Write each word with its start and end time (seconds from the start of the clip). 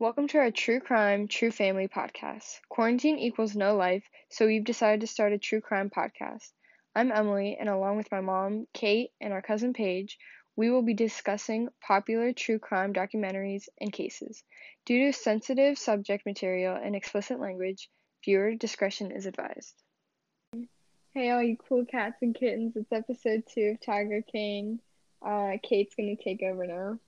Welcome 0.00 0.28
to 0.28 0.38
our 0.38 0.52
True 0.52 0.78
Crime, 0.78 1.26
True 1.26 1.50
Family 1.50 1.88
podcast. 1.88 2.60
Quarantine 2.68 3.18
equals 3.18 3.56
no 3.56 3.74
life, 3.74 4.08
so 4.28 4.46
we've 4.46 4.64
decided 4.64 5.00
to 5.00 5.08
start 5.08 5.32
a 5.32 5.38
true 5.38 5.60
crime 5.60 5.90
podcast. 5.90 6.52
I'm 6.94 7.10
Emily, 7.10 7.56
and 7.58 7.68
along 7.68 7.96
with 7.96 8.12
my 8.12 8.20
mom, 8.20 8.68
Kate, 8.72 9.10
and 9.20 9.32
our 9.32 9.42
cousin 9.42 9.72
Paige, 9.72 10.16
we 10.54 10.70
will 10.70 10.82
be 10.82 10.94
discussing 10.94 11.68
popular 11.80 12.32
true 12.32 12.60
crime 12.60 12.92
documentaries 12.92 13.64
and 13.80 13.92
cases. 13.92 14.44
Due 14.86 15.06
to 15.06 15.12
sensitive 15.12 15.76
subject 15.76 16.24
material 16.24 16.76
and 16.76 16.94
explicit 16.94 17.40
language, 17.40 17.90
viewer 18.24 18.54
discretion 18.54 19.10
is 19.10 19.26
advised. 19.26 19.82
Hey, 21.12 21.30
all 21.30 21.42
you 21.42 21.56
cool 21.56 21.84
cats 21.84 22.18
and 22.22 22.36
kittens, 22.36 22.76
it's 22.76 22.92
episode 22.92 23.42
two 23.52 23.72
of 23.72 23.80
Tiger 23.80 24.22
King. 24.22 24.78
Uh, 25.20 25.54
Kate's 25.60 25.96
gonna 25.96 26.14
take 26.14 26.44
over 26.44 26.68
now. 26.68 27.00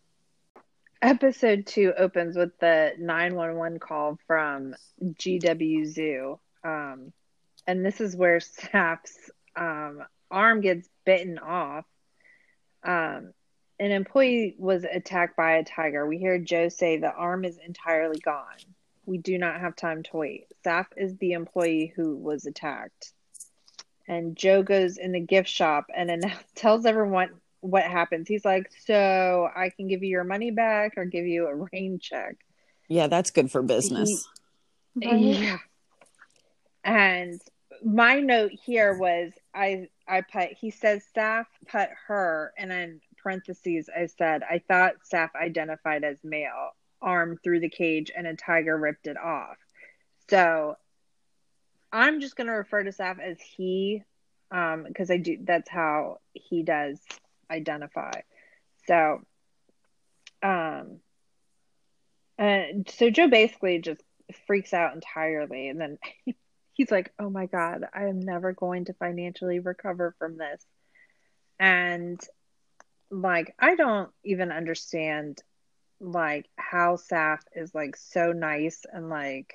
Episode 1.03 1.67
two 1.67 1.95
opens 1.97 2.37
with 2.37 2.59
the 2.59 2.93
911 2.99 3.79
call 3.79 4.19
from 4.27 4.75
GW 5.03 5.87
Zoo. 5.87 6.39
Um, 6.63 7.13
and 7.67 7.85
this 7.85 8.03
is 8.03 8.15
where 8.15 8.39
Saff's 8.39 9.31
um, 9.57 10.03
arm 10.31 10.61
gets 10.61 10.89
bitten 11.07 11.39
off. 11.39 11.87
Um, 12.85 13.33
an 13.79 13.93
employee 13.93 14.55
was 14.59 14.85
attacked 14.85 15.37
by 15.37 15.53
a 15.53 15.65
tiger. 15.65 16.07
We 16.07 16.19
hear 16.19 16.39
Joe 16.39 16.69
say 16.69 16.99
the 16.99 17.11
arm 17.11 17.47
is 17.47 17.59
entirely 17.67 18.19
gone. 18.19 18.59
We 19.07 19.17
do 19.17 19.39
not 19.39 19.59
have 19.59 19.77
time 19.77 20.03
to 20.03 20.17
wait. 20.19 20.49
Saff 20.67 20.87
is 20.99 21.17
the 21.17 21.33
employee 21.33 21.95
who 21.97 22.15
was 22.15 22.45
attacked. 22.45 23.13
And 24.07 24.37
Joe 24.37 24.63
goes 24.63 24.99
in 24.99 25.13
the 25.13 25.21
gift 25.21 25.49
shop 25.49 25.87
and 25.97 26.11
then 26.11 26.21
tells 26.55 26.85
everyone 26.85 27.31
what 27.61 27.85
happens. 27.85 28.29
He's 28.29 28.45
like, 28.45 28.71
So 28.85 29.49
I 29.55 29.71
can 29.71 29.89
give 29.89 30.03
you 30.03 30.11
your 30.11 30.25
money 30.25 30.51
back 30.51 30.95
or 30.97 31.05
give 31.05 31.27
you 31.27 31.47
a 31.47 31.55
rain 31.55 31.99
check. 32.01 32.37
Yeah, 32.89 33.07
that's 33.07 33.31
good 33.31 33.51
for 33.51 33.63
business. 33.63 34.09
He, 34.09 34.27
yeah. 35.01 35.59
And 36.83 37.41
my 37.85 38.21
note 38.21 38.53
here 38.65 38.99
was 38.99 39.33
I 39.55 39.89
I 40.09 40.23
put 40.23 40.53
he 40.59 40.71
says 40.71 41.05
staff 41.05 41.47
put 41.71 41.89
her 42.09 42.53
and 42.59 42.71
then 42.71 43.01
parentheses 43.23 43.89
I 43.95 44.07
said 44.07 44.43
I 44.43 44.63
thought 44.67 44.95
staff 45.05 45.31
identified 45.35 46.05
as 46.05 46.19
male, 46.25 46.71
arm 47.01 47.39
through 47.43 47.61
the 47.61 47.69
cage 47.69 48.11
and 48.15 48.27
a 48.27 48.35
tiger 48.35 48.77
ripped 48.77 49.07
it 49.07 49.17
off. 49.17 49.57
So 50.29 50.77
I'm 51.93 52.21
just 52.21 52.37
gonna 52.37 52.57
refer 52.57 52.83
to 52.83 52.91
Saff 52.91 53.19
as 53.19 53.39
he, 53.41 54.03
um, 54.51 54.85
because 54.87 55.11
I 55.11 55.17
do 55.17 55.39
that's 55.43 55.69
how 55.69 56.19
he 56.33 56.63
does 56.63 57.01
identify. 57.51 58.13
So 58.87 59.21
um 60.43 61.01
and 62.39 62.89
so 62.89 63.11
Joe 63.11 63.29
basically 63.29 63.79
just 63.81 64.03
freaks 64.47 64.73
out 64.73 64.95
entirely 64.95 65.69
and 65.69 65.81
then 65.81 65.99
he's 66.73 66.91
like, 66.91 67.13
"Oh 67.19 67.29
my 67.29 67.47
god, 67.47 67.85
I 67.93 68.05
am 68.05 68.21
never 68.21 68.53
going 68.53 68.87
to 68.87 68.95
financially 68.95 69.59
recover 69.59 70.15
from 70.19 70.39
this." 70.39 70.65
And 71.59 72.19
like 73.11 73.55
I 73.59 73.75
don't 73.75 74.11
even 74.25 74.51
understand 74.51 75.43
like 76.01 76.49
how 76.57 76.97
Saff 76.97 77.41
is 77.55 77.75
like 77.75 77.97
so 77.97 78.33
nice 78.33 78.87
and 78.91 79.11
like 79.11 79.53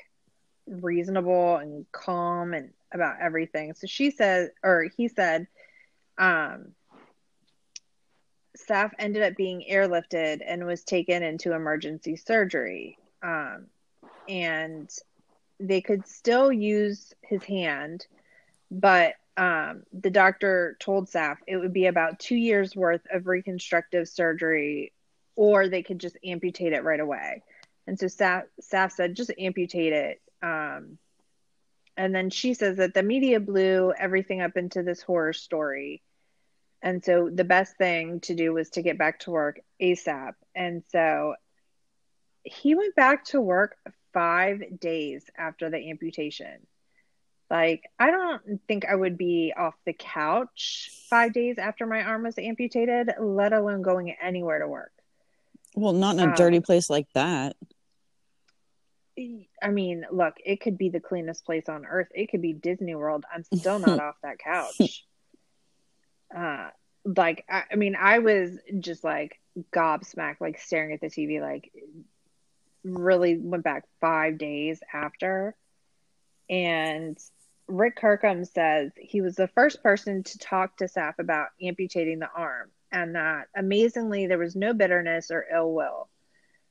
reasonable 0.68 1.58
and 1.58 1.86
calm 1.92 2.54
and 2.54 2.72
about 2.94 3.16
everything. 3.22 3.74
So 3.74 3.88
she 3.88 4.12
said 4.12 4.52
or 4.64 4.90
he 4.96 5.08
said 5.08 5.48
um 6.18 6.74
Saff 8.58 8.92
ended 9.00 9.24
up 9.24 9.36
being 9.36 9.66
airlifted 9.70 10.42
and 10.46 10.66
was 10.66 10.84
taken 10.84 11.24
into 11.24 11.54
emergency 11.54 12.16
surgery. 12.16 12.98
Um, 13.24 13.68
and 14.28 14.90
they 15.60 15.82
could 15.82 16.08
still 16.08 16.52
use 16.52 17.14
his 17.22 17.44
hand, 17.44 18.06
but 18.70 19.14
um, 19.38 19.84
the 19.94 20.10
doctor 20.10 20.78
told 20.80 21.10
Saff 21.10 21.38
it 21.48 21.58
would 21.58 21.74
be 21.74 21.88
about 21.88 22.20
two 22.20 22.36
years 22.36 22.76
worth 22.76 23.02
of 23.12 23.28
reconstructive 23.28 24.08
surgery, 24.08 24.92
or 25.36 25.68
they 25.68 25.84
could 25.84 26.00
just 26.00 26.18
amputate 26.24 26.74
it 26.74 26.84
right 26.84 27.00
away. 27.00 27.44
And 27.88 28.00
so 28.00 28.08
Saff, 28.08 28.44
Saff 28.62 28.92
said, 28.94 29.16
just 29.16 29.32
amputate 29.38 29.94
it. 29.94 30.22
Um, 30.42 30.98
and 31.98 32.14
then 32.14 32.30
she 32.30 32.54
says 32.54 32.78
that 32.78 32.94
the 32.94 33.04
media 33.04 33.40
blew 33.40 33.94
everything 33.98 34.42
up 34.42 34.58
into 34.58 34.84
this 34.84 35.02
horror 35.02 35.34
story. 35.34 36.02
And 36.86 37.04
so 37.04 37.32
the 37.34 37.44
best 37.44 37.78
thing 37.78 38.20
to 38.22 38.36
do 38.36 38.54
was 38.54 38.70
to 38.70 38.84
get 38.84 39.00
back 39.00 39.22
to 39.22 39.32
work 39.32 39.60
ASAP. 39.82 40.34
And 40.54 40.84
so 40.92 41.34
he 42.44 42.76
went 42.76 42.94
back 42.94 43.26
to 43.26 43.42
work 43.42 43.76
five 44.14 44.62
days 44.80 45.26
after 45.36 45.72
the 45.72 45.90
amputation. 45.90 46.68
Like, 47.50 47.90
I 47.98 48.12
don't 48.12 48.62
think 48.68 48.86
I 48.86 48.94
would 48.94 49.18
be 49.18 49.52
off 49.58 49.74
the 49.88 49.94
couch 49.94 50.92
five 51.10 51.34
days 51.34 51.58
after 51.58 51.88
my 51.88 52.04
arm 52.04 52.22
was 52.22 52.38
amputated, 52.38 53.12
let 53.20 53.52
alone 53.52 53.82
going 53.82 54.12
anywhere 54.22 54.60
to 54.60 54.68
work. 54.68 54.92
Well, 55.76 55.94
not 55.94 56.16
in 56.18 56.22
a 56.22 56.28
Um, 56.28 56.34
dirty 56.36 56.60
place 56.60 56.88
like 56.88 57.08
that. 57.14 57.56
I 59.18 59.70
mean, 59.72 60.06
look, 60.12 60.36
it 60.46 60.62
could 60.62 60.78
be 60.78 60.90
the 60.90 61.00
cleanest 61.00 61.46
place 61.46 61.68
on 61.68 61.86
earth. 61.86 62.10
It 62.14 62.30
could 62.30 62.42
be 62.42 62.54
Disney 62.54 62.94
World. 62.94 63.26
I'm 63.34 63.44
still 63.44 63.80
not 63.80 64.00
off 64.00 64.16
that 64.22 64.38
couch. 64.38 65.04
Uh, 66.36 66.70
like, 67.06 67.46
I, 67.50 67.64
I 67.72 67.76
mean, 67.76 67.96
I 67.96 68.20
was 68.20 68.58
just 68.80 69.04
like 69.04 69.40
gobsmacked, 69.74 70.42
like 70.42 70.60
staring 70.60 70.94
at 70.94 71.02
the 71.02 71.08
TV, 71.08 71.42
like, 71.42 71.72
really 72.84 73.38
went 73.38 73.64
back 73.64 73.86
five 74.02 74.38
days 74.38 74.80
after. 74.94 75.56
And 76.50 77.18
Rick 77.68 77.96
Kirkham 77.96 78.46
says 78.46 78.92
he 78.98 79.22
was 79.22 79.36
the 79.36 79.48
first 79.48 79.82
person 79.82 80.24
to 80.24 80.38
talk 80.38 80.78
to 80.78 80.86
Saff 80.86 81.18
about 81.20 81.48
amputating 81.62 82.20
the 82.20 82.30
arm, 82.36 82.70
and 82.92 83.16
that 83.16 83.48
amazingly, 83.56 84.28
there 84.28 84.38
was 84.38 84.56
no 84.56 84.74
bitterness 84.74 85.32
or 85.32 85.46
ill 85.52 85.74
will. 85.74 86.10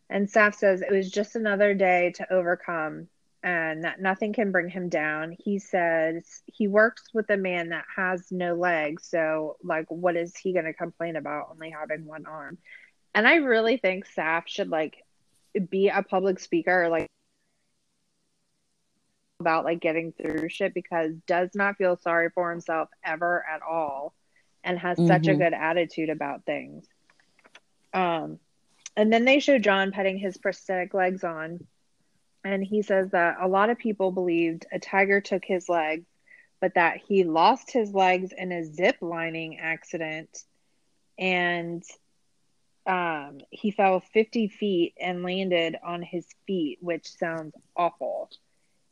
And 0.09 0.29
Saff 0.29 0.55
says 0.55 0.83
it 0.83 0.93
was 0.93 1.11
just 1.11 1.35
another 1.35 1.75
day 1.75 2.13
to 2.17 2.33
overcome 2.33 3.09
and 3.45 3.85
that 3.85 4.01
nothing 4.01 4.33
can 4.33 4.53
bring 4.53 4.71
him 4.71 4.89
down. 4.89 5.37
He 5.39 5.59
says 5.61 6.43
he 6.47 6.67
works 6.67 7.05
with 7.13 7.29
a 7.31 7.37
man 7.37 7.69
that 7.69 7.85
has 7.95 8.33
no 8.33 8.55
legs. 8.55 9.07
So, 9.07 9.59
like, 9.63 9.87
what 9.91 10.17
is 10.17 10.35
he 10.37 10.55
going 10.55 10.65
to 10.65 10.73
complain 10.73 11.17
about 11.17 11.51
only 11.53 11.71
having 11.71 12.07
one 12.07 12.27
arm? 12.27 12.59
And 13.15 13.29
I 13.29 13.37
really 13.37 13.77
think 13.77 14.07
Saff 14.09 14.49
should, 14.49 14.71
like, 14.71 14.97
be 15.71 15.91
a 15.91 16.03
public 16.03 16.41
speaker, 16.41 16.89
like, 16.89 17.07
about 19.41 19.65
like 19.65 19.81
getting 19.81 20.13
through 20.13 20.49
shit 20.49 20.73
because 20.75 21.13
does 21.27 21.51
not 21.55 21.77
feel 21.77 21.97
sorry 21.97 22.31
for 22.31 22.51
himself 22.51 22.89
ever 23.05 23.45
at 23.47 23.61
all 23.63 24.15
and 24.63 24.79
has 24.79 25.03
such 25.05 25.29
a 25.29 25.35
Mhm. 25.35 25.39
good 25.39 25.53
attitude 25.53 26.09
about 26.09 26.45
things. 26.47 26.87
Um 27.93 28.39
and 28.97 29.13
then 29.13 29.25
they 29.25 29.41
show 29.41 29.59
John 29.59 29.93
putting 29.93 30.19
his 30.19 30.39
prosthetic 30.39 30.95
legs 30.95 31.25
on 31.25 31.67
and 32.45 32.63
he 32.63 32.83
says 32.83 33.11
that 33.11 33.37
a 33.41 33.49
lot 33.49 33.71
of 33.71 33.79
people 33.79 34.13
believed 34.13 34.67
a 34.71 34.79
tiger 34.79 35.21
took 35.21 35.45
his 35.45 35.69
legs 35.69 36.07
but 36.65 36.77
that 36.77 36.97
he 36.97 37.25
lost 37.25 37.71
his 37.71 37.93
legs 37.93 38.33
in 38.35 38.51
a 38.51 38.65
zip 38.65 38.97
lining 39.03 39.59
accident. 39.59 40.45
And 41.19 41.83
um 42.87 43.41
he 43.51 43.71
fell 43.71 44.01
50 44.01 44.49
feet 44.49 44.95
and 44.99 45.23
landed 45.23 45.77
on 45.85 46.01
his 46.01 46.27
feet 46.47 46.79
which 46.81 47.07
sounds 47.07 47.55
awful. 47.77 48.31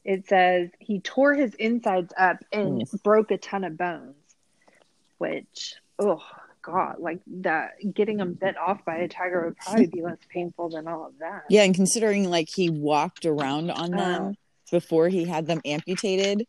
It 0.04 0.26
says 0.28 0.68
he 0.80 1.00
tore 1.00 1.32
his 1.32 1.54
insides 1.54 2.12
up 2.14 2.44
and 2.52 2.84
broke 3.02 3.30
a 3.30 3.38
ton 3.38 3.64
of 3.64 3.78
bones 3.78 4.16
which 5.16 5.76
oh 5.98 6.22
god 6.62 6.96
like 6.98 7.20
that 7.26 7.72
getting 7.92 8.20
him 8.20 8.34
bit 8.34 8.56
off 8.56 8.84
by 8.84 8.96
a 8.96 9.08
tiger 9.08 9.44
would 9.44 9.56
probably 9.56 9.86
be 9.86 10.02
less 10.02 10.18
painful 10.28 10.68
than 10.70 10.86
all 10.88 11.06
of 11.06 11.18
that 11.18 11.42
Yeah, 11.48 11.62
and 11.62 11.74
considering 11.74 12.30
like 12.30 12.48
he 12.48 12.70
walked 12.70 13.24
around 13.26 13.70
on 13.70 13.94
uh. 13.94 13.96
them 13.96 14.36
before 14.70 15.08
he 15.08 15.26
had 15.26 15.46
them 15.46 15.60
amputated, 15.66 16.46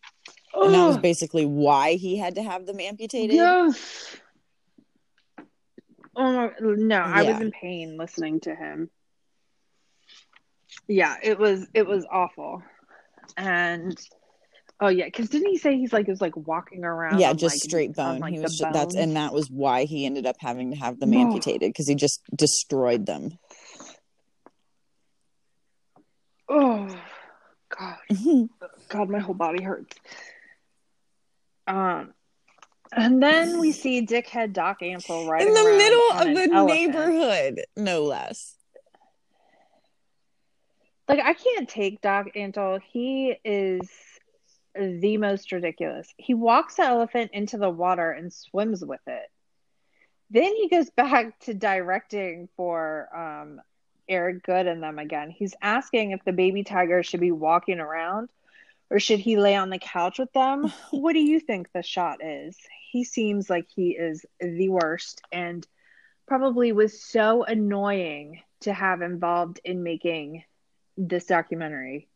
and 0.54 0.74
that 0.74 0.88
was 0.88 0.98
basically 0.98 1.46
why 1.46 1.96
he 1.96 2.18
had 2.18 2.36
to 2.36 2.44
have 2.44 2.66
them 2.66 2.80
amputated. 2.80 3.36
Yes. 3.36 4.16
Oh 6.16 6.32
my, 6.32 6.52
no, 6.60 7.00
I 7.00 7.24
was 7.24 7.42
in 7.42 7.52
pain 7.52 7.98
listening 7.98 8.40
to 8.42 8.56
him. 8.56 8.90
Yeah, 10.88 11.16
it 11.22 11.38
was 11.38 11.68
it 11.74 11.86
was 11.86 12.06
awful. 12.10 12.64
And 13.36 13.98
oh 14.80 14.88
yeah, 14.88 15.06
because 15.06 15.30
didn't 15.30 15.50
he 15.50 15.58
say 15.58 15.78
he's 15.78 15.94
like 15.94 16.08
was 16.08 16.22
like 16.22 16.36
walking 16.36 16.84
around? 16.84 17.20
Yeah, 17.20 17.30
on, 17.30 17.38
just 17.38 17.56
like, 17.56 17.62
straight 17.62 17.98
on, 17.98 18.14
bone. 18.14 18.20
like, 18.20 18.34
he 18.34 18.40
was 18.40 18.58
ju- 18.58 18.66
that's 18.72 18.96
and 18.96 19.16
that 19.16 19.34
was 19.34 19.50
why 19.50 19.86
he 19.86 20.06
ended 20.06 20.26
up 20.26 20.38
having 20.40 20.72
to 20.72 20.78
have 20.78 21.00
them 21.00 21.14
amputated 21.14 21.70
because 21.70 21.88
he 21.88 21.96
just 21.96 22.22
destroyed 22.36 23.06
them. 23.06 23.38
Oh 26.50 26.88
god, 27.78 27.98
god, 28.90 29.10
my 29.10 29.20
whole 29.20 29.36
body 29.36 29.64
hurts. 29.64 29.96
Um, 31.66 32.14
and 32.92 33.24
then 33.24 33.60
we 33.60 33.72
see 33.72 34.06
dickhead 34.06 34.54
Doc 34.54 34.82
Antle 34.82 35.28
right 35.28 35.42
In 35.42 35.54
the 35.54 35.64
middle 35.64 36.12
of 36.12 36.36
the 36.36 36.56
elephant. 36.56 36.68
neighborhood, 36.68 37.62
no 37.78 38.04
less. 38.04 38.56
Like 41.08 41.20
I 41.20 41.34
can't 41.34 41.68
take 41.68 42.02
Doc 42.02 42.28
Antle. 42.36 42.80
He 42.92 43.36
is 43.44 43.90
the 44.76 45.18
most 45.18 45.52
ridiculous. 45.52 46.14
He 46.18 46.34
walks 46.34 46.76
the 46.76 46.84
elephant 46.84 47.32
into 47.34 47.58
the 47.58 47.70
water 47.70 48.12
and 48.12 48.32
swims 48.32 48.84
with 48.84 49.02
it. 49.08 49.30
Then 50.30 50.56
he 50.56 50.70
goes 50.70 50.90
back 50.96 51.40
to 51.42 51.54
directing 51.54 52.50
for 52.56 53.10
um, 53.16 53.62
Eric 54.08 54.44
Goode 54.44 54.68
and 54.68 54.82
them 54.82 55.00
again. 55.00 55.30
He's 55.30 55.56
asking 55.62 56.12
if 56.12 56.24
the 56.24 56.34
baby 56.34 56.64
tiger 56.64 57.04
should 57.04 57.22
be 57.22 57.32
walking 57.32 57.80
around 57.80 58.30
or 58.90 59.00
should 59.00 59.20
he 59.20 59.38
lay 59.38 59.56
on 59.56 59.70
the 59.70 59.80
couch 59.80 60.20
with 60.20 60.32
them? 60.34 60.72
what 60.92 61.14
do 61.14 61.20
you 61.20 61.40
think 61.40 61.72
the 61.72 61.84
shot 61.84 62.24
is? 62.24 62.58
He 62.92 63.04
seems 63.04 63.50
like 63.50 63.68
he 63.74 63.92
is 63.92 64.26
the 64.40 64.70
worst 64.70 65.22
and 65.32 65.66
probably 66.28 66.72
was 66.72 67.02
so 67.02 67.44
annoying 67.44 68.42
to 68.62 68.74
have 68.74 69.02
involved 69.02 69.60
in 69.64 69.84
making 69.84 70.44
this 70.96 71.26
documentary. 71.26 72.08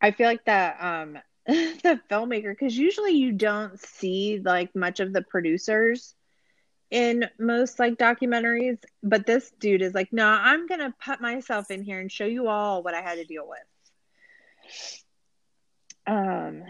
I 0.00 0.10
feel 0.10 0.26
like 0.26 0.44
that 0.44 0.76
um 0.82 1.18
the 1.82 2.00
filmmaker 2.10 2.52
because 2.52 2.76
usually 2.76 3.12
you 3.12 3.32
don't 3.32 3.78
see 3.80 4.40
like 4.44 4.74
much 4.76 5.00
of 5.00 5.12
the 5.12 5.22
producers 5.22 6.14
in 6.90 7.28
most 7.38 7.78
like 7.78 7.94
documentaries 7.96 8.78
but 9.02 9.26
this 9.26 9.50
dude 9.58 9.82
is 9.82 9.94
like 9.94 10.12
no 10.12 10.26
i'm 10.26 10.66
gonna 10.66 10.94
put 11.04 11.20
myself 11.20 11.70
in 11.70 11.82
here 11.82 11.98
and 12.00 12.12
show 12.12 12.26
you 12.26 12.46
all 12.48 12.82
what 12.82 12.94
i 12.94 13.00
had 13.02 13.16
to 13.16 13.24
deal 13.24 13.48
with. 13.48 13.58
Um 16.06 16.62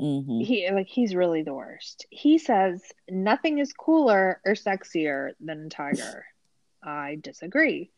Mhm. 0.00 0.44
he 0.44 0.70
like 0.70 0.88
he's 0.88 1.14
really 1.14 1.42
the 1.42 1.54
worst. 1.54 2.06
He 2.10 2.38
says 2.38 2.82
nothing 3.08 3.58
is 3.58 3.72
cooler 3.72 4.40
or 4.44 4.52
sexier 4.54 5.32
than 5.40 5.66
a 5.66 5.68
tiger. 5.68 6.24
I 6.82 7.18
disagree 7.20 7.90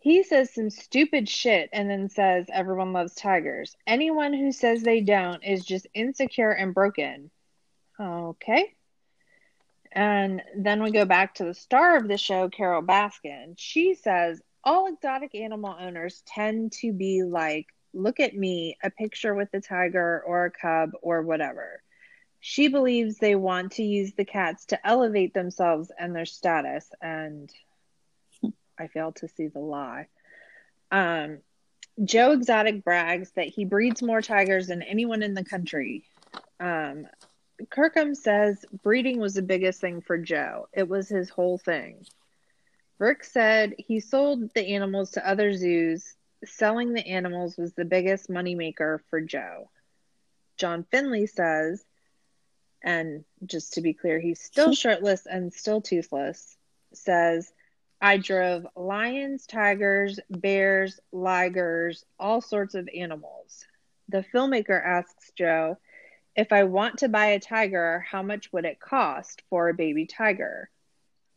he 0.00 0.22
says 0.22 0.52
some 0.52 0.70
stupid 0.70 1.28
shit 1.28 1.68
and 1.72 1.88
then 1.88 2.08
says 2.08 2.46
everyone 2.52 2.92
loves 2.92 3.14
tigers 3.14 3.76
anyone 3.86 4.32
who 4.32 4.52
says 4.52 4.82
they 4.82 5.00
don't 5.00 5.44
is 5.44 5.64
just 5.64 5.86
insecure 5.94 6.50
and 6.50 6.74
broken 6.74 7.30
okay 8.00 8.74
and 9.92 10.42
then 10.56 10.82
we 10.82 10.92
go 10.92 11.04
back 11.04 11.34
to 11.34 11.44
the 11.44 11.54
star 11.54 11.96
of 11.96 12.06
the 12.06 12.16
show, 12.16 12.48
Carole 12.48 12.82
Baskin. 12.82 13.54
She 13.56 13.94
says 13.94 14.40
all 14.62 14.86
exotic 14.86 15.34
animal 15.34 15.74
owners 15.78 16.22
tend 16.26 16.72
to 16.72 16.92
be 16.92 17.22
like, 17.24 17.66
look 17.92 18.20
at 18.20 18.36
me, 18.36 18.76
a 18.82 18.90
picture 18.90 19.34
with 19.34 19.48
a 19.52 19.60
tiger 19.60 20.22
or 20.24 20.44
a 20.44 20.50
cub 20.50 20.90
or 21.02 21.22
whatever. 21.22 21.82
She 22.38 22.68
believes 22.68 23.18
they 23.18 23.34
want 23.34 23.72
to 23.72 23.82
use 23.82 24.12
the 24.12 24.24
cats 24.24 24.66
to 24.66 24.86
elevate 24.86 25.34
themselves 25.34 25.90
and 25.98 26.14
their 26.14 26.24
status, 26.24 26.88
and 27.02 27.52
I 28.80 28.88
fail 28.88 29.12
to 29.12 29.28
see 29.28 29.48
the 29.48 29.60
lie. 29.60 30.08
Um, 30.90 31.38
Joe 32.02 32.32
Exotic 32.32 32.82
brags 32.82 33.30
that 33.32 33.48
he 33.48 33.64
breeds 33.64 34.02
more 34.02 34.22
tigers 34.22 34.68
than 34.68 34.82
anyone 34.82 35.22
in 35.22 35.34
the 35.34 35.44
country. 35.44 36.04
Um, 36.58 37.06
Kirkham 37.68 38.14
says 38.14 38.64
breeding 38.82 39.20
was 39.20 39.34
the 39.34 39.42
biggest 39.42 39.80
thing 39.80 40.00
for 40.00 40.16
Joe. 40.16 40.68
It 40.72 40.88
was 40.88 41.08
his 41.08 41.28
whole 41.28 41.58
thing. 41.58 42.06
Rick 42.98 43.24
said 43.24 43.74
he 43.76 44.00
sold 44.00 44.52
the 44.54 44.74
animals 44.74 45.12
to 45.12 45.28
other 45.28 45.52
zoos. 45.52 46.14
Selling 46.44 46.94
the 46.94 47.06
animals 47.06 47.58
was 47.58 47.74
the 47.74 47.84
biggest 47.84 48.30
moneymaker 48.30 49.00
for 49.10 49.20
Joe. 49.20 49.68
John 50.56 50.84
Finlay 50.90 51.26
says, 51.26 51.84
and 52.82 53.24
just 53.44 53.74
to 53.74 53.82
be 53.82 53.92
clear, 53.92 54.18
he's 54.18 54.40
still 54.40 54.74
shirtless 54.74 55.26
and 55.26 55.52
still 55.52 55.82
toothless, 55.82 56.56
says, 56.94 57.52
I 58.00 58.16
drove 58.16 58.66
lions, 58.74 59.46
tigers, 59.46 60.18
bears, 60.30 61.00
ligers, 61.12 62.04
all 62.18 62.40
sorts 62.40 62.74
of 62.74 62.88
animals. 62.96 63.66
The 64.08 64.24
filmmaker 64.34 64.82
asks 64.82 65.32
Joe, 65.36 65.76
if 66.34 66.52
I 66.52 66.64
want 66.64 66.98
to 66.98 67.08
buy 67.08 67.26
a 67.26 67.40
tiger, 67.40 68.04
how 68.08 68.22
much 68.22 68.52
would 68.52 68.64
it 68.64 68.80
cost 68.80 69.42
for 69.50 69.68
a 69.68 69.74
baby 69.74 70.06
tiger? 70.06 70.70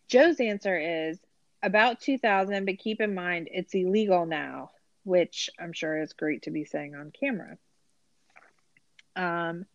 Joe's 0.08 0.40
answer 0.40 0.78
is 0.78 1.20
about 1.62 2.02
2000 2.02 2.66
but 2.66 2.78
keep 2.78 3.02
in 3.02 3.14
mind 3.14 3.50
it's 3.52 3.74
illegal 3.74 4.26
now, 4.26 4.72
which 5.04 5.50
I'm 5.60 5.74
sure 5.74 6.02
is 6.02 6.14
great 6.14 6.44
to 6.44 6.52
be 6.52 6.66
saying 6.66 6.96
on 6.96 7.12
camera. 7.12 7.58
Um, 9.16 9.66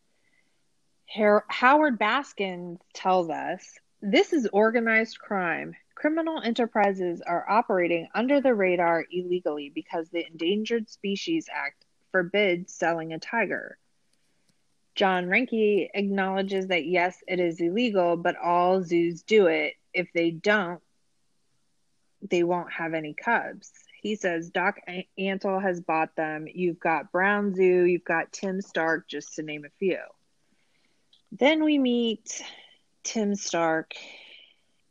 Her- 1.15 1.45
Howard 1.49 1.99
Baskins 1.99 2.81
tells 2.95 3.29
us 3.31 3.79
this 4.01 4.33
is 4.33 4.49
organized 4.53 5.19
crime. 5.19 5.75
Criminal 5.99 6.41
enterprises 6.41 7.21
are 7.27 7.45
operating 7.51 8.07
under 8.15 8.41
the 8.41 8.55
radar 8.55 9.05
illegally 9.11 9.69
because 9.69 10.09
the 10.09 10.25
Endangered 10.25 10.89
Species 10.89 11.49
Act 11.53 11.85
forbids 12.13 12.73
selling 12.73 13.13
a 13.13 13.19
tiger. 13.19 13.77
John 14.95 15.27
Reinke 15.27 15.89
acknowledges 15.93 16.69
that 16.69 16.87
yes, 16.87 17.19
it 17.27 17.41
is 17.41 17.59
illegal, 17.59 18.17
but 18.17 18.37
all 18.37 18.85
zoos 18.85 19.25
do 19.25 19.49
it. 19.49 19.75
If 19.93 20.13
they 20.15 20.31
don't, 20.31 20.81
they 22.23 22.45
won't 22.45 22.73
have 22.73 22.95
any 22.95 23.15
cubs. 23.15 23.73
He 24.01 24.15
says 24.15 24.51
Doc 24.51 24.77
Antle 25.19 25.61
has 25.61 25.81
bought 25.81 26.15
them. 26.15 26.47
You've 26.47 26.79
got 26.79 27.11
Brown 27.11 27.57
Zoo, 27.57 27.83
you've 27.83 28.05
got 28.05 28.31
Tim 28.31 28.61
Stark, 28.61 29.09
just 29.09 29.35
to 29.35 29.43
name 29.43 29.65
a 29.65 29.71
few. 29.81 29.99
Then 31.33 31.65
we 31.65 31.77
meet 31.77 32.41
Tim 33.03 33.35
Stark, 33.35 33.95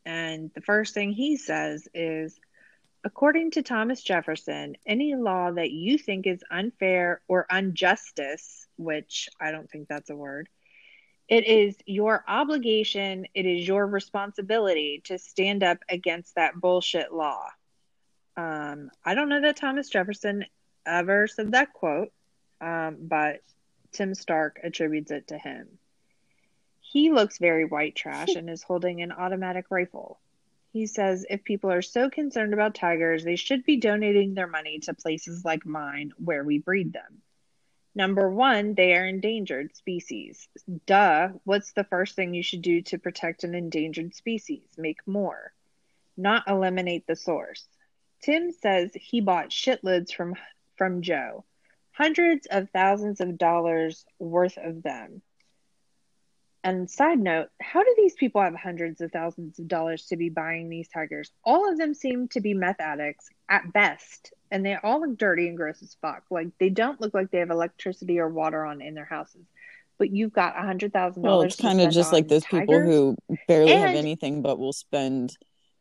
and 0.08 0.50
the 0.54 0.60
first 0.60 0.94
thing 0.94 1.12
he 1.12 1.36
says 1.36 1.86
is 1.94 2.40
According 3.04 3.52
to 3.52 3.62
Thomas 3.62 4.02
Jefferson, 4.02 4.76
any 4.84 5.14
law 5.14 5.52
that 5.52 5.70
you 5.70 5.98
think 5.98 6.26
is 6.26 6.42
unfair 6.50 7.20
or 7.28 7.46
injustice, 7.50 8.66
which 8.76 9.28
I 9.40 9.52
don't 9.52 9.70
think 9.70 9.86
that's 9.88 10.10
a 10.10 10.16
word, 10.16 10.48
it 11.28 11.46
is 11.46 11.76
your 11.86 12.24
obligation, 12.26 13.26
it 13.34 13.46
is 13.46 13.68
your 13.68 13.86
responsibility 13.86 15.00
to 15.04 15.18
stand 15.18 15.62
up 15.62 15.78
against 15.88 16.34
that 16.34 16.60
bullshit 16.60 17.12
law. 17.12 17.46
Um, 18.36 18.90
I 19.04 19.14
don't 19.14 19.28
know 19.28 19.42
that 19.42 19.56
Thomas 19.56 19.88
Jefferson 19.88 20.44
ever 20.84 21.28
said 21.28 21.52
that 21.52 21.72
quote, 21.72 22.12
um, 22.60 22.96
but 23.00 23.42
Tim 23.92 24.14
Stark 24.14 24.58
attributes 24.64 25.12
it 25.12 25.28
to 25.28 25.38
him. 25.38 25.78
He 26.90 27.12
looks 27.12 27.36
very 27.36 27.66
white 27.66 27.94
trash 27.94 28.28
and 28.36 28.48
is 28.48 28.62
holding 28.62 29.02
an 29.02 29.12
automatic 29.12 29.66
rifle. 29.70 30.18
He 30.72 30.86
says 30.86 31.26
if 31.28 31.44
people 31.44 31.70
are 31.70 31.82
so 31.82 32.08
concerned 32.08 32.54
about 32.54 32.74
tigers, 32.74 33.24
they 33.24 33.36
should 33.36 33.64
be 33.64 33.76
donating 33.76 34.32
their 34.32 34.46
money 34.46 34.78
to 34.80 34.94
places 34.94 35.44
like 35.44 35.66
mine 35.66 36.12
where 36.16 36.44
we 36.44 36.58
breed 36.58 36.92
them. 36.94 37.22
Number 37.94 38.30
one, 38.30 38.74
they 38.74 38.94
are 38.94 39.06
endangered 39.06 39.76
species. 39.76 40.48
Duh, 40.86 41.30
what's 41.44 41.72
the 41.72 41.84
first 41.84 42.14
thing 42.14 42.32
you 42.32 42.42
should 42.42 42.62
do 42.62 42.80
to 42.82 42.98
protect 42.98 43.44
an 43.44 43.54
endangered 43.54 44.14
species? 44.14 44.68
Make 44.78 45.06
more, 45.06 45.52
not 46.16 46.48
eliminate 46.48 47.06
the 47.06 47.16
source. 47.16 47.68
Tim 48.22 48.50
says 48.50 48.92
he 48.94 49.20
bought 49.20 49.50
shitloads 49.50 50.14
from 50.14 50.36
from 50.76 51.02
Joe, 51.02 51.44
hundreds 51.92 52.46
of 52.46 52.70
thousands 52.70 53.20
of 53.20 53.36
dollars 53.36 54.06
worth 54.18 54.56
of 54.56 54.82
them. 54.82 55.22
And 56.64 56.90
side 56.90 57.20
note, 57.20 57.48
how 57.60 57.82
do 57.84 57.94
these 57.96 58.14
people 58.14 58.42
have 58.42 58.54
hundreds 58.54 59.00
of 59.00 59.12
thousands 59.12 59.58
of 59.58 59.68
dollars 59.68 60.06
to 60.06 60.16
be 60.16 60.28
buying 60.28 60.68
these 60.68 60.88
tigers? 60.88 61.30
All 61.44 61.70
of 61.70 61.78
them 61.78 61.94
seem 61.94 62.28
to 62.28 62.40
be 62.40 62.52
meth 62.52 62.80
addicts 62.80 63.28
at 63.48 63.72
best, 63.72 64.32
and 64.50 64.66
they 64.66 64.74
all 64.74 65.00
look 65.00 65.16
dirty 65.16 65.48
and 65.48 65.56
gross 65.56 65.82
as 65.82 65.96
fuck. 66.02 66.24
Like 66.30 66.48
they 66.58 66.68
don't 66.68 67.00
look 67.00 67.14
like 67.14 67.30
they 67.30 67.38
have 67.38 67.50
electricity 67.50 68.18
or 68.18 68.28
water 68.28 68.64
on 68.64 68.80
in 68.80 68.94
their 68.94 69.04
houses. 69.04 69.46
But 69.98 70.10
you've 70.10 70.32
got 70.32 70.58
a 70.58 70.62
hundred 70.62 70.92
thousand 70.92 71.22
dollars. 71.22 71.38
Well, 71.38 71.46
it's 71.46 71.56
kind 71.56 71.80
of 71.80 71.90
just 71.90 72.12
like 72.12 72.26
those 72.26 72.44
tigers? 72.44 72.66
people 72.66 72.80
who 72.80 73.16
barely 73.46 73.72
have 73.72 73.94
anything 73.94 74.42
but 74.42 74.58
will 74.58 74.72
spend, 74.72 75.36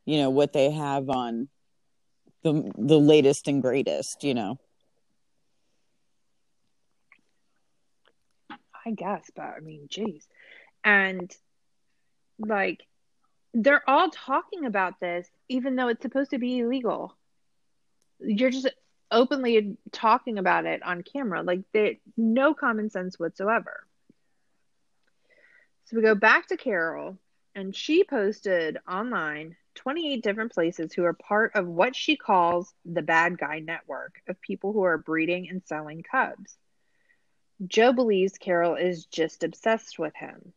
you 0.06 0.20
know, 0.20 0.30
what 0.30 0.54
they 0.54 0.72
have 0.72 1.10
on 1.10 1.50
the 2.44 2.72
the 2.78 3.00
latest 3.00 3.48
and 3.48 3.64
greatest, 3.64 4.24
you 4.24 4.36
know. 4.36 4.60
I 8.86 8.92
guess, 8.92 9.30
but 9.36 9.44
I 9.44 9.60
mean, 9.60 9.88
jeez. 9.90 10.24
And 10.88 11.36
like, 12.40 12.88
they're 13.54 13.88
all 13.90 14.10
talking 14.10 14.64
about 14.64 15.02
this, 15.02 15.28
even 15.50 15.76
though 15.76 15.90
it's 15.90 16.02
supposed 16.02 16.32
to 16.32 16.38
be 16.38 16.60
illegal. 16.60 17.14
You're 18.22 18.52
just 18.52 18.70
openly 19.12 19.76
talking 19.92 20.38
about 20.38 20.66
it 20.66 20.82
on 20.84 21.04
camera. 21.04 21.44
Like, 21.44 21.64
they 21.74 22.00
no 22.16 22.54
common 22.54 22.90
sense 22.90 23.20
whatsoever. 23.20 23.86
So 25.86 25.98
we 25.98 26.04
go 26.04 26.16
back 26.16 26.48
to 26.48 26.58
Carole, 26.58 27.18
and 27.54 27.76
she 27.76 28.06
posted 28.06 28.78
online 28.90 29.58
28 29.76 30.24
different 30.24 30.54
places 30.54 30.94
who 30.94 31.04
are 31.04 31.14
part 31.14 31.52
of 31.56 31.68
what 31.68 31.98
she 31.98 32.16
calls 32.16 32.74
the 32.86 33.02
bad 33.02 33.38
guy 33.38 33.60
network 33.60 34.22
of 34.30 34.40
people 34.40 34.72
who 34.72 34.84
are 34.84 34.98
breeding 34.98 35.50
and 35.50 35.62
selling 35.66 36.02
cubs. 36.02 36.58
Joe 37.66 37.92
believes 37.92 38.38
Carole 38.38 38.76
is 38.76 39.06
just 39.08 39.44
obsessed 39.44 40.00
with 40.00 40.16
him. 40.16 40.54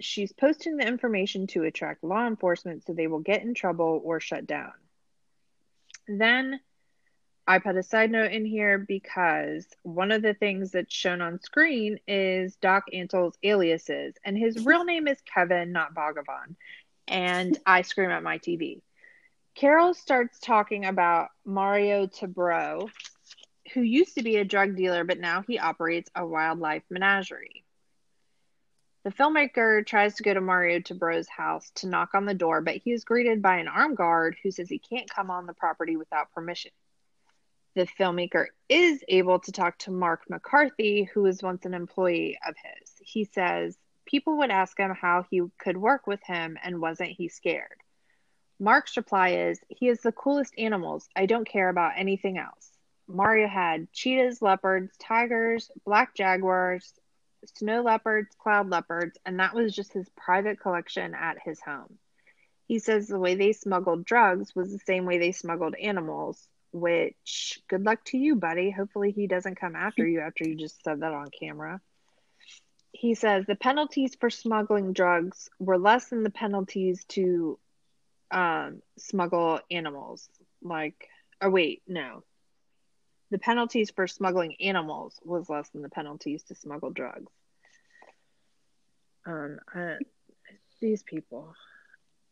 She's 0.00 0.32
posting 0.32 0.76
the 0.76 0.86
information 0.86 1.46
to 1.48 1.64
attract 1.64 2.04
law 2.04 2.26
enforcement 2.26 2.84
so 2.84 2.92
they 2.92 3.06
will 3.06 3.20
get 3.20 3.42
in 3.42 3.54
trouble 3.54 4.00
or 4.04 4.20
shut 4.20 4.46
down. 4.46 4.72
Then 6.08 6.60
I 7.46 7.58
put 7.58 7.76
a 7.76 7.82
side 7.82 8.10
note 8.10 8.32
in 8.32 8.44
here 8.44 8.78
because 8.78 9.66
one 9.82 10.12
of 10.12 10.22
the 10.22 10.34
things 10.34 10.70
that's 10.70 10.94
shown 10.94 11.20
on 11.20 11.40
screen 11.40 11.98
is 12.06 12.56
Doc 12.56 12.84
Antle's 12.92 13.36
aliases, 13.42 14.14
and 14.24 14.38
his 14.38 14.64
real 14.64 14.84
name 14.84 15.08
is 15.08 15.20
Kevin, 15.22 15.72
not 15.72 15.94
Bhagavan. 15.94 16.56
And 17.08 17.58
I 17.66 17.82
scream 17.82 18.10
at 18.10 18.22
my 18.22 18.38
TV. 18.38 18.82
Carole 19.56 19.94
starts 19.94 20.38
talking 20.38 20.84
about 20.84 21.30
Mario 21.44 22.06
Tabraue, 22.06 22.88
who 23.74 23.82
used 23.82 24.14
to 24.14 24.22
be 24.22 24.36
a 24.36 24.44
drug 24.44 24.76
dealer, 24.76 25.02
but 25.04 25.18
now 25.18 25.42
he 25.46 25.58
operates 25.58 26.08
a 26.14 26.24
wildlife 26.24 26.84
menagerie. 26.88 27.64
The 29.04 29.10
filmmaker 29.10 29.86
tries 29.86 30.14
to 30.16 30.22
go 30.22 30.34
to 30.34 30.40
Mario 30.40 30.80
Tabraue's 30.80 31.28
house 31.28 31.70
to 31.76 31.88
knock 31.88 32.10
on 32.14 32.26
the 32.26 32.34
door, 32.34 32.60
but 32.60 32.76
he 32.76 32.92
is 32.92 33.04
greeted 33.04 33.40
by 33.40 33.56
an 33.56 33.68
armed 33.68 33.96
guard 33.96 34.36
who 34.42 34.50
says 34.50 34.68
he 34.68 34.78
can't 34.78 35.08
come 35.08 35.30
on 35.30 35.46
the 35.46 35.54
property 35.54 35.96
without 35.96 36.32
permission 36.32 36.70
the 37.74 37.86
filmmaker 37.86 38.46
is 38.68 39.04
able 39.08 39.38
to 39.38 39.52
talk 39.52 39.78
to 39.78 39.90
Mark 39.90 40.28
McCarthy, 40.28 41.04
who 41.04 41.22
was 41.22 41.42
once 41.42 41.64
an 41.64 41.74
employee 41.74 42.38
of 42.46 42.54
his. 42.56 42.92
He 43.00 43.24
says 43.24 43.78
people 44.06 44.38
would 44.38 44.50
ask 44.50 44.78
him 44.78 44.92
how 44.92 45.24
he 45.30 45.42
could 45.58 45.76
work 45.76 46.06
with 46.06 46.20
him 46.24 46.58
and 46.62 46.80
wasn't 46.80 47.10
he 47.10 47.28
scared. 47.28 47.80
Mark's 48.58 48.96
reply 48.96 49.30
is, 49.30 49.60
He 49.68 49.88
is 49.88 50.00
the 50.00 50.12
coolest 50.12 50.52
animals. 50.58 51.08
I 51.16 51.26
don't 51.26 51.48
care 51.48 51.68
about 51.68 51.92
anything 51.96 52.38
else. 52.38 52.70
Mario 53.06 53.48
had 53.48 53.92
cheetahs, 53.92 54.42
leopards, 54.42 54.96
tigers, 54.98 55.70
black 55.84 56.14
jaguars, 56.14 56.92
snow 57.44 57.82
leopards, 57.82 58.34
cloud 58.38 58.68
leopards, 58.68 59.18
and 59.24 59.40
that 59.40 59.54
was 59.54 59.74
just 59.74 59.92
his 59.92 60.08
private 60.16 60.60
collection 60.60 61.14
at 61.14 61.38
his 61.44 61.60
home. 61.60 61.98
He 62.66 62.78
says 62.78 63.08
the 63.08 63.18
way 63.18 63.34
they 63.34 63.52
smuggled 63.52 64.04
drugs 64.04 64.54
was 64.54 64.70
the 64.70 64.78
same 64.78 65.04
way 65.04 65.18
they 65.18 65.32
smuggled 65.32 65.74
animals, 65.74 66.48
which 66.72 67.60
good 67.68 67.84
luck 67.84 68.04
to 68.06 68.18
you, 68.18 68.36
buddy. 68.36 68.70
Hopefully, 68.70 69.10
he 69.10 69.26
doesn't 69.26 69.60
come 69.60 69.74
after 69.74 70.06
you 70.06 70.20
after 70.20 70.48
you 70.48 70.54
just 70.54 70.82
said 70.84 71.00
that 71.00 71.12
on 71.12 71.28
camera. 71.30 71.80
He 72.92 73.14
says 73.14 73.46
the 73.46 73.56
penalties 73.56 74.16
for 74.18 74.30
smuggling 74.30 74.92
drugs 74.92 75.48
were 75.58 75.78
less 75.78 76.08
than 76.08 76.22
the 76.22 76.30
penalties 76.30 77.04
to 77.10 77.58
um, 78.30 78.82
smuggle 78.98 79.60
animals. 79.70 80.28
Like, 80.62 81.08
oh, 81.40 81.50
wait, 81.50 81.82
no. 81.88 82.22
The 83.30 83.38
penalties 83.38 83.90
for 83.90 84.06
smuggling 84.06 84.56
animals 84.60 85.18
was 85.24 85.48
less 85.48 85.68
than 85.70 85.82
the 85.82 85.88
penalties 85.88 86.42
to 86.44 86.54
smuggle 86.54 86.90
drugs. 86.90 87.32
Um, 89.26 89.58
uh, 89.74 89.94
these 90.80 91.02
people. 91.02 91.54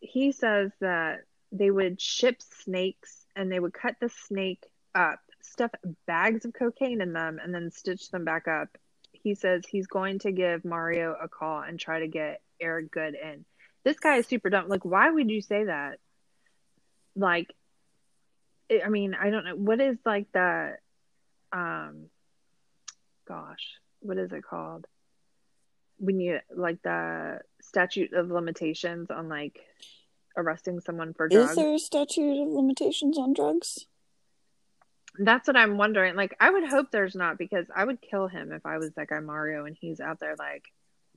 He 0.00 0.32
says 0.32 0.72
that 0.80 1.20
they 1.52 1.70
would 1.70 2.00
ship 2.00 2.42
snakes 2.42 3.26
and 3.36 3.50
they 3.50 3.60
would 3.60 3.72
cut 3.72 3.96
the 4.00 4.10
snake 4.26 4.64
up, 4.94 5.20
stuff 5.42 5.70
bags 6.06 6.44
of 6.44 6.52
cocaine 6.52 7.00
in 7.00 7.12
them, 7.12 7.38
and 7.42 7.54
then 7.54 7.70
stitch 7.70 8.10
them 8.10 8.24
back 8.24 8.48
up. 8.48 8.68
He 9.12 9.34
says 9.34 9.64
he's 9.68 9.86
going 9.86 10.20
to 10.20 10.32
give 10.32 10.64
Mario 10.64 11.14
a 11.20 11.28
call 11.28 11.60
and 11.60 11.78
try 11.78 12.00
to 12.00 12.08
get 12.08 12.40
Eric 12.60 12.90
Goode 12.90 13.14
in. 13.14 13.44
This 13.84 13.98
guy 13.98 14.16
is 14.16 14.26
super 14.26 14.50
dumb. 14.50 14.68
Like, 14.68 14.84
why 14.84 15.10
would 15.10 15.30
you 15.30 15.40
say 15.40 15.64
that? 15.64 15.98
Like, 17.16 17.54
I 18.70 18.88
mean, 18.88 19.14
I 19.14 19.30
don't 19.30 19.44
know. 19.44 19.56
What 19.56 19.80
is 19.80 19.98
like 20.04 20.26
the, 20.32 20.76
um, 21.52 22.06
gosh, 23.26 23.78
what 24.00 24.18
is 24.18 24.32
it 24.32 24.42
called? 24.42 24.86
When 25.98 26.20
you, 26.20 26.40
like, 26.54 26.82
the 26.82 27.40
statute 27.60 28.12
of 28.12 28.30
limitations 28.30 29.10
on, 29.10 29.28
like, 29.28 29.60
arresting 30.36 30.80
someone 30.80 31.12
for 31.14 31.28
drugs. 31.28 31.50
Is 31.50 31.56
there 31.56 31.74
a 31.74 31.78
statute 31.78 32.42
of 32.42 32.48
limitations 32.48 33.18
on 33.18 33.32
drugs? 33.32 33.86
That's 35.18 35.48
what 35.48 35.56
I'm 35.56 35.76
wondering. 35.76 36.14
Like, 36.14 36.36
I 36.38 36.50
would 36.50 36.68
hope 36.68 36.90
there's 36.90 37.16
not 37.16 37.38
because 37.38 37.66
I 37.74 37.84
would 37.84 38.00
kill 38.00 38.28
him 38.28 38.52
if 38.52 38.64
I 38.64 38.78
was 38.78 38.92
that 38.92 39.08
guy 39.08 39.18
Mario 39.18 39.64
and 39.64 39.76
he's 39.78 40.00
out 40.00 40.20
there 40.20 40.36
like 40.38 40.64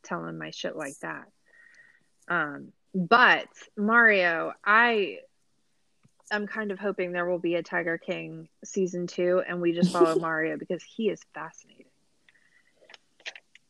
telling 0.04 0.40
my 0.40 0.50
shit 0.50 0.76
like 0.76 0.98
that. 1.02 1.26
Um, 2.28 2.74
but 2.96 3.48
Mario, 3.78 4.54
I 4.66 5.20
am 6.32 6.48
kind 6.48 6.72
of 6.72 6.80
hoping 6.80 7.12
there 7.12 7.26
will 7.26 7.40
be 7.40 7.56
a 7.56 7.64
Tiger 7.64 7.98
King 7.98 8.48
season 8.64 9.08
two 9.08 9.44
and 9.48 9.62
we 9.62 9.74
just 9.74 9.92
follow 9.92 10.16
Mario 10.20 10.58
because 10.58 10.84
he 10.84 11.10
is 11.10 11.22
fascinating. 11.34 11.86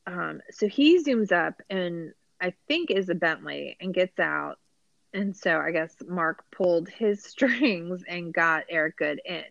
Um, 0.08 0.42
so 0.52 0.68
he 0.68 1.04
zooms 1.04 1.32
up 1.32 1.62
and 1.70 2.14
I 2.40 2.54
think 2.68 2.92
is 2.92 3.10
a 3.10 3.16
Bentley 3.16 3.78
and 3.80 3.94
gets 3.94 4.20
out 4.20 4.58
and 5.14 5.36
so 5.36 5.58
I 5.58 5.72
guess 5.72 5.94
Mark 6.08 6.46
pulled 6.52 6.88
his 6.88 7.24
strings 7.26 8.04
and 8.08 8.34
got 8.34 8.66
Eric 8.70 8.98
Goode 8.98 9.22
in. 9.26 9.44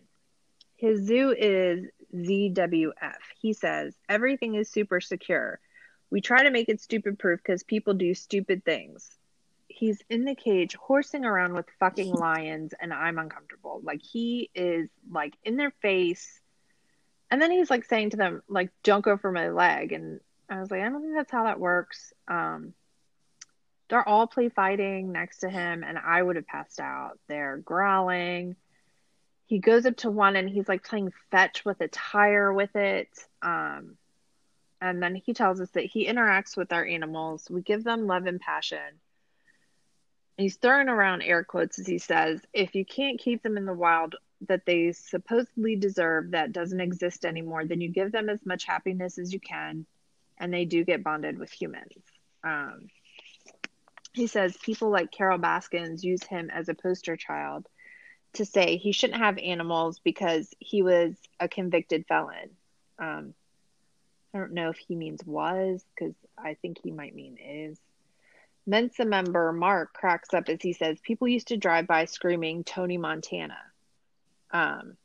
His 0.75 1.05
zoo 1.05 1.35
is 1.37 1.85
ZWF. 2.15 3.17
He 3.39 3.53
says, 3.53 3.95
everything 4.09 4.55
is 4.55 4.69
super 4.69 4.99
secure. 4.99 5.59
We 6.09 6.21
try 6.21 6.43
to 6.43 6.49
make 6.49 6.69
it 6.69 6.81
stupid 6.81 7.19
proof 7.19 7.39
because 7.39 7.63
people 7.63 7.93
do 7.93 8.13
stupid 8.15 8.65
things. 8.65 9.17
He's 9.81 9.99
in 10.11 10.25
the 10.25 10.35
cage 10.35 10.75
horsing 10.75 11.25
around 11.25 11.55
with 11.55 11.65
fucking 11.79 12.13
lions, 12.13 12.75
and 12.79 12.93
I'm 12.93 13.17
uncomfortable. 13.17 13.81
Like, 13.83 14.03
he 14.03 14.51
is 14.53 14.91
like 15.09 15.33
in 15.43 15.55
their 15.55 15.71
face. 15.81 16.39
And 17.31 17.41
then 17.41 17.49
he's 17.49 17.71
like 17.71 17.85
saying 17.85 18.11
to 18.11 18.17
them, 18.17 18.43
like, 18.47 18.69
don't 18.83 19.03
go 19.03 19.17
for 19.17 19.31
my 19.31 19.49
leg. 19.49 19.91
And 19.91 20.19
I 20.47 20.59
was 20.59 20.69
like, 20.69 20.81
I 20.81 20.89
don't 20.89 21.01
think 21.01 21.15
that's 21.15 21.31
how 21.31 21.45
that 21.45 21.59
works. 21.59 22.13
Um, 22.27 22.75
they're 23.89 24.07
all 24.07 24.27
play 24.27 24.49
fighting 24.49 25.13
next 25.13 25.39
to 25.39 25.49
him, 25.49 25.83
and 25.83 25.97
I 25.97 26.21
would 26.21 26.35
have 26.35 26.45
passed 26.45 26.79
out. 26.79 27.17
They're 27.27 27.57
growling. 27.57 28.57
He 29.47 29.57
goes 29.57 29.87
up 29.87 29.97
to 29.97 30.11
one 30.11 30.35
and 30.35 30.47
he's 30.47 30.69
like 30.69 30.83
playing 30.83 31.11
fetch 31.31 31.65
with 31.65 31.81
a 31.81 31.87
tire 31.87 32.53
with 32.53 32.75
it. 32.75 33.09
Um, 33.41 33.97
and 34.79 35.01
then 35.01 35.15
he 35.15 35.33
tells 35.33 35.59
us 35.59 35.71
that 35.71 35.85
he 35.85 36.05
interacts 36.05 36.55
with 36.55 36.71
our 36.71 36.85
animals. 36.85 37.49
We 37.49 37.63
give 37.63 37.83
them 37.83 38.05
love 38.05 38.27
and 38.27 38.39
passion. 38.39 38.99
He's 40.37 40.55
throwing 40.55 40.89
around 40.89 41.21
air 41.21 41.43
quotes 41.43 41.77
as 41.79 41.87
he 41.87 41.97
says, 41.97 42.41
if 42.53 42.73
you 42.73 42.85
can't 42.85 43.19
keep 43.19 43.43
them 43.43 43.57
in 43.57 43.65
the 43.65 43.73
wild 43.73 44.15
that 44.47 44.65
they 44.65 44.91
supposedly 44.91 45.75
deserve 45.75 46.31
that 46.31 46.51
doesn't 46.51 46.81
exist 46.81 47.25
anymore, 47.25 47.65
then 47.65 47.81
you 47.81 47.89
give 47.89 48.11
them 48.11 48.29
as 48.29 48.39
much 48.45 48.65
happiness 48.65 49.19
as 49.19 49.31
you 49.31 49.39
can, 49.39 49.85
and 50.39 50.53
they 50.53 50.65
do 50.65 50.83
get 50.83 51.03
bonded 51.03 51.37
with 51.37 51.51
humans. 51.51 51.93
Um, 52.43 52.87
he 54.13 54.27
says 54.27 54.57
people 54.57 54.89
like 54.89 55.11
Carole 55.11 55.37
Baskins 55.37 56.03
use 56.03 56.23
him 56.23 56.49
as 56.49 56.69
a 56.69 56.73
poster 56.73 57.15
child 57.15 57.67
to 58.33 58.45
say 58.45 58.77
he 58.77 58.91
shouldn't 58.91 59.21
have 59.21 59.37
animals 59.37 59.99
because 59.99 60.53
he 60.59 60.81
was 60.81 61.15
a 61.39 61.47
convicted 61.47 62.05
felon. 62.07 62.49
Um, 62.97 63.33
I 64.33 64.39
don't 64.39 64.53
know 64.53 64.69
if 64.69 64.77
he 64.77 64.95
means 64.95 65.23
was 65.25 65.83
because 65.95 66.15
I 66.37 66.55
think 66.55 66.77
he 66.81 66.91
might 66.91 67.15
mean 67.15 67.37
is. 67.37 67.77
Mensa 68.65 69.05
member 69.05 69.51
Mark 69.51 69.93
cracks 69.93 70.33
up 70.33 70.49
as 70.49 70.61
he 70.61 70.73
says 70.73 70.99
people 71.01 71.27
used 71.27 71.47
to 71.47 71.57
drive 71.57 71.87
by 71.87 72.05
screaming 72.05 72.63
Tony 72.63 72.97
Montana. 72.97 73.57
Um, 74.51 74.97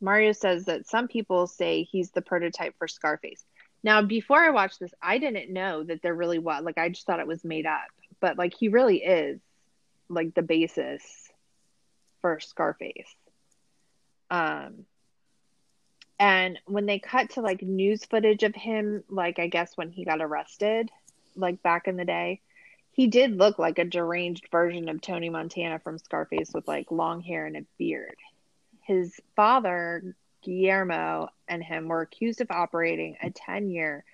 Mario 0.00 0.32
says 0.32 0.66
that 0.66 0.88
some 0.88 1.08
people 1.08 1.46
say 1.46 1.82
he's 1.82 2.10
the 2.10 2.22
prototype 2.22 2.74
for 2.78 2.88
Scarface. 2.88 3.44
Now, 3.82 4.02
before 4.02 4.38
I 4.38 4.50
watched 4.50 4.80
this, 4.80 4.92
I 5.02 5.18
didn't 5.18 5.52
know 5.52 5.82
that 5.82 6.02
there 6.02 6.14
really 6.14 6.38
was. 6.38 6.62
Like, 6.64 6.78
I 6.78 6.90
just 6.90 7.06
thought 7.06 7.20
it 7.20 7.26
was 7.26 7.44
made 7.44 7.66
up 7.66 7.88
but 8.20 8.38
like 8.38 8.54
he 8.54 8.68
really 8.68 8.98
is 9.02 9.40
like 10.08 10.34
the 10.34 10.42
basis 10.42 11.02
for 12.20 12.38
Scarface. 12.38 13.08
Um 14.30 14.84
and 16.18 16.58
when 16.66 16.84
they 16.84 16.98
cut 16.98 17.30
to 17.30 17.40
like 17.40 17.62
news 17.62 18.04
footage 18.04 18.42
of 18.42 18.54
him 18.54 19.02
like 19.08 19.38
I 19.38 19.48
guess 19.48 19.76
when 19.76 19.90
he 19.90 20.04
got 20.04 20.20
arrested 20.20 20.90
like 21.34 21.62
back 21.62 21.88
in 21.88 21.96
the 21.96 22.04
day, 22.04 22.40
he 22.92 23.06
did 23.06 23.36
look 23.36 23.58
like 23.58 23.78
a 23.78 23.84
deranged 23.84 24.48
version 24.50 24.88
of 24.88 25.00
Tony 25.00 25.30
Montana 25.30 25.78
from 25.78 25.98
Scarface 25.98 26.50
with 26.52 26.68
like 26.68 26.90
long 26.90 27.20
hair 27.22 27.46
and 27.46 27.56
a 27.56 27.64
beard. 27.78 28.16
His 28.82 29.18
father, 29.36 30.14
Guillermo, 30.42 31.28
and 31.48 31.62
him 31.62 31.88
were 31.88 32.02
accused 32.02 32.40
of 32.40 32.50
operating 32.50 33.16
a 33.22 33.30
10 33.30 33.70
year 33.70 34.04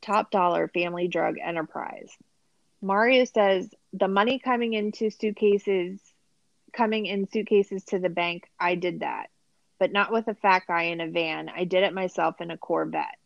top 0.00 0.30
dollar 0.30 0.68
family 0.68 1.08
drug 1.08 1.36
enterprise 1.42 2.16
Mario 2.80 3.24
says 3.24 3.68
the 3.92 4.08
money 4.08 4.38
coming 4.38 4.74
into 4.74 5.10
suitcases, 5.10 6.00
coming 6.72 7.06
in 7.06 7.26
suitcases 7.26 7.84
to 7.84 7.98
the 7.98 8.08
bank, 8.08 8.48
I 8.58 8.76
did 8.76 9.00
that, 9.00 9.30
but 9.78 9.92
not 9.92 10.12
with 10.12 10.28
a 10.28 10.34
fat 10.34 10.62
guy 10.68 10.84
in 10.84 11.00
a 11.00 11.08
van. 11.08 11.48
I 11.48 11.64
did 11.64 11.82
it 11.82 11.92
myself 11.92 12.40
in 12.40 12.50
a 12.50 12.58
Corvette. 12.58 13.18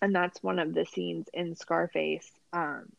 And 0.00 0.14
that's 0.14 0.42
one 0.42 0.58
of 0.58 0.74
the 0.74 0.84
scenes 0.84 1.28
in 1.32 1.54
Scarface. 1.54 2.28
Um, 2.52 2.90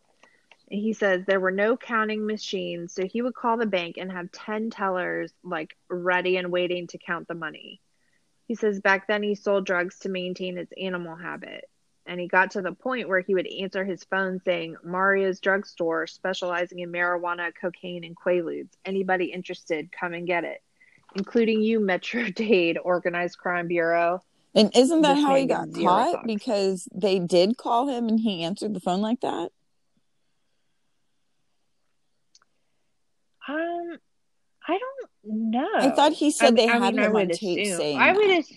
he 0.73 0.93
says 0.93 1.23
there 1.25 1.39
were 1.39 1.51
no 1.51 1.77
counting 1.77 2.25
machines, 2.25 2.93
so 2.93 3.05
he 3.05 3.21
would 3.21 3.35
call 3.35 3.57
the 3.57 3.65
bank 3.65 3.97
and 3.97 4.11
have 4.11 4.31
10 4.31 4.69
tellers 4.69 5.33
like 5.43 5.75
ready 5.89 6.37
and 6.37 6.51
waiting 6.51 6.87
to 6.87 6.97
count 6.97 7.27
the 7.27 7.35
money. 7.35 7.81
He 8.47 8.55
says 8.55 8.81
back 8.81 9.07
then 9.07 9.23
he 9.23 9.35
sold 9.35 9.65
drugs 9.65 9.99
to 9.99 10.09
maintain 10.09 10.57
his 10.57 10.69
animal 10.79 11.15
habit 11.15 11.69
and 12.05 12.19
he 12.19 12.27
got 12.27 12.51
to 12.51 12.61
the 12.61 12.73
point 12.73 13.07
where 13.07 13.21
he 13.21 13.33
would 13.33 13.47
answer 13.47 13.85
his 13.85 14.03
phone 14.03 14.41
saying 14.43 14.75
mario's 14.83 15.39
drugstore 15.39 16.05
specializing 16.05 16.79
in 16.79 16.91
marijuana 16.91 17.53
cocaine 17.59 18.03
and 18.03 18.17
quaaludes 18.17 18.73
anybody 18.83 19.27
interested 19.27 19.89
come 19.89 20.13
and 20.13 20.27
get 20.27 20.43
it 20.43 20.61
including 21.15 21.61
you, 21.61 21.79
Metro 21.79 22.23
Dade 22.35 22.77
Organized 22.83 23.37
Crime 23.37 23.67
Bureau. 23.67 24.23
And 24.55 24.75
isn't 24.75 25.01
that 25.01 25.15
This 25.15 25.23
how 25.23 25.35
he 25.35 25.45
got 25.45 25.73
caught? 25.73 26.25
Because 26.25 26.87
they 26.93 27.19
did 27.19 27.57
call 27.57 27.87
him 27.87 28.07
and 28.07 28.19
he 28.19 28.43
answered 28.43 28.73
the 28.73 28.79
phone 28.79 29.01
like 29.01 29.21
that? 29.21 29.51
Um, 33.47 33.97
I 34.67 34.77
don't 34.79 35.09
know. 35.51 35.69
I 35.75 35.89
thought 35.91 36.13
he 36.13 36.31
said 36.31 36.55
they 36.55 36.67
I 36.69 36.77
had 36.77 36.95
mean, 36.95 37.03
him 37.05 37.15
on 37.15 37.27
tape 37.29 37.59
assume- 37.59 37.77
saying 37.77 37.97
I 37.99 38.11
would. 38.13 38.29
that. 38.29 38.37
Ass- 38.39 38.53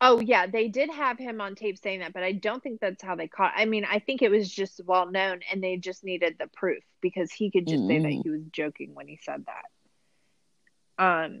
oh 0.00 0.20
yeah, 0.20 0.46
they 0.46 0.68
did 0.68 0.90
have 0.90 1.18
him 1.18 1.40
on 1.40 1.54
tape 1.54 1.78
saying 1.78 2.00
that, 2.00 2.12
but 2.14 2.22
I 2.22 2.32
don't 2.32 2.62
think 2.62 2.80
that's 2.80 3.02
how 3.02 3.16
they 3.16 3.28
caught. 3.28 3.52
I 3.56 3.66
mean, 3.66 3.84
I 3.84 3.98
think 3.98 4.22
it 4.22 4.30
was 4.30 4.50
just 4.50 4.80
well 4.84 5.10
known, 5.10 5.40
and 5.50 5.62
they 5.62 5.76
just 5.76 6.02
needed 6.04 6.36
the 6.38 6.46
proof 6.46 6.82
because 7.02 7.30
he 7.32 7.50
could 7.50 7.66
just 7.66 7.86
say 7.86 7.98
that 7.98 8.08
Mm. 8.08 8.22
he 8.22 8.30
was 8.30 8.42
joking 8.52 8.94
when 8.94 9.08
he 9.08 9.18
said 9.22 9.44
that. 9.46 11.04
Um. 11.04 11.40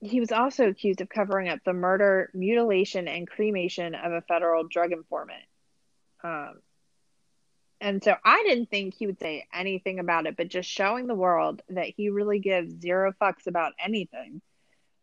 He 0.00 0.20
was 0.20 0.30
also 0.30 0.68
accused 0.68 1.00
of 1.00 1.08
covering 1.08 1.48
up 1.48 1.58
the 1.64 1.72
murder, 1.72 2.30
mutilation, 2.32 3.08
and 3.08 3.26
cremation 3.26 3.96
of 3.96 4.12
a 4.12 4.20
federal 4.20 4.62
drug 4.62 4.92
informant. 4.92 5.42
Um, 6.22 6.60
and 7.80 8.02
so 8.02 8.14
I 8.24 8.42
didn't 8.44 8.70
think 8.70 8.94
he 8.94 9.06
would 9.06 9.20
say 9.20 9.46
anything 9.52 9.98
about 9.98 10.26
it, 10.26 10.36
but 10.36 10.48
just 10.48 10.68
showing 10.68 11.06
the 11.06 11.14
world 11.14 11.62
that 11.68 11.86
he 11.86 12.10
really 12.10 12.40
gives 12.40 12.80
zero 12.80 13.12
fucks 13.20 13.46
about 13.46 13.72
anything. 13.78 14.40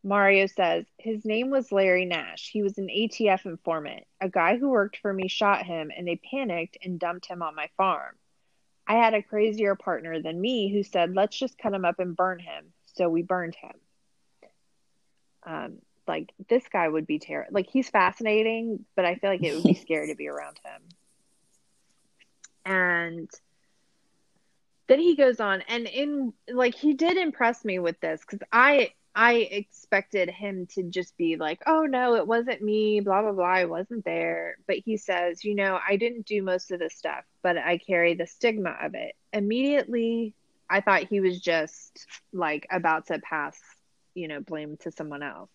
Mario 0.04 0.46
says 0.46 0.86
his 0.98 1.26
name 1.26 1.50
was 1.50 1.72
Larry 1.72 2.06
Nash. 2.06 2.50
He 2.52 2.62
was 2.62 2.78
an 2.78 2.88
ATF 2.88 3.46
informant. 3.46 4.04
A 4.22 4.30
guy 4.30 4.58
who 4.58 4.70
worked 4.70 4.98
for 4.98 5.12
me 5.12 5.28
shot 5.28 5.66
him, 5.66 5.92
and 5.96 6.08
they 6.08 6.18
panicked 6.18 6.78
and 6.84 7.00
dumped 7.00 7.26
him 7.26 7.42
on 7.42 7.56
my 7.56 7.70
farm. 7.76 8.16
I 8.88 8.96
had 8.96 9.16
a 9.16 9.24
crazier 9.24 9.76
partner 9.76 10.22
than 10.22 10.40
me 10.40 10.72
who 10.72 10.84
said, 10.84 11.16
let's 11.16 11.38
just 11.38 11.58
cut 11.58 11.74
him 11.74 11.86
up 11.86 12.00
and 12.00 12.16
burn 12.16 12.38
him. 12.40 12.66
So 12.94 13.10
we 13.10 13.24
burned 13.24 13.56
him. 13.56 13.74
Um, 15.44 15.78
like 16.08 16.32
this 16.50 16.64
guy 16.72 16.88
would 16.88 17.08
be 17.08 17.18
terrible. 17.18 17.54
Like 17.54 17.70
he's 17.70 17.90
fascinating, 17.90 18.86
but 18.96 19.06
I 19.06 19.16
feel 19.16 19.32
like 19.32 19.44
it 19.44 19.56
would 19.56 19.64
be 19.64 19.74
scary 19.74 20.10
to 20.10 20.16
be 20.16 20.28
around 20.28 20.60
him. 20.64 20.82
And 22.66 23.30
then 24.88 25.00
he 25.00 25.16
goes 25.16 25.40
on, 25.40 25.62
and 25.68 25.88
in 25.88 26.34
like 26.52 26.76
he 26.76 26.94
did 26.94 27.18
impress 27.18 27.66
me 27.66 27.80
with 27.80 28.00
this 28.00 28.22
because 28.22 28.46
I 28.52 28.92
I 29.16 29.36
expected 29.36 30.30
him 30.30 30.68
to 30.76 30.84
just 30.84 31.16
be 31.18 31.38
like, 31.38 31.62
oh 31.66 31.84
no, 31.84 32.16
it 32.16 32.28
wasn't 32.28 32.62
me, 32.62 33.00
blah 33.00 33.22
blah 33.22 33.32
blah, 33.32 33.46
I 33.46 33.66
wasn't 33.66 34.04
there. 34.06 34.58
But 34.68 34.78
he 34.78 34.98
says, 34.98 35.44
you 35.44 35.56
know, 35.56 35.80
I 35.88 35.96
didn't 35.96 36.26
do 36.26 36.44
most 36.44 36.72
of 36.72 36.80
this 36.80 36.96
stuff, 36.96 37.24
but 37.42 37.58
I 37.58 37.78
carry 37.78 38.16
the 38.16 38.28
stigma 38.28 38.76
of 38.82 38.94
it. 38.96 39.16
Immediately, 39.32 40.36
I 40.70 40.82
thought 40.82 41.04
he 41.04 41.22
was 41.22 41.40
just 41.40 42.06
like 42.34 42.68
about 42.72 43.08
to 43.08 43.20
pass, 43.20 43.58
you 44.16 44.28
know, 44.28 44.42
blame 44.42 44.78
to 44.82 44.92
someone 44.92 45.24
else. 45.24 45.50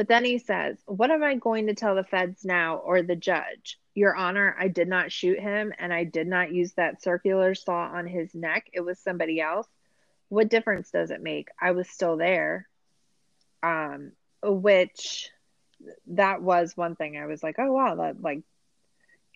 But 0.00 0.08
then 0.08 0.24
he 0.24 0.38
says, 0.38 0.78
What 0.86 1.10
am 1.10 1.22
I 1.22 1.34
going 1.34 1.66
to 1.66 1.74
tell 1.74 1.94
the 1.94 2.02
feds 2.02 2.42
now 2.42 2.76
or 2.76 3.02
the 3.02 3.16
judge? 3.16 3.78
Your 3.94 4.16
Honor, 4.16 4.56
I 4.58 4.68
did 4.68 4.88
not 4.88 5.12
shoot 5.12 5.38
him 5.38 5.74
and 5.78 5.92
I 5.92 6.04
did 6.04 6.26
not 6.26 6.54
use 6.54 6.72
that 6.72 7.02
circular 7.02 7.54
saw 7.54 7.82
on 7.82 8.06
his 8.06 8.34
neck. 8.34 8.70
It 8.72 8.80
was 8.80 8.98
somebody 8.98 9.42
else. 9.42 9.66
What 10.30 10.48
difference 10.48 10.90
does 10.90 11.10
it 11.10 11.22
make? 11.22 11.48
I 11.60 11.72
was 11.72 11.86
still 11.86 12.16
there. 12.16 12.66
Um, 13.62 14.12
which 14.42 15.28
that 16.06 16.40
was 16.40 16.74
one 16.74 16.96
thing 16.96 17.18
I 17.18 17.26
was 17.26 17.42
like, 17.42 17.56
oh 17.58 17.70
wow, 17.70 17.96
that 17.96 18.22
like 18.22 18.40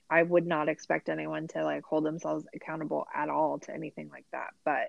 I 0.09 0.23
would 0.23 0.47
not 0.47 0.71
expect 0.71 1.11
anyone 1.11 1.47
to 1.49 1.63
like 1.63 1.85
hold 1.85 2.07
themselves 2.07 2.47
accountable 2.55 3.07
at 3.15 3.29
all 3.29 3.59
to 3.59 3.75
anything 3.75 4.09
like 4.09 4.25
that. 4.33 4.55
But 4.65 4.89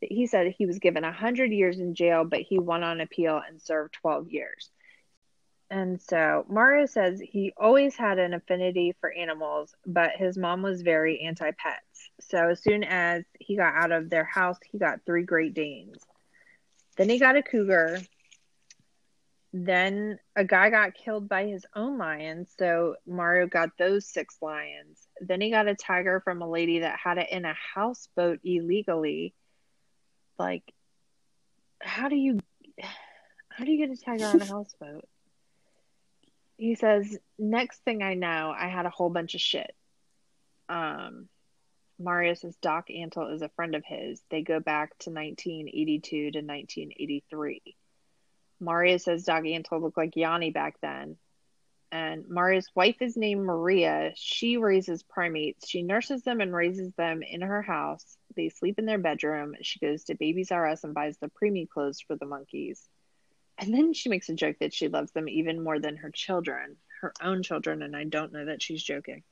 he 0.00 0.26
said 0.26 0.54
he 0.56 0.64
was 0.64 0.78
given 0.78 1.02
100 1.02 1.52
years 1.52 1.78
in 1.78 1.94
jail, 1.94 2.24
but 2.24 2.40
he 2.40 2.58
won 2.58 2.82
on 2.82 3.02
appeal 3.02 3.38
and 3.46 3.60
served 3.60 3.92
12 4.00 4.30
years. 4.30 4.70
And 5.74 6.00
so 6.00 6.46
Mario 6.48 6.86
says 6.86 7.20
he 7.20 7.52
always 7.56 7.96
had 7.96 8.20
an 8.20 8.32
affinity 8.32 8.94
for 9.00 9.10
animals, 9.10 9.74
but 9.84 10.12
his 10.12 10.38
mom 10.38 10.62
was 10.62 10.82
very 10.82 11.22
anti 11.22 11.50
pets. 11.50 12.10
So 12.20 12.50
as 12.50 12.62
soon 12.62 12.84
as 12.84 13.24
he 13.40 13.56
got 13.56 13.74
out 13.74 13.90
of 13.90 14.08
their 14.08 14.22
house, 14.22 14.56
he 14.70 14.78
got 14.78 15.00
three 15.04 15.24
Great 15.24 15.52
Danes. 15.52 15.98
Then 16.96 17.08
he 17.08 17.18
got 17.18 17.36
a 17.36 17.42
cougar. 17.42 18.00
Then 19.52 20.20
a 20.36 20.44
guy 20.44 20.70
got 20.70 20.94
killed 20.94 21.28
by 21.28 21.46
his 21.46 21.66
own 21.74 21.98
lions, 21.98 22.52
so 22.56 22.94
Mario 23.04 23.48
got 23.48 23.70
those 23.76 24.06
six 24.06 24.36
lions. 24.40 25.08
Then 25.20 25.40
he 25.40 25.50
got 25.50 25.66
a 25.66 25.74
tiger 25.74 26.20
from 26.20 26.40
a 26.40 26.48
lady 26.48 26.80
that 26.80 27.00
had 27.02 27.18
it 27.18 27.30
in 27.32 27.44
a 27.44 27.54
houseboat 27.74 28.38
illegally. 28.44 29.34
Like, 30.38 30.72
how 31.80 32.08
do 32.08 32.14
you 32.14 32.38
how 33.48 33.64
do 33.64 33.72
you 33.72 33.84
get 33.84 33.92
a 33.92 34.00
tiger 34.00 34.26
on 34.26 34.40
a 34.40 34.46
houseboat? 34.52 35.04
He 36.56 36.74
says, 36.74 37.18
next 37.38 37.82
thing 37.84 38.02
I 38.02 38.14
know, 38.14 38.54
I 38.56 38.68
had 38.68 38.86
a 38.86 38.90
whole 38.90 39.10
bunch 39.10 39.34
of 39.34 39.40
shit. 39.40 39.74
Um, 40.68 41.28
Mario 41.98 42.34
says 42.34 42.56
Doc 42.56 42.88
Antle 42.88 43.34
is 43.34 43.42
a 43.42 43.48
friend 43.50 43.74
of 43.74 43.84
his. 43.84 44.22
They 44.30 44.42
go 44.42 44.60
back 44.60 44.90
to 45.00 45.10
1982 45.10 46.32
to 46.32 46.38
1983. 46.38 47.62
Mario 48.60 48.96
says 48.96 49.24
Doc 49.24 49.44
Antle 49.44 49.82
looked 49.82 49.96
like 49.96 50.16
Yanni 50.16 50.50
back 50.50 50.76
then. 50.80 51.16
And 51.92 52.28
Mario's 52.28 52.68
wife 52.74 52.96
is 53.00 53.16
named 53.16 53.44
Maria. 53.44 54.12
She 54.16 54.56
raises 54.56 55.04
primates. 55.04 55.68
She 55.68 55.82
nurses 55.82 56.22
them 56.22 56.40
and 56.40 56.52
raises 56.52 56.92
them 56.94 57.22
in 57.22 57.40
her 57.40 57.62
house. 57.62 58.16
They 58.34 58.48
sleep 58.48 58.80
in 58.80 58.86
their 58.86 58.98
bedroom. 58.98 59.54
She 59.62 59.78
goes 59.78 60.02
to 60.04 60.16
Babies 60.16 60.50
R 60.50 60.66
Us 60.68 60.82
and 60.82 60.92
buys 60.92 61.18
the 61.18 61.30
preemie 61.30 61.68
clothes 61.68 62.00
for 62.00 62.16
the 62.16 62.26
monkeys. 62.26 62.88
And 63.58 63.72
then 63.72 63.92
she 63.92 64.08
makes 64.08 64.28
a 64.28 64.34
joke 64.34 64.56
that 64.60 64.74
she 64.74 64.88
loves 64.88 65.12
them 65.12 65.28
even 65.28 65.62
more 65.62 65.78
than 65.78 65.96
her 65.96 66.10
children, 66.10 66.76
her 67.00 67.12
own 67.22 67.42
children, 67.42 67.82
and 67.82 67.94
I 67.94 68.04
don't 68.04 68.32
know 68.32 68.46
that 68.46 68.62
she's 68.62 68.82
joking. 68.82 69.22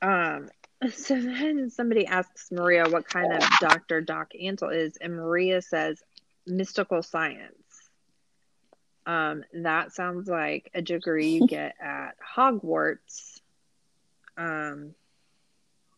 Um, 0.00 0.48
so 0.92 1.20
then 1.20 1.70
somebody 1.70 2.06
asks 2.06 2.50
Maria 2.50 2.88
what 2.88 3.08
kind 3.08 3.32
of 3.32 3.42
doctor 3.60 4.00
Doc 4.00 4.32
Antle 4.40 4.74
is, 4.74 4.96
and 4.96 5.14
Maria 5.14 5.62
says 5.62 6.02
mystical 6.46 7.02
science. 7.02 7.52
Um, 9.06 9.44
that 9.52 9.92
sounds 9.92 10.28
like 10.28 10.70
a 10.74 10.82
degree 10.82 11.28
you 11.28 11.46
get 11.46 11.74
at 11.80 12.16
Hogwarts. 12.20 13.40
Um, 14.36 14.94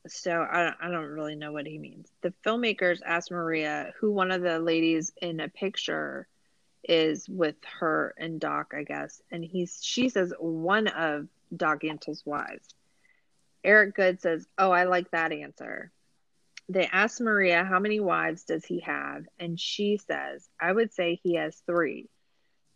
so 0.06 0.32
I, 0.32 0.72
I 0.80 0.90
don't 0.90 1.06
really 1.06 1.34
know 1.34 1.52
what 1.52 1.66
he 1.66 1.78
means. 1.78 2.08
The 2.22 2.32
filmmakers 2.44 3.00
asked 3.04 3.30
Maria 3.30 3.92
who 3.98 4.12
one 4.12 4.30
of 4.30 4.42
the 4.42 4.58
ladies 4.58 5.12
in 5.20 5.40
a 5.40 5.48
picture 5.48 6.28
is 6.88 7.28
with 7.28 7.56
her 7.80 8.14
and 8.16 8.40
Doc, 8.40 8.72
I 8.74 8.82
guess, 8.82 9.22
and 9.30 9.44
he's 9.44 9.78
she 9.82 10.08
says 10.08 10.32
one 10.38 10.88
of 10.88 11.28
Doc 11.54 11.84
Antle's 11.84 12.24
wives. 12.24 12.74
Eric 13.62 13.94
Goode 13.94 14.20
says, 14.20 14.46
"Oh, 14.56 14.70
I 14.70 14.84
like 14.84 15.10
that 15.10 15.32
answer." 15.32 15.92
They 16.70 16.86
asked 16.86 17.20
Maria 17.20 17.64
how 17.64 17.78
many 17.78 18.00
wives 18.00 18.44
does 18.44 18.64
he 18.64 18.80
have, 18.80 19.24
and 19.38 19.58
she 19.60 19.98
says, 19.98 20.48
"I 20.60 20.72
would 20.72 20.92
say 20.92 21.20
he 21.22 21.34
has 21.34 21.56
three. 21.66 22.08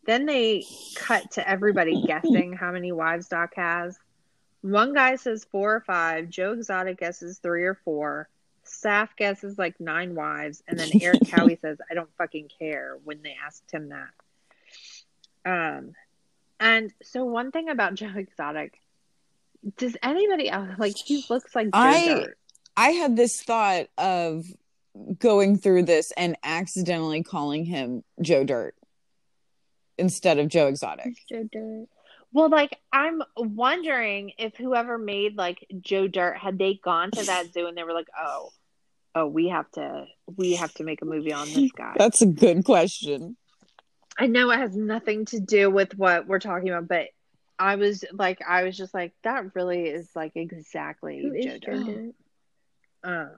Then 0.05 0.27
they 0.27 0.65
cut 0.97 1.33
to 1.33 1.49
everybody 1.49 2.03
guessing 2.07 2.53
how 2.53 2.73
many 2.73 2.93
wives 2.93 3.29
Doc 3.29 3.55
has. 3.57 3.99
One 4.61 4.95
guy 4.95 5.17
says 5.17 5.47
four 5.51 5.75
or 5.75 5.81
five. 5.81 6.29
Joe 6.29 6.53
Exotic 6.53 6.99
guesses 6.99 7.39
three 7.39 7.65
or 7.65 7.75
four. 7.85 8.29
Saff 8.65 9.11
guesses 9.17 9.59
like 9.59 9.81
nine 9.81 10.15
wives, 10.15 10.63
and 10.69 10.79
then 10.79 10.89
Eric 11.01 11.21
Cowie 11.31 11.59
says, 11.61 11.79
"I 11.91 11.95
don't 11.95 12.11
fucking 12.17 12.49
care." 12.59 12.97
When 13.05 13.23
they 13.23 13.37
asked 13.45 13.71
him 13.71 13.91
that, 13.91 14.11
um, 15.45 15.93
and 16.61 16.93
so 17.03 17.25
one 17.25 17.51
thing 17.51 17.69
about 17.69 17.95
Joe 17.97 18.13
Exotic, 18.15 18.75
does 19.77 19.97
anybody 20.03 20.49
else 20.49 20.71
like 20.79 20.97
he 20.97 21.25
looks 21.29 21.55
like 21.55 21.67
Joe 21.67 21.71
I- 21.75 22.15
Dirt? 22.15 22.39
I 22.77 22.91
had 22.91 23.17
this 23.17 23.43
thought 23.43 23.89
of 23.99 24.47
going 25.19 25.59
through 25.59 25.83
this 25.85 26.11
and 26.17 26.37
accidentally 26.43 27.23
calling 27.23 27.65
him 27.67 28.03
Joe 28.21 28.45
Dirt 28.45 28.75
instead 29.99 30.39
of 30.39 30.49
Joe 30.49 30.69
Exotic. 30.69 31.15
Joe 31.29 31.49
Dirt. 31.53 31.89
Well, 32.33 32.49
like 32.49 32.79
I'm 32.93 33.23
wondering 33.37 34.33
if 34.39 34.57
whoever 34.57 34.99
made 34.99 35.37
like 35.37 35.67
Joe 35.81 36.09
Dirt 36.09 36.37
had 36.37 36.59
they 36.59 36.81
gone 36.83 37.11
to 37.13 37.25
that 37.25 37.47
zoo 37.55 37.67
and 37.67 37.77
they 37.77 37.85
were 37.85 37.93
like, 37.93 38.09
"Oh, 38.19 38.51
oh, 39.15 39.27
we 39.27 39.49
have 39.49 39.71
to, 39.73 40.07
we 40.37 40.55
have 40.55 40.73
to 40.75 40.85
make 40.85 41.03
a 41.03 41.05
movie 41.05 41.33
on 41.33 41.47
this 41.53 41.73
guy." 41.73 41.95
That's 41.97 42.23
a 42.23 42.27
good 42.27 42.65
question. 42.65 43.37
I 44.19 44.27
know 44.27 44.51
it 44.51 44.59
has 44.59 44.77
nothing 44.77 45.25
to 45.27 45.41
do 45.41 45.71
with 45.71 45.97
what 45.97 46.27
we're 46.27 46.39
talking 46.39 46.69
about, 46.69 46.89
but 46.89 47.09
I 47.59 47.77
was 47.77 48.05
like, 48.13 48.41
I 48.47 48.65
was 48.65 48.77
just 48.77 48.93
like, 48.93 49.13
that 49.23 49.55
really 49.55 49.89
is 49.89 50.11
like 50.15 50.33
exactly 50.35 51.23
Who 51.23 51.33
is 51.33 51.45
Joe 51.45 51.59
Joe 51.59 51.59
Dirt. 51.59 51.87
Dirt? 51.87 52.15
Uh, 53.05 53.29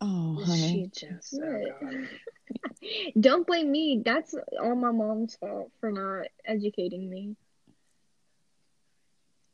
Oh, 0.00 0.44
she 0.46 0.90
just, 0.94 1.40
oh 1.42 2.04
Don't 3.20 3.46
blame 3.46 3.70
me. 3.70 4.02
That's 4.04 4.34
all 4.60 4.76
my 4.76 4.92
mom's 4.92 5.36
fault 5.36 5.72
for 5.80 5.90
not 5.90 6.28
educating 6.44 7.10
me. 7.10 7.36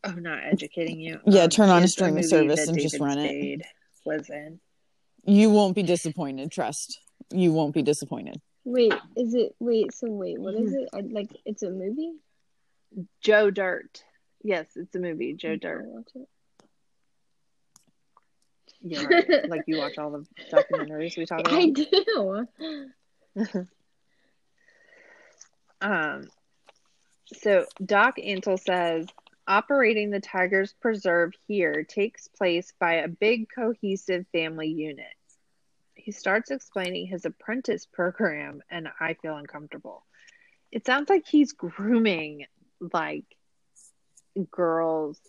oh, 0.05 0.13
not 0.13 0.41
educating 0.45 1.01
you. 1.01 1.21
Yeah, 1.27 1.45
um, 1.45 1.49
turn 1.49 1.71
on 1.71 1.81
a 1.81 1.85
it's 1.85 1.93
streaming 1.93 2.23
service 2.23 2.61
that 2.61 2.69
and 2.69 2.79
just 2.79 2.95
David 2.95 3.05
run 3.07 3.19
it. 3.19 3.63
Was 4.05 4.29
in. 4.29 4.61
You 5.25 5.49
won't 5.49 5.75
be 5.75 5.83
disappointed. 5.83 6.51
Trust. 6.51 7.01
You 7.33 7.53
won't 7.53 7.73
be 7.73 7.83
disappointed. 7.83 8.41
Wait, 8.65 8.93
is 9.17 9.35
it? 9.35 9.55
Wait, 9.61 9.95
so 9.95 10.11
wait, 10.11 10.39
what 10.39 10.55
is 10.55 10.71
hmm. 10.71 10.77
it? 10.77 10.89
I, 10.93 11.01
like, 11.01 11.31
it's 11.47 11.63
a 11.63 11.71
movie? 11.71 12.13
Joe 13.23 13.51
Dirt. 13.51 14.03
Yes, 14.43 14.67
it's 14.77 14.95
a 14.95 14.99
movie. 14.99 15.33
Joe 15.33 15.57
Dirt. 15.57 15.85
watch 15.87 16.11
it. 16.15 16.29
Yeah, 18.87 19.05
right. 19.05 19.49
like 19.49 19.63
you 19.67 19.79
watch 19.79 19.97
all 19.97 20.11
the 20.11 20.27
documentaries 20.53 21.17
we 21.17 21.25
talk 21.25 21.41
about. 21.47 21.55
I 21.55 21.71
do. 21.71 23.67
Um, 25.81 26.29
so 27.27 27.67
Doc 27.85 28.17
Antle 28.17 28.59
says 28.59 29.07
operating 29.47 30.11
the 30.11 30.21
Tigers 30.21 30.75
Preserve 30.81 31.33
here 31.47 31.85
takes 31.85 32.27
place 32.27 32.73
by 32.81 32.95
a 32.95 33.09
big 33.09 33.49
cohesive 33.55 34.25
family 34.33 34.69
unit. 34.69 35.07
He 35.95 36.11
starts 36.11 36.51
explaining 36.51 37.07
his 37.07 37.27
apprentice 37.27 37.87
program, 37.87 38.63
and 38.71 38.89
I 38.99 39.15
feel 39.15 39.37
uncomfortable. 39.37 40.05
It 40.73 40.87
sounds 40.87 41.11
like 41.11 41.27
he's 41.27 41.53
grooming 41.53 42.47
like 42.93 43.25
girls 44.51 45.21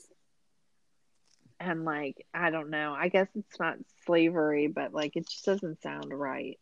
and 1.60 1.86
like 1.86 2.26
I 2.34 2.50
don't 2.50 2.70
know. 2.70 2.94
I 2.98 3.10
guess 3.10 3.28
it's 3.36 3.60
not 3.60 3.78
slavery, 4.06 4.68
but 4.68 4.94
like 4.94 5.16
it 5.16 5.28
just 5.30 5.46
doesn't 5.46 5.82
sound 5.82 6.12
right. 6.12 6.60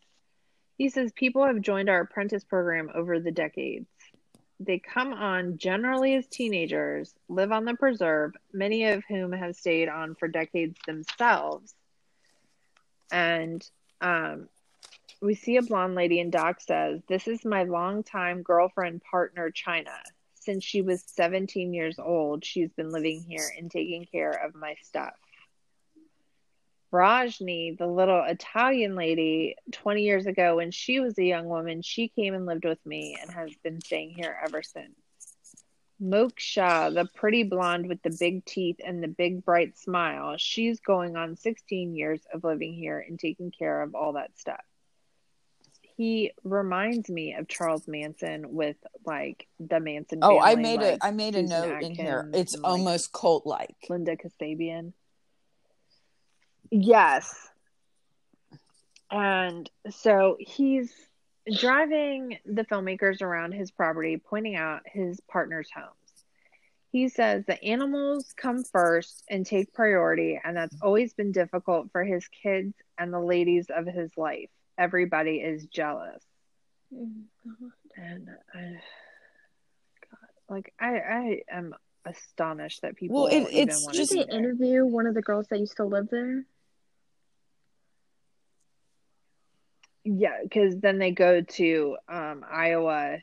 He 0.78 0.90
says 0.90 1.12
people 1.12 1.46
have 1.46 1.62
joined 1.62 1.90
our 1.90 2.02
apprentice 2.02 2.44
program 2.44 2.90
over 2.94 3.20
the 3.20 3.32
decades. 3.32 3.88
They 4.60 4.80
come 4.80 5.14
on 5.14 5.58
generally 5.58 6.16
as 6.16 6.28
teenagers, 6.28 7.14
live 7.28 7.52
on 7.52 7.66
the 7.66 7.76
preserve, 7.76 8.34
many 8.52 8.86
of 8.86 9.04
whom 9.08 9.32
have 9.32 9.56
stayed 9.56 9.90
on 9.90 10.16
for 10.16 10.28
decades 10.28 10.78
themselves. 10.86 11.76
And 13.12 13.64
um, 14.02 14.48
we 15.22 15.36
see 15.36 15.58
a 15.58 15.62
blonde 15.62 15.96
lady, 15.96 16.20
and 16.20 16.32
Doc 16.32 16.62
says, 16.62 17.02
This 17.08 17.28
is 17.28 17.46
my 17.46 17.64
longtime 17.64 18.42
girlfriend 18.42 19.02
partner, 19.04 19.52
China. 19.52 19.92
Since 20.44 20.64
she 20.64 20.82
was 20.82 21.04
17 21.08 21.74
years 21.74 21.98
old, 22.00 22.44
she's 22.44 22.72
been 22.74 22.92
living 22.92 23.24
here 23.28 23.50
and 23.58 23.72
taking 23.72 24.06
care 24.06 24.32
of 24.32 24.54
my 24.56 24.76
stuff. 24.82 25.14
Rajni, 26.92 27.78
the 27.78 27.88
little 27.88 28.24
Italian 28.24 28.96
lady, 28.96 29.56
20 29.72 30.04
years 30.04 30.26
ago 30.28 30.58
when 30.58 30.70
she 30.70 31.00
was 31.00 31.18
a 31.18 31.24
young 31.24 31.48
woman, 31.48 31.82
she 31.82 32.10
came 32.10 32.34
and 32.34 32.46
lived 32.46 32.66
with 32.66 32.86
me 32.86 33.18
and 33.20 33.32
has 33.32 33.52
been 33.64 33.82
staying 33.82 34.12
here 34.16 34.38
ever 34.46 34.62
since. 34.62 34.94
Moksha, 36.02 36.94
the 36.94 37.10
pretty 37.16 37.44
blonde 37.44 37.88
with 37.88 38.02
the 38.04 38.16
big 38.20 38.44
teeth 38.46 38.82
and 38.84 39.02
the 39.02 39.08
big 39.08 39.46
bright 39.46 39.78
smile, 39.78 40.36
she's 40.38 40.82
going 40.82 41.16
on 41.16 41.38
16 41.38 41.96
years 41.96 42.22
of 42.34 42.44
living 42.44 42.74
here 42.74 43.00
and 43.00 43.18
taking 43.18 43.50
care 43.50 43.82
of 43.82 43.96
all 43.96 44.14
that 44.14 44.38
stuff. 44.38 44.64
He 45.96 46.32
reminds 46.44 47.10
me 47.10 47.36
of 47.36 47.48
Charles 47.48 47.88
Manson 47.88 48.54
with 48.54 48.78
like 49.06 49.48
the 49.60 49.80
Manson. 49.80 50.20
Oh, 50.22 50.40
I 50.40 50.56
made 50.56 50.82
like 50.82 51.00
a 51.02 51.06
I 51.06 51.12
made 51.12 51.36
a 51.36 51.42
Susan 51.42 51.70
note 51.70 51.84
in 51.84 51.96
here. 51.96 52.30
It's 52.34 52.56
and, 52.56 52.64
like, 52.64 52.72
almost 52.72 53.14
cult 53.14 53.46
like. 53.46 53.76
Linda 53.90 54.16
Kasabian. 54.16 54.94
Yes. 56.72 57.48
And 59.12 59.70
so 59.92 60.38
he's 60.40 60.92
driving 61.60 62.40
the 62.46 62.64
filmmakers 62.64 63.22
around 63.22 63.52
his 63.52 63.70
property, 63.70 64.18
pointing 64.18 64.56
out 64.56 64.82
his 64.86 65.20
partner's 65.30 65.70
homes. 65.70 65.90
He 66.92 67.10
says 67.10 67.44
the 67.46 67.64
animals 67.64 68.34
come 68.36 68.64
first 68.64 69.24
and 69.30 69.46
take 69.46 69.74
priority, 69.74 70.40
and 70.44 70.56
that's 70.58 70.76
always 70.82 71.14
been 71.14 71.32
difficult 71.32 71.92
for 71.92 72.04
his 72.04 72.28
kids 72.28 72.74
and 72.98 73.14
the 73.14 73.20
ladies 73.20 73.68
of 73.70 73.86
his 73.86 74.12
life. 74.18 74.50
Everybody 74.78 75.38
is 75.38 75.66
jealous. 75.68 76.24
And 76.92 78.30
I, 78.54 78.60
God, 80.10 80.30
like 80.50 80.74
I, 80.80 80.96
I 80.98 81.42
am 81.52 81.74
astonished 82.06 82.82
that 82.82 82.96
people 82.96 83.24
Well, 83.24 83.28
it- 83.28 83.52
even 83.52 83.70
it's 83.70 83.84
want 83.84 83.96
just- 83.96 84.12
to 84.12 84.18
they 84.18 84.24
be 84.26 84.30
there. 84.32 84.40
interview 84.40 84.86
one 84.86 85.08
of 85.08 85.14
the 85.14 85.22
girls 85.22 85.48
that 85.50 85.60
used 85.60 85.78
to 85.78 85.86
live 85.86 86.10
there? 86.10 86.46
Yeah, 90.06 90.40
because 90.44 90.78
then 90.80 90.98
they 91.00 91.12
go 91.12 91.42
to 91.42 91.98
um, 92.10 92.44
Iowa, 92.50 93.20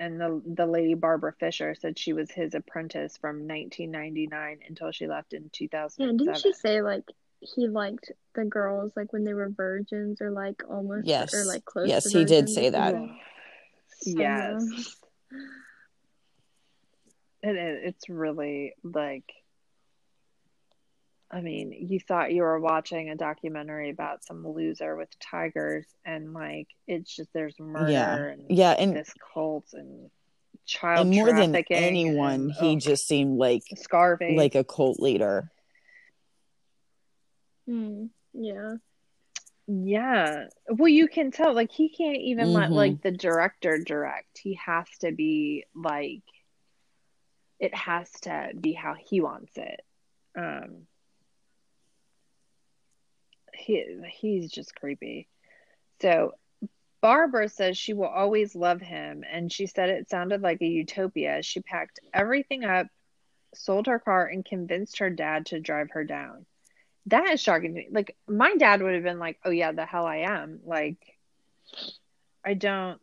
and 0.00 0.20
the 0.20 0.42
the 0.44 0.66
lady 0.66 0.94
Barbara 0.94 1.32
Fisher 1.38 1.76
said 1.76 1.96
she 1.98 2.12
was 2.12 2.28
his 2.30 2.54
apprentice 2.54 3.16
from 3.16 3.46
1999 3.46 4.58
until 4.68 4.90
she 4.90 5.06
left 5.06 5.32
in 5.32 5.44
Yeah, 5.44 5.48
2007. 5.52 6.16
didn't 6.16 6.38
she 6.38 6.52
say 6.54 6.82
like 6.82 7.04
he 7.40 7.68
liked 7.68 8.10
the 8.34 8.44
girls 8.44 8.92
like 8.96 9.12
when 9.12 9.24
they 9.24 9.34
were 9.34 9.48
virgins 9.48 10.20
or 10.20 10.30
like 10.30 10.62
almost 10.68 11.06
Yes. 11.06 11.34
or 11.34 11.44
like 11.44 11.64
close 11.64 11.88
Yes, 11.88 12.10
to 12.10 12.18
he 12.18 12.24
did 12.24 12.48
say 12.48 12.70
that. 12.70 12.92
something? 12.92 13.18
Yes, 14.04 14.62
it 17.42 17.56
is. 17.56 17.80
It's 17.94 18.08
really 18.08 18.74
like, 18.82 19.24
I 21.30 21.40
mean, 21.40 21.72
you 21.72 21.98
thought 22.00 22.32
you 22.32 22.42
were 22.42 22.60
watching 22.60 23.10
a 23.10 23.16
documentary 23.16 23.90
about 23.90 24.24
some 24.24 24.46
loser 24.46 24.96
with 24.96 25.08
tigers, 25.18 25.86
and 26.04 26.32
like 26.32 26.68
it's 26.86 27.14
just 27.14 27.32
there's 27.32 27.58
murder 27.58 27.90
Yeah. 27.92 28.16
and 28.32 28.42
Yeah, 28.48 28.72
and 28.72 28.94
this 28.96 29.12
cult 29.34 29.66
and 29.72 30.10
child 30.66 31.06
and 31.06 31.14
more 31.16 31.32
than 31.32 31.54
anyone, 31.70 32.32
and, 32.34 32.52
he 32.52 32.76
oh, 32.76 32.78
just 32.78 33.06
seemed 33.06 33.38
like 33.38 33.62
Scarface. 33.76 34.36
like 34.36 34.54
a 34.54 34.64
cult 34.64 35.00
leader. 35.00 35.50
Hmm. 37.66 38.06
Yeah. 38.32 38.76
Yeah. 39.66 40.46
Well, 40.68 40.88
you 40.88 41.08
can 41.08 41.30
tell, 41.32 41.52
like, 41.54 41.72
he 41.72 41.88
can't 41.88 42.18
even 42.18 42.52
let, 42.52 42.70
Mhm. 42.70 42.74
like, 42.74 43.02
the 43.02 43.10
director 43.10 43.78
direct. 43.78 44.38
He 44.38 44.54
has 44.54 44.86
to 45.00 45.10
be, 45.12 45.64
like, 45.74 46.22
it 47.58 47.74
has 47.74 48.10
to 48.22 48.52
be 48.58 48.72
how 48.72 48.94
he 48.94 49.20
wants 49.20 49.56
it. 49.56 49.84
Um, 50.36 50.86
he, 53.54 54.00
he's 54.10 54.50
just 54.50 54.76
creepy. 54.76 55.28
So, 56.00 56.34
Barbara 57.00 57.48
says 57.48 57.78
she 57.78 57.94
will 57.94 58.06
always 58.06 58.54
love 58.54 58.80
him, 58.80 59.24
and 59.28 59.52
she 59.52 59.66
said 59.66 59.90
it 59.90 60.08
sounded 60.08 60.42
like 60.42 60.60
a 60.60 60.66
utopia. 60.66 61.42
She 61.42 61.60
packed 61.60 62.00
everything 62.12 62.64
up, 62.64 62.88
sold 63.54 63.86
her 63.86 63.98
car, 63.98 64.26
and 64.26 64.44
convinced 64.44 64.98
her 64.98 65.10
dad 65.10 65.46
to 65.46 65.60
drive 65.60 65.90
her 65.92 66.04
down. 66.04 66.46
That 67.06 67.30
is 67.30 67.40
shocking 67.40 67.74
to 67.74 67.80
me. 67.80 67.88
Like, 67.90 68.16
my 68.28 68.54
dad 68.56 68.82
would 68.82 68.94
have 68.94 69.04
been 69.04 69.18
like, 69.18 69.38
oh, 69.44 69.50
yeah, 69.50 69.72
the 69.72 69.86
hell 69.86 70.06
I 70.06 70.18
am. 70.18 70.60
Like, 70.64 70.98
I 72.44 72.54
don't. 72.54 73.00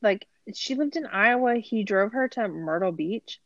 Like, 0.00 0.26
she 0.54 0.74
lived 0.74 0.96
in 0.96 1.06
Iowa. 1.06 1.56
He 1.56 1.82
drove 1.82 2.12
her 2.12 2.28
to 2.28 2.48
Myrtle 2.48 2.92
Beach. 2.92 3.40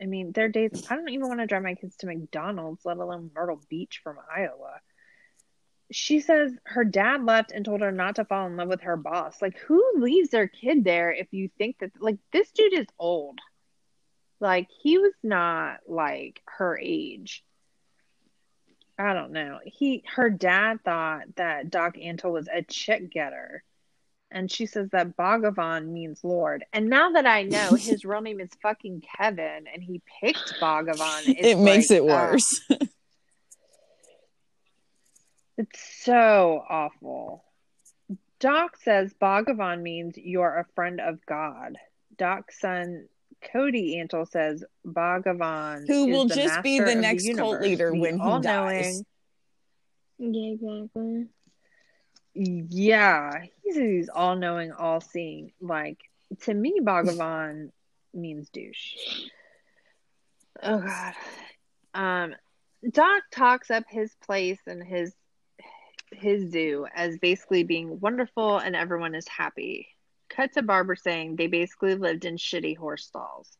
I 0.00 0.06
mean, 0.06 0.32
their 0.32 0.48
days. 0.48 0.86
I 0.88 0.94
don't 0.96 1.08
even 1.10 1.28
want 1.28 1.40
to 1.40 1.46
drive 1.46 1.62
my 1.62 1.74
kids 1.74 1.96
to 1.96 2.06
McDonald's, 2.06 2.84
let 2.84 2.96
alone 2.96 3.30
Myrtle 3.34 3.60
Beach 3.68 4.00
from 4.02 4.16
Iowa. 4.34 4.80
She 5.90 6.20
says 6.20 6.52
her 6.64 6.84
dad 6.84 7.24
left 7.24 7.50
and 7.50 7.64
told 7.64 7.80
her 7.80 7.90
not 7.90 8.16
to 8.16 8.24
fall 8.24 8.46
in 8.46 8.56
love 8.56 8.68
with 8.68 8.82
her 8.82 8.96
boss. 8.96 9.42
Like, 9.42 9.58
who 9.58 9.82
leaves 9.96 10.30
their 10.30 10.46
kid 10.46 10.84
there 10.84 11.12
if 11.12 11.28
you 11.32 11.50
think 11.58 11.78
that, 11.80 11.90
like, 11.98 12.18
this 12.32 12.50
dude 12.52 12.74
is 12.74 12.86
old? 12.98 13.38
Like, 14.40 14.68
he 14.82 14.98
was 14.98 15.14
not 15.22 15.80
like 15.86 16.42
her 16.46 16.78
age. 16.78 17.42
I 18.98 19.14
don't 19.14 19.32
know. 19.32 19.60
He, 19.64 20.02
her 20.14 20.28
dad 20.28 20.80
thought 20.84 21.36
that 21.36 21.70
Doc 21.70 21.96
Antle 21.96 22.32
was 22.32 22.48
a 22.52 22.62
chick 22.62 23.10
getter. 23.10 23.62
And 24.30 24.50
she 24.50 24.66
says 24.66 24.90
that 24.90 25.16
Bhagavan 25.16 25.86
means 25.86 26.22
Lord. 26.22 26.64
And 26.72 26.90
now 26.90 27.12
that 27.12 27.26
I 27.26 27.44
know 27.44 27.74
his 27.78 28.04
real 28.04 28.20
name 28.20 28.40
is 28.40 28.50
fucking 28.60 29.02
Kevin 29.16 29.66
and 29.72 29.82
he 29.82 30.02
picked 30.20 30.54
Bhagavan, 30.60 31.22
it 31.38 31.58
makes 31.58 31.90
like, 31.90 31.98
it 31.98 32.02
uh, 32.02 32.04
worse. 32.04 32.60
It's 35.58 36.04
so 36.04 36.64
awful. 36.68 37.44
Doc 38.38 38.76
says 38.76 39.12
Bhagavan 39.20 39.82
means 39.82 40.16
you're 40.16 40.56
a 40.56 40.66
friend 40.76 41.00
of 41.00 41.18
God. 41.26 41.76
Doc's 42.16 42.60
son 42.60 43.08
Cody 43.52 43.96
Antle 43.96 44.28
says 44.28 44.64
Bhagavan 44.86 45.86
Who 45.86 46.06
is 46.06 46.12
will 46.12 46.26
the 46.26 46.34
just 46.34 46.62
be 46.62 46.80
the 46.80 46.92
of 46.92 46.98
next 46.98 47.36
cult 47.36 47.60
leader 47.60 47.92
the 47.92 47.98
when 47.98 48.18
he 48.18 48.40
dies. 48.40 49.02
Yeah, 50.18 50.52
exactly. 50.52 51.26
Yeah, 52.34 53.44
he's 53.62 53.76
he's 53.76 54.08
all 54.08 54.36
knowing, 54.36 54.72
all 54.72 55.00
seeing. 55.00 55.52
Like 55.60 55.98
to 56.42 56.54
me, 56.54 56.80
Bhagavan 56.82 57.70
means 58.12 58.48
douche. 58.50 58.94
Oh 60.62 60.78
God. 60.78 61.14
Um, 61.94 62.34
Doc 62.90 63.22
talks 63.32 63.70
up 63.70 63.84
his 63.88 64.14
place 64.24 64.60
and 64.66 64.82
his 64.82 65.12
his 66.12 66.50
zoo 66.50 66.86
as 66.94 67.18
basically 67.18 67.64
being 67.64 68.00
wonderful 68.00 68.58
and 68.58 68.74
everyone 68.74 69.14
is 69.14 69.28
happy. 69.28 69.88
Cut 70.28 70.52
to 70.54 70.62
Barbara 70.62 70.96
saying 70.96 71.36
they 71.36 71.46
basically 71.46 71.94
lived 71.94 72.24
in 72.24 72.36
shitty 72.36 72.76
horse 72.76 73.06
stalls, 73.06 73.56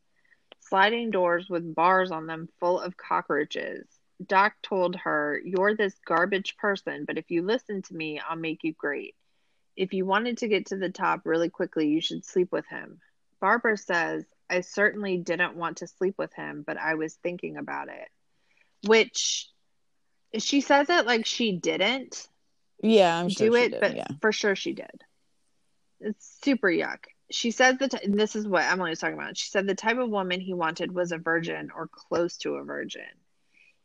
sliding 0.61 1.11
doors 1.11 1.49
with 1.49 1.75
bars 1.75 2.11
on 2.11 2.27
them 2.27 2.49
full 2.61 2.81
of 2.81 2.97
cockroaches. 2.97 3.87
Doc 4.25 4.55
told 4.63 4.97
her, 4.97 5.41
You're 5.45 5.77
this 5.77 5.95
garbage 6.07 6.57
person, 6.57 7.05
but 7.07 7.19
if 7.19 7.31
you 7.31 7.43
listen 7.43 7.83
to 7.83 7.95
me, 7.95 8.21
I'll 8.21 8.37
make 8.37 8.65
you 8.65 8.75
great. 8.75 9.15
If 9.77 9.95
you 9.95 10.05
wanted 10.05 10.39
to 10.39 10.49
get 10.49 10.67
to 10.67 10.77
the 10.77 10.91
top 10.91 11.23
really 11.25 11.51
quickly, 11.51 11.89
you 11.89 12.01
should 12.01 12.25
sleep 12.25 12.51
with 12.51 12.67
him. 12.67 13.01
Barbara 13.41 13.77
says, 13.77 14.25
I 14.51 14.63
certainly 14.63 15.19
didn't 15.19 15.57
want 15.57 15.79
to 15.79 15.87
sleep 15.87 16.17
with 16.19 16.33
him, 16.35 16.65
but 16.67 16.77
I 16.77 16.95
was 16.95 17.15
thinking 17.15 17.57
about 17.57 17.89
it. 17.89 18.09
Which 18.87 19.49
she 20.37 20.61
says 20.61 20.91
it 20.91 21.07
like 21.07 21.27
she 21.27 21.53
didn't 21.53 22.29
Yeah, 22.83 23.19
I'm 23.19 23.29
sure 23.29 23.49
do 23.49 23.57
she 23.57 23.63
it, 23.63 23.71
did, 23.71 23.81
but 23.81 23.97
yeah. 23.97 24.09
for 24.21 24.33
sure 24.33 24.57
she 24.57 24.73
did. 24.73 25.05
It's 26.01 26.39
super 26.43 26.69
yuck. 26.69 27.05
She 27.31 27.51
said 27.51 27.79
that 27.81 28.03
and 28.03 28.19
this 28.19 28.37
is 28.37 28.47
what 28.49 28.65
Emily 28.65 28.91
was 28.91 29.01
talking 29.01 29.19
about. 29.19 29.37
She 29.37 29.51
said 29.51 29.67
the 29.67 29.75
type 29.75 29.99
of 29.99 30.09
woman 30.09 30.41
he 30.41 30.55
wanted 30.55 30.93
was 30.93 31.13
a 31.13 31.19
virgin 31.19 31.71
or 31.75 31.89
close 31.89 32.37
to 32.39 32.55
a 32.55 32.65
virgin. 32.65 33.03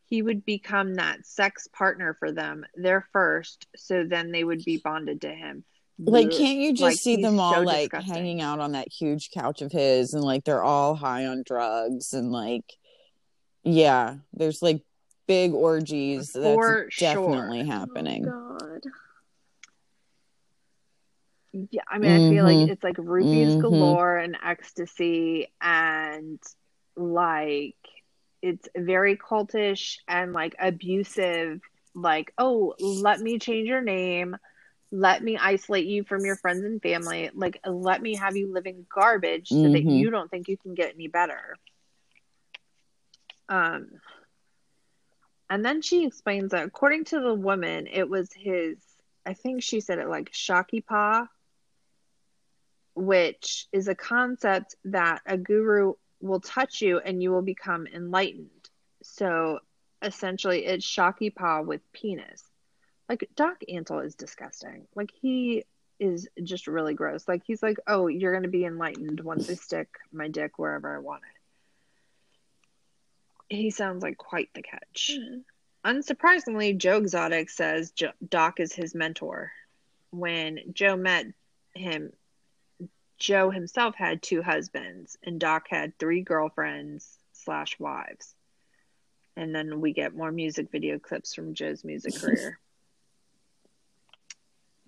He 0.07 0.21
would 0.21 0.45
become 0.45 0.95
that 0.95 1.25
sex 1.25 1.67
partner 1.67 2.15
for 2.19 2.31
them, 2.31 2.65
their 2.75 3.07
first, 3.13 3.67
so 3.75 4.03
then 4.03 4.31
they 4.31 4.43
would 4.43 4.63
be 4.63 4.77
bonded 4.77 5.21
to 5.21 5.29
him. 5.29 5.63
Like, 5.99 6.31
can't 6.31 6.57
you 6.59 6.71
just 6.71 6.81
Like, 6.81 6.97
see 6.97 7.17
them 7.17 7.39
all 7.39 7.53
so 7.53 7.61
like 7.61 7.91
disgusting. 7.91 8.13
hanging 8.13 8.41
out 8.41 8.59
on 8.59 8.73
that 8.73 8.87
huge 8.91 9.31
couch 9.31 9.61
of 9.61 9.71
his 9.71 10.13
and 10.13 10.23
like 10.23 10.43
they're 10.43 10.63
all 10.63 10.95
high 10.95 11.25
on 11.25 11.43
drugs 11.45 12.13
and 12.13 12.31
like 12.31 12.65
yeah, 13.63 14.15
there's 14.33 14.61
like 14.61 14.81
big 15.27 15.53
orgies 15.53 16.31
For 16.31 16.39
that's 16.41 16.99
definitely 16.99 17.59
sure. 17.59 17.71
happening. 17.73 18.25
Oh, 18.27 18.57
God. 18.59 18.81
Yeah, 21.53 21.83
I 21.89 21.99
mean, 21.99 22.11
I 22.11 22.21
feel 22.21 22.43
like 22.43 22.61
Mhm. 22.61 22.67
it's 22.67 22.83
like 22.83 22.97
rupees 22.97 23.55
Mhm. 23.55 23.57
galore 23.57 24.17
and 24.17 24.37
ecstasy, 24.43 25.47
and 25.61 26.41
like 26.95 27.75
it's 28.41 28.67
very 28.75 29.17
cultish 29.17 29.97
and 30.07 30.33
like 30.33 30.55
abusive. 30.59 31.61
Like, 31.95 32.33
oh, 32.37 32.75
let 32.79 33.19
me 33.21 33.39
change 33.39 33.67
your 33.69 33.81
name, 33.81 34.35
let 34.91 35.23
me 35.23 35.37
isolate 35.37 35.85
you 35.85 36.03
from 36.03 36.25
your 36.25 36.37
friends 36.37 36.65
and 36.65 36.81
family, 36.81 37.29
like, 37.33 37.59
let 37.65 38.01
me 38.01 38.15
have 38.15 38.35
you 38.37 38.51
living 38.51 38.85
garbage 38.93 39.51
so 39.53 39.69
that 39.69 39.83
Mhm. 39.83 39.89
you 39.89 40.09
don't 40.11 40.29
think 40.31 40.47
you 40.47 40.57
can 40.57 40.73
get 40.75 40.93
any 40.95 41.07
better. 41.07 41.55
Um, 43.49 43.89
and 45.49 45.63
then 45.65 45.81
she 45.81 46.05
explains 46.05 46.51
that 46.51 46.65
according 46.65 47.05
to 47.05 47.19
the 47.19 47.33
woman, 47.33 47.87
it 47.87 48.09
was 48.09 48.31
his. 48.33 48.77
I 49.25 49.33
think 49.33 49.63
she 49.63 49.79
said 49.81 49.99
it 49.99 50.07
like 50.09 50.31
Shakipa, 50.31 51.27
which 52.95 53.67
is 53.71 53.87
a 53.87 53.95
concept 53.95 54.75
that 54.85 55.21
a 55.25 55.37
guru 55.37 55.93
will 56.21 56.39
touch 56.39 56.81
you 56.81 56.99
and 56.99 57.21
you 57.21 57.31
will 57.31 57.41
become 57.41 57.87
enlightened. 57.87 58.49
So 59.03 59.59
essentially, 60.01 60.65
it's 60.65 60.85
Shakipa 60.85 61.65
with 61.65 61.81
penis. 61.91 62.43
Like 63.09 63.29
Doc 63.35 63.61
Antle 63.69 64.05
is 64.05 64.15
disgusting. 64.15 64.87
Like 64.95 65.11
he 65.21 65.65
is 65.99 66.27
just 66.43 66.67
really 66.67 66.93
gross. 66.93 67.27
Like 67.27 67.43
he's 67.45 67.61
like, 67.61 67.77
oh, 67.87 68.07
you're 68.07 68.33
gonna 68.33 68.47
be 68.47 68.65
enlightened 68.65 69.19
once 69.21 69.49
I 69.49 69.55
stick 69.55 69.89
my 70.11 70.27
dick 70.27 70.57
wherever 70.57 70.95
I 70.95 70.99
want 70.99 71.23
it. 73.49 73.55
He 73.55 73.69
sounds 73.71 74.01
like 74.01 74.17
quite 74.17 74.49
the 74.53 74.61
catch. 74.61 75.11
Mm-hmm. 75.13 75.39
Unsurprisingly, 75.85 76.77
Joe 76.77 76.97
Exotic 76.97 77.49
says 77.49 77.91
jo- 77.91 78.13
Doc 78.27 78.59
is 78.59 78.73
his 78.73 78.95
mentor. 78.95 79.51
When 80.11 80.59
Joe 80.71 80.95
met 80.95 81.25
him, 81.75 82.13
Joe 83.23 83.51
himself 83.51 83.95
had 83.95 84.21
two 84.21 84.41
husbands, 84.41 85.17
and 85.23 85.39
Doc 85.39 85.67
had 85.69 85.97
three 85.97 86.23
girlfriends 86.23 87.17
slash 87.31 87.79
wives. 87.79 88.35
And 89.37 89.55
then 89.55 89.79
we 89.79 89.93
get 89.93 90.13
more 90.13 90.29
music 90.29 90.69
video 90.73 90.99
clips 90.99 91.33
from 91.33 91.53
Joe's 91.53 91.85
music 91.85 92.15
career. 92.19 92.59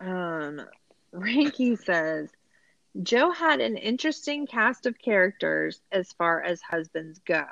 Um, 0.01 0.61
Reinke 1.13 1.79
says 1.81 2.29
Joe 3.01 3.31
had 3.31 3.61
an 3.61 3.77
interesting 3.77 4.47
cast 4.47 4.85
of 4.85 4.99
characters 4.99 5.79
as 5.89 6.11
far 6.11 6.43
as 6.43 6.61
husbands 6.61 7.21
go. 7.25 7.45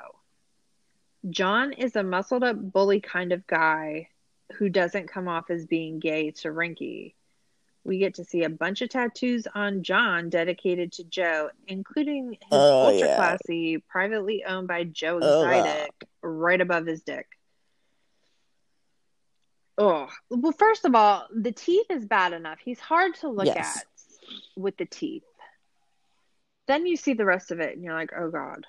John 1.30 1.72
is 1.72 1.96
a 1.96 2.02
muscled 2.02 2.44
up 2.44 2.56
bully 2.60 3.00
kind 3.00 3.32
of 3.32 3.46
guy 3.46 4.10
who 4.56 4.68
doesn't 4.68 5.08
come 5.08 5.28
off 5.28 5.48
as 5.48 5.64
being 5.64 5.98
gay 5.98 6.32
to 6.32 6.48
Reinke. 6.48 7.14
We 7.84 7.98
get 7.98 8.14
to 8.14 8.24
see 8.24 8.44
a 8.44 8.48
bunch 8.48 8.80
of 8.80 8.88
tattoos 8.88 9.46
on 9.54 9.82
John 9.82 10.30
dedicated 10.30 10.92
to 10.92 11.04
Joe, 11.04 11.50
including 11.66 12.32
his 12.32 12.38
Oh, 12.50 12.86
ultra 12.88 13.08
yeah. 13.08 13.14
classy, 13.14 13.78
privately 13.88 14.42
owned 14.44 14.68
by 14.68 14.84
Joe 14.84 15.20
Oh, 15.22 15.42
wow. 15.42 15.86
Right 16.22 16.60
above 16.60 16.86
his 16.86 17.02
dick. 17.02 17.26
Oh, 19.76 20.08
well, 20.30 20.52
first 20.52 20.84
of 20.84 20.94
all, 20.94 21.26
the 21.34 21.52
teeth 21.52 21.86
is 21.90 22.06
bad 22.06 22.32
enough. 22.32 22.58
He's 22.64 22.78
hard 22.80 23.14
to 23.16 23.28
look 23.28 23.46
Yes. 23.46 23.56
at 23.78 23.86
with 24.56 24.76
the 24.76 24.86
teeth. 24.86 25.24
Then 26.66 26.86
you 26.86 26.96
see 26.96 27.12
the 27.14 27.24
rest 27.26 27.50
of 27.50 27.60
it 27.60 27.74
and 27.74 27.84
you're 27.84 27.92
like, 27.94 28.12
oh 28.16 28.30
God. 28.30 28.66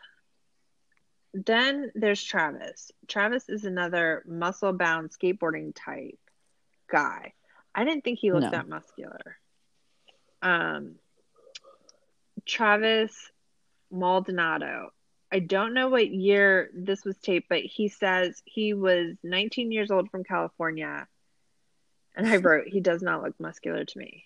Then 1.33 1.91
there's 1.95 2.23
Travis. 2.23 2.91
Travis 3.07 3.47
is 3.49 3.65
another 3.65 4.23
muscle 4.27 4.73
bound 4.73 5.11
skateboarding 5.11 5.73
type 5.75 6.17
guy. 6.89 7.33
I 7.75 7.83
didn't 7.83 8.03
think 8.03 8.19
he 8.19 8.31
looked 8.31 8.45
No. 8.45 8.51
that 8.51 8.69
muscular. 8.69 9.37
Um, 10.41 10.95
Travis 12.45 13.13
Maldonado. 13.91 14.91
I 15.31 15.39
don't 15.39 15.73
know 15.73 15.89
what 15.89 16.09
year 16.09 16.69
this 16.73 17.03
was 17.03 17.17
taped, 17.17 17.49
but 17.49 17.59
he 17.61 17.89
says 17.89 18.41
he 18.45 18.73
was 18.73 19.17
19 19.23 19.71
years 19.71 19.91
old 19.91 20.09
from 20.09 20.23
California. 20.23 21.07
And 22.15 22.25
I 22.27 22.37
wrote, 22.37 22.67
he 22.67 22.79
does 22.79 23.01
not 23.01 23.23
look 23.23 23.37
muscular 23.39 23.83
to 23.83 23.97
me. 23.99 24.23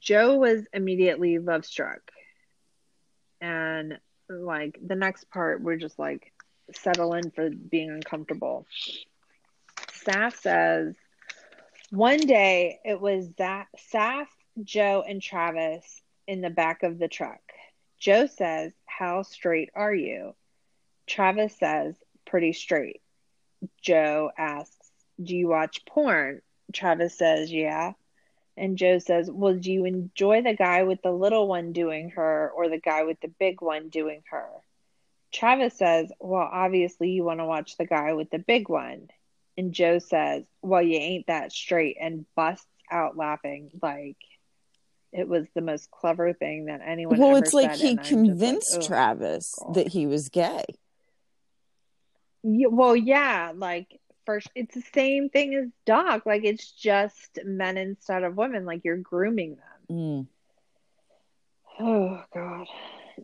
Joe 0.00 0.36
was 0.36 0.66
immediately 0.72 1.38
love 1.38 1.66
struck. 1.66 2.00
And 3.40 3.98
like 4.30 4.78
the 4.84 4.94
next 4.94 5.28
part, 5.30 5.60
we're 5.60 5.76
just 5.76 5.98
like 5.98 6.32
settle 6.72 7.12
in 7.12 7.30
for 7.30 7.50
being 7.50 7.90
uncomfortable. 7.90 8.66
Saff 10.04 10.36
says, 10.36 10.94
one 11.90 12.20
day 12.20 12.80
it 12.84 13.00
was 13.00 13.28
that 13.38 13.68
Saff, 13.92 14.26
Joe, 14.62 15.04
and 15.06 15.22
Travis 15.22 16.02
in 16.26 16.40
the 16.40 16.50
back 16.50 16.82
of 16.82 16.98
the 16.98 17.08
truck. 17.08 17.40
Joe 17.98 18.26
says, 18.26 18.72
How 18.86 19.22
straight 19.22 19.70
are 19.74 19.94
you? 19.94 20.34
Travis 21.06 21.56
says, 21.56 21.94
Pretty 22.26 22.52
straight. 22.52 23.00
Joe 23.80 24.30
asks, 24.36 24.90
Do 25.22 25.36
you 25.36 25.48
watch 25.48 25.84
porn? 25.86 26.42
Travis 26.72 27.16
says, 27.16 27.52
Yeah. 27.52 27.92
And 28.56 28.78
Joe 28.78 28.98
says, 28.98 29.30
Well, 29.30 29.54
do 29.54 29.72
you 29.72 29.84
enjoy 29.84 30.42
the 30.42 30.54
guy 30.54 30.82
with 30.82 31.02
the 31.02 31.12
little 31.12 31.46
one 31.46 31.72
doing 31.72 32.10
her 32.10 32.50
or 32.54 32.68
the 32.68 32.80
guy 32.80 33.04
with 33.04 33.20
the 33.20 33.28
big 33.28 33.60
one 33.60 33.88
doing 33.88 34.22
her? 34.30 34.48
Travis 35.32 35.74
says, 35.74 36.10
Well, 36.18 36.48
obviously 36.50 37.10
you 37.10 37.24
want 37.24 37.40
to 37.40 37.44
watch 37.44 37.76
the 37.76 37.86
guy 37.86 38.12
with 38.14 38.30
the 38.30 38.38
big 38.38 38.68
one. 38.68 39.08
And 39.58 39.72
Joe 39.72 39.98
says, 39.98 40.44
Well, 40.62 40.82
you 40.82 40.98
ain't 40.98 41.26
that 41.28 41.52
straight, 41.52 41.96
and 42.00 42.26
busts 42.34 42.66
out 42.90 43.16
laughing 43.16 43.70
like 43.82 44.16
it 45.12 45.28
was 45.28 45.46
the 45.54 45.60
most 45.60 45.90
clever 45.90 46.32
thing 46.32 46.66
that 46.66 46.80
anyone 46.84 47.18
well, 47.18 47.36
it's 47.36 47.54
like 47.54 47.74
he 47.74 47.90
and 47.90 47.98
like, 47.98 48.06
convinced 48.06 48.82
Travis 48.82 49.54
God. 49.58 49.74
that 49.74 49.88
he 49.88 50.06
was 50.06 50.28
gay. 50.28 50.64
Yeah, 52.42 52.68
well, 52.68 52.94
yeah, 52.94 53.52
like 53.54 53.98
first, 54.26 54.48
it's 54.54 54.74
the 54.74 54.84
same 54.94 55.30
thing 55.30 55.54
as 55.54 55.68
Doc. 55.86 56.26
Like 56.26 56.44
it's 56.44 56.70
just 56.70 57.38
men 57.44 57.76
instead 57.78 58.24
of 58.24 58.36
women. 58.36 58.66
Like 58.66 58.82
you're 58.84 58.98
grooming 58.98 59.56
them. 59.88 59.96
Mm. 59.96 60.26
Oh 61.80 62.22
God. 62.34 62.66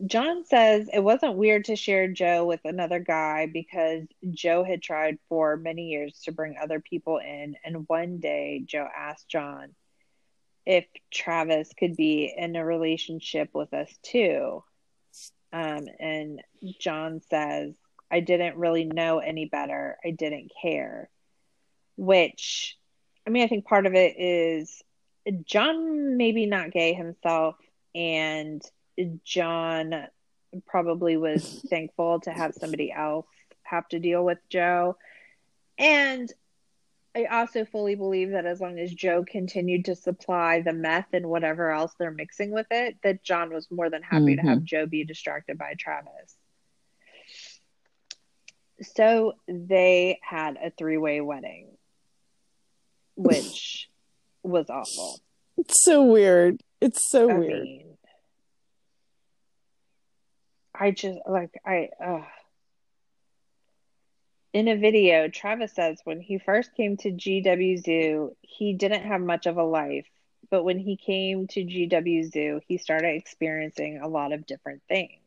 John 0.05 0.45
says 0.45 0.89
it 0.91 1.03
wasn't 1.03 1.35
weird 1.35 1.65
to 1.65 1.75
share 1.75 2.07
Joe 2.07 2.45
with 2.45 2.61
another 2.65 2.99
guy 2.99 3.47
because 3.51 4.03
Joe 4.31 4.63
had 4.63 4.81
tried 4.81 5.19
for 5.29 5.55
many 5.57 5.89
years 5.89 6.19
to 6.23 6.31
bring 6.31 6.55
other 6.57 6.79
people 6.79 7.19
in, 7.19 7.55
and 7.63 7.87
one 7.87 8.19
day 8.19 8.63
Joe 8.65 8.87
asked 8.95 9.29
John 9.29 9.75
if 10.65 10.85
Travis 11.11 11.71
could 11.77 11.95
be 11.95 12.33
in 12.35 12.55
a 12.55 12.65
relationship 12.65 13.49
with 13.53 13.73
us 13.73 13.89
too. 14.01 14.63
Um, 15.51 15.87
and 15.99 16.41
John 16.79 17.21
says, 17.29 17.75
I 18.09 18.21
didn't 18.21 18.57
really 18.57 18.85
know 18.85 19.19
any 19.19 19.45
better. 19.45 19.97
I 20.03 20.11
didn't 20.11 20.51
care. 20.61 21.09
Which, 21.97 22.77
I 23.27 23.29
mean, 23.29 23.43
I 23.43 23.47
think 23.47 23.65
part 23.65 23.85
of 23.85 23.93
it 23.93 24.15
is 24.17 24.81
John 25.45 26.17
maybe 26.17 26.45
not 26.45 26.71
gay 26.71 26.93
himself, 26.93 27.55
and 27.93 28.61
John 29.23 30.07
probably 30.65 31.17
was 31.17 31.61
thankful 31.69 32.19
to 32.21 32.31
have 32.31 32.53
somebody 32.53 32.91
else 32.91 33.25
have 33.63 33.87
to 33.89 33.99
deal 33.99 34.23
with 34.23 34.37
Joe. 34.49 34.97
And 35.77 36.31
I 37.15 37.25
also 37.25 37.65
fully 37.65 37.95
believe 37.95 38.31
that 38.31 38.45
as 38.45 38.59
long 38.59 38.79
as 38.79 38.91
Joe 38.91 39.23
continued 39.27 39.85
to 39.85 39.95
supply 39.95 40.61
the 40.61 40.73
meth 40.73 41.13
and 41.13 41.27
whatever 41.27 41.71
else 41.71 41.93
they're 41.97 42.11
mixing 42.11 42.51
with 42.51 42.67
it, 42.71 42.97
that 43.03 43.23
John 43.23 43.53
was 43.53 43.69
more 43.69 43.89
than 43.89 44.01
happy 44.01 44.35
to 44.35 44.41
have 44.41 44.59
mm-hmm. 44.59 44.65
Joe 44.65 44.85
be 44.85 45.03
distracted 45.03 45.57
by 45.57 45.75
Travis. 45.77 46.35
So 48.81 49.33
they 49.47 50.19
had 50.23 50.57
a 50.57 50.71
three 50.71 50.97
way 50.97 51.21
wedding, 51.21 51.67
which 53.15 53.89
was 54.43 54.69
awful. 54.69 55.19
It's 55.57 55.83
so 55.85 56.03
weird. 56.03 56.61
It's 56.81 57.11
so 57.11 57.29
I 57.29 57.33
weird. 57.33 57.63
mean, 57.63 57.92
I 60.83 60.91
just 60.91 61.19
like 61.25 61.61
I 61.65 61.91
uh 62.03 62.23
in 64.51 64.67
a 64.67 64.75
video, 64.75 65.29
Travis 65.29 65.71
says 65.71 66.01
when 66.03 66.19
he 66.19 66.39
first 66.39 66.75
came 66.75 66.97
to 66.97 67.11
GW 67.11 67.81
Zoo, 67.81 68.35
he 68.41 68.73
didn't 68.73 69.05
have 69.05 69.21
much 69.21 69.45
of 69.45 69.55
a 69.55 69.63
life, 69.63 70.05
but 70.51 70.63
when 70.65 70.77
he 70.77 70.97
came 70.97 71.47
to 71.47 71.63
GW 71.63 72.29
Zoo, 72.29 72.59
he 72.67 72.77
started 72.77 73.15
experiencing 73.15 74.01
a 74.01 74.09
lot 74.09 74.33
of 74.33 74.45
different 74.45 74.81
things. 74.89 75.21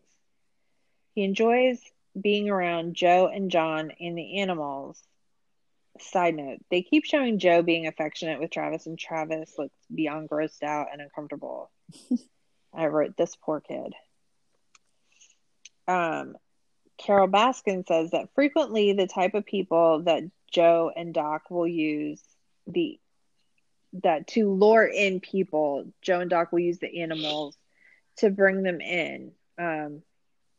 He 1.15 1.25
enjoys 1.25 1.81
being 2.21 2.51
around 2.51 2.95
Joe 2.95 3.27
and 3.27 3.51
John 3.51 3.93
and 3.99 4.17
the 4.17 4.41
animals. 4.41 5.03
Side 6.01 6.35
note, 6.35 6.59
they 6.71 6.83
keep 6.83 7.07
showing 7.07 7.39
Joe 7.39 7.63
being 7.63 7.87
affectionate 7.87 8.41
with 8.41 8.51
Travis, 8.51 8.85
and 8.85 8.99
Travis 8.99 9.55
looks 9.57 9.79
beyond 9.93 10.29
grossed 10.29 10.63
out 10.63 10.89
and 10.93 11.01
uncomfortable. 11.01 11.71
I 12.75 12.89
wrote 12.89 13.17
this 13.17 13.35
poor 13.37 13.61
kid. 13.63 13.95
Um, 15.89 16.37
Carole 16.99 17.29
Baskin 17.29 17.87
says 17.87 18.11
that 18.13 18.31
frequently 18.35 18.93
the 18.93 19.07
type 19.07 19.35
of 19.35 19.45
people 19.45 20.03
that 20.03 20.23
Joe 20.51 20.91
and 20.95 21.13
Doc 21.13 21.51
will 21.51 21.69
use 21.69 22.23
the 22.67 22.99
that 24.03 24.27
to 24.29 24.51
lure 24.53 24.85
in 24.85 25.21
people, 25.21 25.87
Joe 26.03 26.21
and 26.21 26.31
Doc 26.31 26.53
will 26.53 26.61
use 26.61 26.79
the 26.79 27.03
animals 27.03 27.57
to 28.19 28.31
bring 28.31 28.63
them 28.63 28.81
in. 28.81 29.33
Um, 29.59 30.03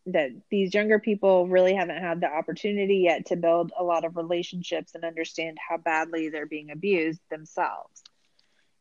that 0.07 0.31
these 0.49 0.73
younger 0.73 0.99
people 0.99 1.47
really 1.47 1.75
haven't 1.75 1.97
had 1.97 2.21
the 2.21 2.31
opportunity 2.31 2.99
yet 2.99 3.25
to 3.27 3.35
build 3.35 3.73
a 3.77 3.83
lot 3.83 4.05
of 4.05 4.15
relationships 4.15 4.95
and 4.95 5.03
understand 5.03 5.57
how 5.67 5.77
badly 5.77 6.29
they're 6.29 6.45
being 6.45 6.71
abused 6.71 7.19
themselves. 7.29 8.01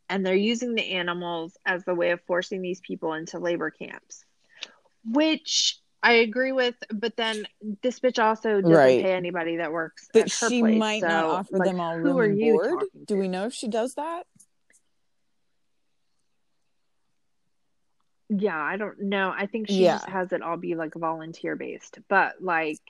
And 0.09 0.25
they're 0.25 0.37
using 0.37 0.75
the 0.75 0.93
animals 0.93 1.57
as 1.67 1.85
the 1.85 1.97
way 1.97 2.13
of 2.13 2.21
forcing 2.27 2.63
these 2.63 2.81
people 2.81 3.13
into 3.13 3.41
labor 3.41 3.71
camps, 3.71 4.25
which 5.05 5.81
I 6.07 6.12
agree 6.19 6.53
with. 6.53 6.77
But 6.92 7.16
then 7.16 7.49
this 7.83 7.99
bitch 7.99 8.23
also 8.23 8.61
doesn't 8.61 8.71
Right. 8.71 9.03
pay 9.03 9.12
anybody 9.12 9.57
that 9.57 9.73
works 9.73 10.09
But 10.12 10.23
at 10.23 10.33
her 10.35 10.49
she 10.49 10.61
place. 10.61 10.79
might 10.79 11.03
not 11.03 11.25
so, 11.25 11.31
offer 11.31 11.59
like, 11.59 11.69
them 11.69 11.81
all 11.81 11.97
who 11.97 12.05
room 12.05 12.19
are 12.19 12.25
and 12.27 12.38
you 12.38 12.53
board. 12.53 12.85
Do 13.07 13.16
we 13.16 13.27
know 13.27 13.47
if 13.47 13.55
she 13.55 13.66
does 13.66 13.95
that? 13.95 14.25
Yeah, 18.29 18.57
I 18.57 18.77
don't 18.77 19.01
know. 19.03 19.35
I 19.37 19.47
think 19.47 19.66
she 19.66 19.81
Yeah. 19.81 19.95
just 19.95 20.07
has 20.09 20.33
it 20.33 20.42
all 20.42 20.57
be 20.57 20.77
like 20.77 20.95
volunteer 20.95 21.57
based, 21.57 21.99
but 22.09 22.40
like 22.40 22.81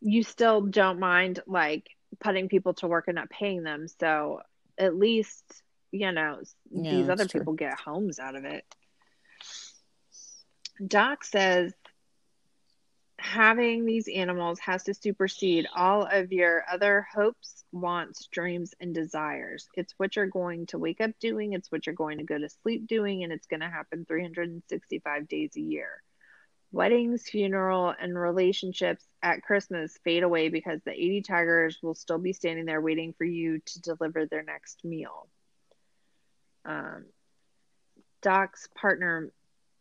you 0.00 0.22
still 0.22 0.60
don't 0.60 1.00
mind 1.00 1.40
like 1.48 1.88
putting 2.20 2.48
people 2.48 2.74
to 2.74 2.86
work 2.86 3.08
and 3.08 3.16
not 3.16 3.30
paying 3.30 3.64
them. 3.64 3.88
So 3.88 4.40
at 4.78 4.94
least, 4.94 5.42
you 5.90 6.12
know, 6.12 6.40
Yeah, 6.70 6.90
these 6.90 7.08
other 7.08 7.26
true. 7.26 7.40
people 7.40 7.54
get 7.54 7.78
homes 7.78 8.20
out 8.20 8.36
of 8.36 8.44
it. 8.44 8.64
Doc 10.86 11.24
says 11.24 11.72
having 13.24 13.86
these 13.86 14.06
animals 14.06 14.58
has 14.60 14.82
to 14.82 14.92
supersede 14.92 15.66
all 15.74 16.06
of 16.10 16.30
your 16.30 16.62
other 16.70 17.06
hopes, 17.12 17.64
wants, 17.72 18.26
dreams, 18.26 18.74
and 18.80 18.94
desires. 18.94 19.66
It's 19.74 19.94
what 19.96 20.14
you're 20.14 20.26
going 20.26 20.66
to 20.66 20.78
wake 20.78 21.00
up 21.00 21.12
doing, 21.20 21.54
it's 21.54 21.72
what 21.72 21.86
you're 21.86 21.94
going 21.94 22.18
to 22.18 22.24
go 22.24 22.38
to 22.38 22.50
sleep 22.62 22.86
doing, 22.86 23.24
and 23.24 23.32
it's 23.32 23.46
going 23.46 23.60
to 23.60 23.68
happen 23.68 24.04
365 24.04 25.26
days 25.26 25.52
a 25.56 25.60
year. 25.60 26.02
Weddings, 26.70 27.22
funeral, 27.22 27.94
and 27.98 28.18
relationships 28.18 29.06
at 29.22 29.42
Christmas 29.42 29.98
fade 30.04 30.22
away 30.22 30.50
because 30.50 30.80
the 30.84 30.92
80 30.92 31.22
tigers 31.22 31.78
will 31.82 31.94
still 31.94 32.18
be 32.18 32.34
standing 32.34 32.66
there 32.66 32.82
waiting 32.82 33.14
for 33.16 33.24
you 33.24 33.58
to 33.58 33.80
deliver 33.80 34.26
their 34.26 34.42
next 34.42 34.84
meal. 34.84 35.28
Um, 36.66 37.06
Doc's 38.20 38.68
partner, 38.74 39.30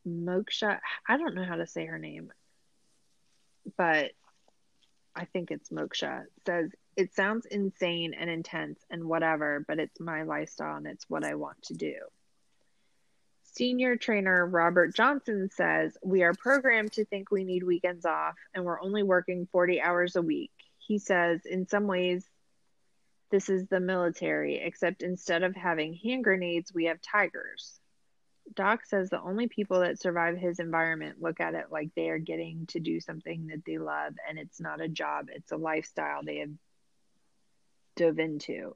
Moksha, 0.07 0.79
I 1.07 1.17
don't 1.17 1.35
know 1.35 1.43
how 1.43 1.55
to 1.57 1.67
say 1.67 1.85
her 1.85 1.99
name, 1.99 2.31
but 3.77 4.11
I 5.15 5.25
think 5.25 5.51
it's 5.51 5.69
Moksha, 5.69 6.23
says, 6.45 6.71
It 6.95 7.13
sounds 7.13 7.45
insane 7.45 8.13
and 8.13 8.29
intense 8.29 8.79
and 8.89 9.05
whatever, 9.05 9.63
but 9.67 9.79
it's 9.79 9.99
my 9.99 10.23
lifestyle 10.23 10.77
and 10.77 10.87
it's 10.87 11.09
what 11.09 11.23
I 11.23 11.35
want 11.35 11.61
to 11.63 11.73
do. 11.73 11.95
Senior 13.43 13.97
trainer 13.97 14.45
Robert 14.47 14.95
Johnson 14.95 15.49
says, 15.53 15.95
We 16.03 16.23
are 16.23 16.33
programmed 16.33 16.93
to 16.93 17.05
think 17.05 17.29
we 17.29 17.43
need 17.43 17.63
weekends 17.63 18.05
off 18.05 18.35
and 18.53 18.65
we're 18.65 18.81
only 18.81 19.03
working 19.03 19.47
40 19.51 19.81
hours 19.81 20.15
a 20.15 20.21
week. 20.21 20.51
He 20.79 20.97
says, 20.97 21.41
In 21.45 21.67
some 21.67 21.85
ways, 21.85 22.25
this 23.29 23.49
is 23.49 23.67
the 23.67 23.79
military, 23.79 24.57
except 24.57 25.01
instead 25.01 25.43
of 25.43 25.55
having 25.55 25.93
hand 25.93 26.23
grenades, 26.23 26.73
we 26.73 26.85
have 26.85 27.01
tigers. 27.01 27.79
Doc 28.55 28.85
says 28.85 29.09
the 29.09 29.21
only 29.21 29.47
people 29.47 29.79
that 29.79 29.99
survive 29.99 30.37
his 30.37 30.59
environment 30.59 31.21
look 31.21 31.39
at 31.39 31.55
it 31.55 31.67
like 31.71 31.89
they 31.95 32.09
are 32.09 32.19
getting 32.19 32.65
to 32.67 32.79
do 32.79 32.99
something 32.99 33.47
that 33.47 33.63
they 33.65 33.77
love 33.77 34.13
and 34.27 34.37
it's 34.37 34.59
not 34.59 34.81
a 34.81 34.87
job, 34.87 35.27
it's 35.33 35.51
a 35.51 35.57
lifestyle 35.57 36.23
they 36.23 36.37
have 36.37 36.51
dove 37.95 38.19
into. 38.19 38.75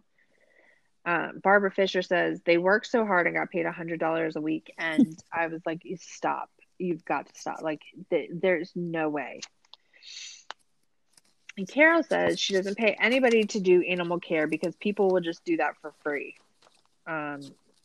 Uh, 1.06 1.30
Barbara 1.42 1.72
Fisher 1.72 2.02
says 2.02 2.42
they 2.44 2.58
worked 2.58 2.88
so 2.88 3.06
hard 3.06 3.28
and 3.28 3.36
got 3.36 3.50
paid 3.50 3.66
$100 3.66 4.36
a 4.36 4.42
week. 4.42 4.74
And 4.78 5.18
I 5.34 5.48
was 5.48 5.62
like, 5.66 5.82
stop. 6.00 6.50
You've 6.78 7.06
got 7.06 7.28
to 7.28 7.40
stop. 7.40 7.62
Like, 7.62 7.82
th- 8.10 8.30
there's 8.34 8.72
no 8.76 9.10
way. 9.10 9.40
And 11.58 11.68
Carole 11.68 12.04
says 12.04 12.40
she 12.40 12.54
doesn't 12.54 12.78
pay 12.78 12.96
anybody 13.00 13.46
to 13.46 13.60
do 13.60 13.82
animal 13.82 14.20
care 14.20 14.48
because 14.48 14.76
people 14.76 15.10
will 15.10 15.22
just 15.22 15.44
do 15.44 15.58
that 15.58 15.76
for 15.82 15.94
free. 16.04 16.36
Um, 17.08 17.40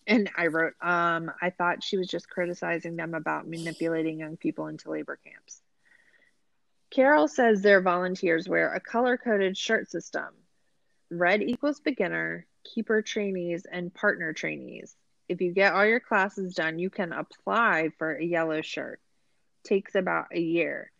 and 0.06 0.30
I 0.36 0.48
wrote, 0.48 0.74
um, 0.80 1.30
I 1.40 1.50
thought 1.50 1.82
she 1.82 1.96
was 1.96 2.08
just 2.08 2.28
criticizing 2.28 2.96
them 2.96 3.14
about 3.14 3.48
manipulating 3.48 4.18
young 4.18 4.36
people 4.36 4.66
into 4.66 4.90
labor 4.90 5.18
camps. 5.24 5.62
Carole 6.90 7.28
says 7.28 7.62
their 7.62 7.80
volunteers 7.80 8.48
wear 8.48 8.72
a 8.72 8.80
color 8.80 9.16
coded 9.16 9.56
shirt 9.56 9.90
system. 9.90 10.28
Red 11.10 11.42
equals 11.42 11.80
beginner, 11.80 12.46
keeper 12.64 13.00
trainees, 13.02 13.64
and 13.70 13.94
partner 13.94 14.32
trainees. 14.32 14.94
If 15.28 15.40
you 15.40 15.52
get 15.52 15.72
all 15.72 15.86
your 15.86 16.00
classes 16.00 16.54
done, 16.54 16.78
you 16.78 16.90
can 16.90 17.12
apply 17.12 17.90
for 17.96 18.14
a 18.14 18.24
yellow 18.24 18.60
shirt. 18.60 19.00
Takes 19.64 19.94
about 19.94 20.26
a 20.32 20.40
year. 20.40 20.90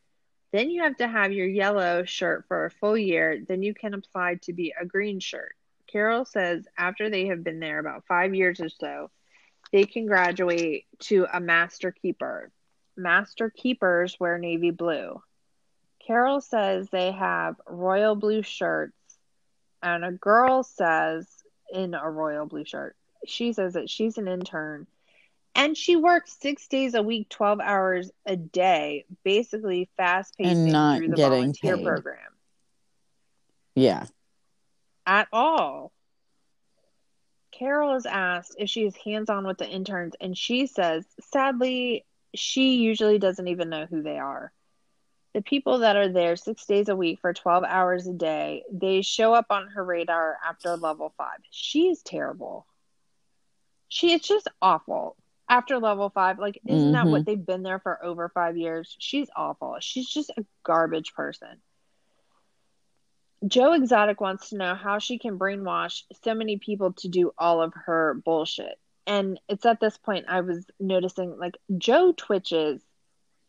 Then 0.53 0.71
you 0.71 0.83
have 0.83 0.97
to 0.99 1.09
have 1.09 1.33
your 1.33 1.49
yellow 1.49 2.05
shirt 2.05 2.45
for 2.47 2.67
a 2.67 2.71
full 2.71 2.97
year. 2.97 3.43
Then 3.47 3.63
you 3.63 3.75
can 3.75 3.95
apply 3.95 4.37
to 4.43 4.53
be 4.53 4.73
a 4.79 4.87
green 4.87 5.19
shirt. 5.19 5.55
Carole 5.93 6.25
says 6.25 6.67
after 6.77 7.11
they 7.11 7.27
have 7.27 7.45
been 7.45 7.61
there 7.61 7.79
about 7.79 8.07
five 8.07 8.35
years 8.35 8.61
or 8.61 8.71
so, 8.71 9.11
they 9.73 9.85
can 9.85 10.07
graduate 10.07 10.87
to 11.01 11.27
a 11.33 11.41
master 11.41 11.93
keeper. 11.93 12.51
Master 12.97 13.51
keepers 13.51 14.19
wear 14.19 14.39
navy 14.39 14.71
blue. 14.71 15.23
Carole 16.07 16.41
says 16.41 16.89
they 16.89 17.13
have 17.13 17.61
royal 17.69 18.17
blue 18.17 18.43
shirts, 18.43 18.97
and 19.83 20.05
a 20.05 20.13
girl 20.13 20.63
says 20.63 21.29
in 21.73 21.95
a 21.95 22.11
royal 22.11 22.47
blue 22.47 22.65
shirt, 22.65 22.97
she 23.27 23.53
says 23.53 23.75
that 23.75 23.89
she's 23.89 24.19
an 24.19 24.29
intern 24.29 24.87
and 25.55 25.77
she 25.77 25.97
works 25.97 26.37
six 26.41 26.67
days 26.69 26.95
a 26.95 27.03
week, 27.03 27.29
12 27.29 27.61
hours 27.61 28.11
a 28.25 28.37
day, 28.37 29.05
basically 29.23 29.89
fast 29.97 30.37
pacing 30.39 30.73
not 30.73 30.99
through 30.99 31.09
the 31.09 31.17
getting 31.17 31.31
volunteer 31.31 31.77
paid. 31.77 31.85
program 31.85 32.33
Yeah. 33.75 34.07
At 35.07 35.29
all. 35.33 35.93
Carole 37.51 37.97
is 37.97 38.07
asked 38.07 38.57
if 38.59 38.69
she 38.71 38.85
is 38.85 38.97
hands 38.97 39.29
on 39.29 39.47
with 39.47 39.59
the 39.59 39.69
interns, 39.69 40.15
and 40.21 40.37
she 40.37 40.67
says, 40.67 41.07
sadly, 41.21 42.05
she 42.35 42.77
usually 42.77 43.19
doesn't 43.19 43.49
even 43.49 43.69
know 43.69 43.87
who 43.87 44.03
they 44.03 44.19
are. 44.19 44.53
The 45.35 45.43
people 45.43 45.79
that 45.79 45.97
are 45.97 46.09
there 46.09 46.37
six 46.37 46.67
days 46.67 46.89
a 46.89 46.97
week 46.97 47.21
for 47.21 47.33
12 47.33 47.65
hours 47.65 48.07
a 48.07 48.13
day, 48.13 48.65
they 48.71 49.03
show 49.03 49.35
up 49.35 49.47
on 49.51 49.69
her 49.69 49.85
radar 49.85 50.39
after 50.47 50.77
level 50.77 51.15
five. 51.17 51.39
She 51.51 51.89
is 51.89 52.03
terrible. 52.03 52.67
She 53.89 54.13
is 54.13 54.23
just 54.23 54.49
awful. 54.61 55.17
After 55.49 55.79
level 55.79 56.09
five, 56.11 56.39
like, 56.39 56.61
isn't 56.67 56.93
that 56.93 57.07
Mhm. 57.07 57.11
what 57.11 57.27
they've 57.27 57.47
been 57.47 57.63
there 57.63 57.79
for 57.79 58.03
over 58.03 58.29
five 58.31 58.57
years? 58.57 58.97
She's 58.99 59.29
awful. 59.37 59.79
She's 59.81 60.09
just 60.09 60.31
a 60.31 60.47
garbage 60.63 61.13
person. 61.15 61.63
Joe 63.47 63.73
Exotic 63.73 64.21
wants 64.21 64.51
to 64.51 64.57
know 64.57 64.75
how 64.75 64.99
she 64.99 65.19
can 65.19 65.39
brainwash 65.39 66.03
so 66.23 66.35
many 66.35 66.59
people 66.59 66.93
to 66.95 67.09
do 67.09 67.33
all 67.37 67.61
of 67.61 67.73
her 67.87 68.15
bullshit. 68.25 68.79
And 69.07 69.41
it's 69.49 69.67
at 69.67 69.81
this 69.81 69.97
point 69.99 70.27
I 70.29 70.43
was 70.43 70.65
noticing 70.79 71.37
like 71.39 71.55
Joe 71.77 72.13
twitches 72.17 72.81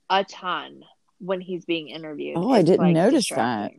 a 0.10 0.24
ton 0.24 0.82
when 1.20 1.42
he's 1.42 1.66
being 1.66 1.90
interviewed. 1.90 2.38
Oh, 2.38 2.52
I 2.52 2.64
didn't 2.64 2.80
like, 2.80 2.96
notice 2.96 3.30
that. 3.30 3.72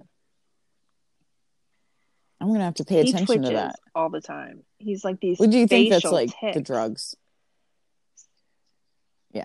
I'm 2.41 2.53
gonna 2.53 2.65
have 2.65 2.75
to 2.75 2.85
pay 2.85 3.03
He 3.03 3.11
attention 3.11 3.43
to 3.43 3.53
that. 3.53 3.77
all 3.95 4.11
the 4.11 4.21
time. 4.21 4.63
He's 4.79 5.05
like 5.05 5.19
these. 5.21 5.39
What 5.39 5.51
do 5.51 5.59
you 5.59 5.67
think 5.67 5.91
that's 5.91 6.05
like 6.05 6.31
the 6.53 6.61
drugs? 6.61 7.17
Yeah. 9.33 9.45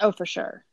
Oh, 0.00 0.12
for 0.12 0.26
sure. 0.26 0.64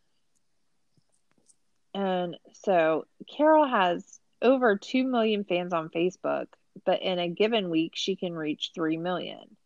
And 1.94 2.38
so 2.64 3.06
Carole 3.30 3.68
has 3.68 4.20
over 4.42 4.78
2 4.78 5.04
million 5.04 5.44
fans 5.44 5.74
on 5.74 5.90
Facebook, 5.90 6.48
but 6.86 7.02
in 7.02 7.20
a 7.20 7.30
given 7.30 7.70
week, 7.70 7.94
she 7.96 8.16
can 8.16 8.34
reach 8.34 8.72
3 8.74 8.98
million. 8.98 9.58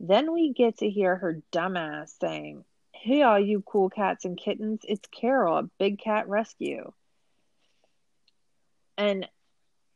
Then 0.00 0.32
we 0.32 0.52
get 0.52 0.78
to 0.78 0.88
hear 0.88 1.16
her 1.16 1.42
dumbass 1.52 2.18
saying, 2.20 2.64
Hey, 2.92 3.22
all 3.22 3.38
you 3.38 3.62
cool 3.62 3.90
cats 3.90 4.24
and 4.24 4.36
kittens, 4.36 4.80
it's 4.84 5.08
Carole, 5.08 5.58
a 5.58 5.70
big 5.78 6.00
cat 6.00 6.28
rescue. 6.28 6.92
And 8.96 9.28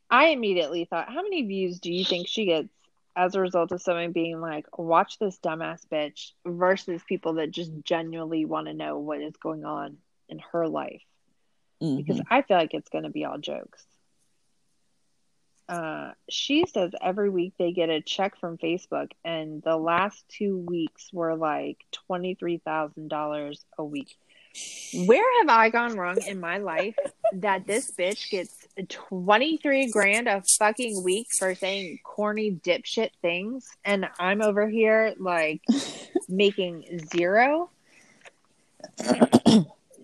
I 0.08 0.28
immediately 0.28 0.84
thought, 0.84 1.08
how 1.08 1.22
many 1.22 1.42
views 1.42 1.80
do 1.80 1.92
you 1.92 2.04
think 2.04 2.28
she 2.28 2.46
gets 2.46 2.68
as 3.16 3.34
a 3.34 3.40
result 3.40 3.72
of 3.72 3.82
someone 3.82 4.12
being 4.12 4.40
like, 4.40 4.78
watch 4.78 5.18
this 5.18 5.38
dumbass 5.38 5.86
bitch 5.90 6.32
versus 6.46 7.02
people 7.08 7.34
that 7.34 7.50
just 7.50 7.72
genuinely 7.84 8.44
want 8.44 8.68
to 8.68 8.74
know 8.74 8.98
what 8.98 9.20
is 9.20 9.36
going 9.36 9.64
on 9.64 9.98
in 10.28 10.38
her 10.52 10.68
life? 10.68 11.02
Mhm. 11.82 11.96
Because 11.96 12.20
I 12.30 12.42
feel 12.42 12.56
like 12.56 12.74
it's 12.74 12.90
going 12.90 13.04
to 13.04 13.10
be 13.10 13.24
all 13.24 13.38
jokes. 13.38 13.84
Uh, 15.68 16.12
she 16.28 16.64
says 16.66 16.92
every 17.00 17.30
week 17.30 17.54
they 17.58 17.72
get 17.72 17.88
a 17.88 18.00
check 18.00 18.38
from 18.38 18.58
Facebook, 18.58 19.10
and 19.24 19.62
the 19.62 19.76
last 19.76 20.24
two 20.28 20.58
weeks 20.58 21.08
were 21.12 21.34
like 21.34 21.78
$23,000 22.10 23.56
a 23.78 23.84
week. 23.84 24.16
Where 25.06 25.40
have 25.40 25.48
I 25.48 25.70
gone 25.70 25.96
wrong 25.96 26.18
in 26.26 26.38
my 26.38 26.58
life 26.58 26.96
that 27.34 27.66
this 27.66 27.90
bitch 27.90 28.28
gets 28.30 28.66
23 28.88 29.90
grand 29.90 30.28
a 30.28 30.42
fucking 30.58 31.02
week 31.02 31.28
for 31.38 31.54
saying 31.54 32.00
corny 32.04 32.52
dipshit 32.52 33.10
things 33.22 33.66
and 33.82 34.06
I'm 34.18 34.42
over 34.42 34.68
here 34.68 35.14
like 35.18 35.62
making 36.28 37.00
zero? 37.14 37.70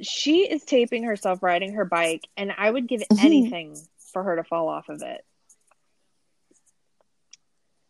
she 0.00 0.50
is 0.50 0.64
taping 0.64 1.02
herself 1.04 1.42
riding 1.42 1.74
her 1.74 1.84
bike 1.84 2.26
and 2.36 2.52
I 2.56 2.70
would 2.70 2.86
give 2.86 3.02
anything 3.18 3.76
for 4.12 4.22
her 4.22 4.36
to 4.36 4.44
fall 4.44 4.68
off 4.68 4.88
of 4.88 5.02
it. 5.02 5.24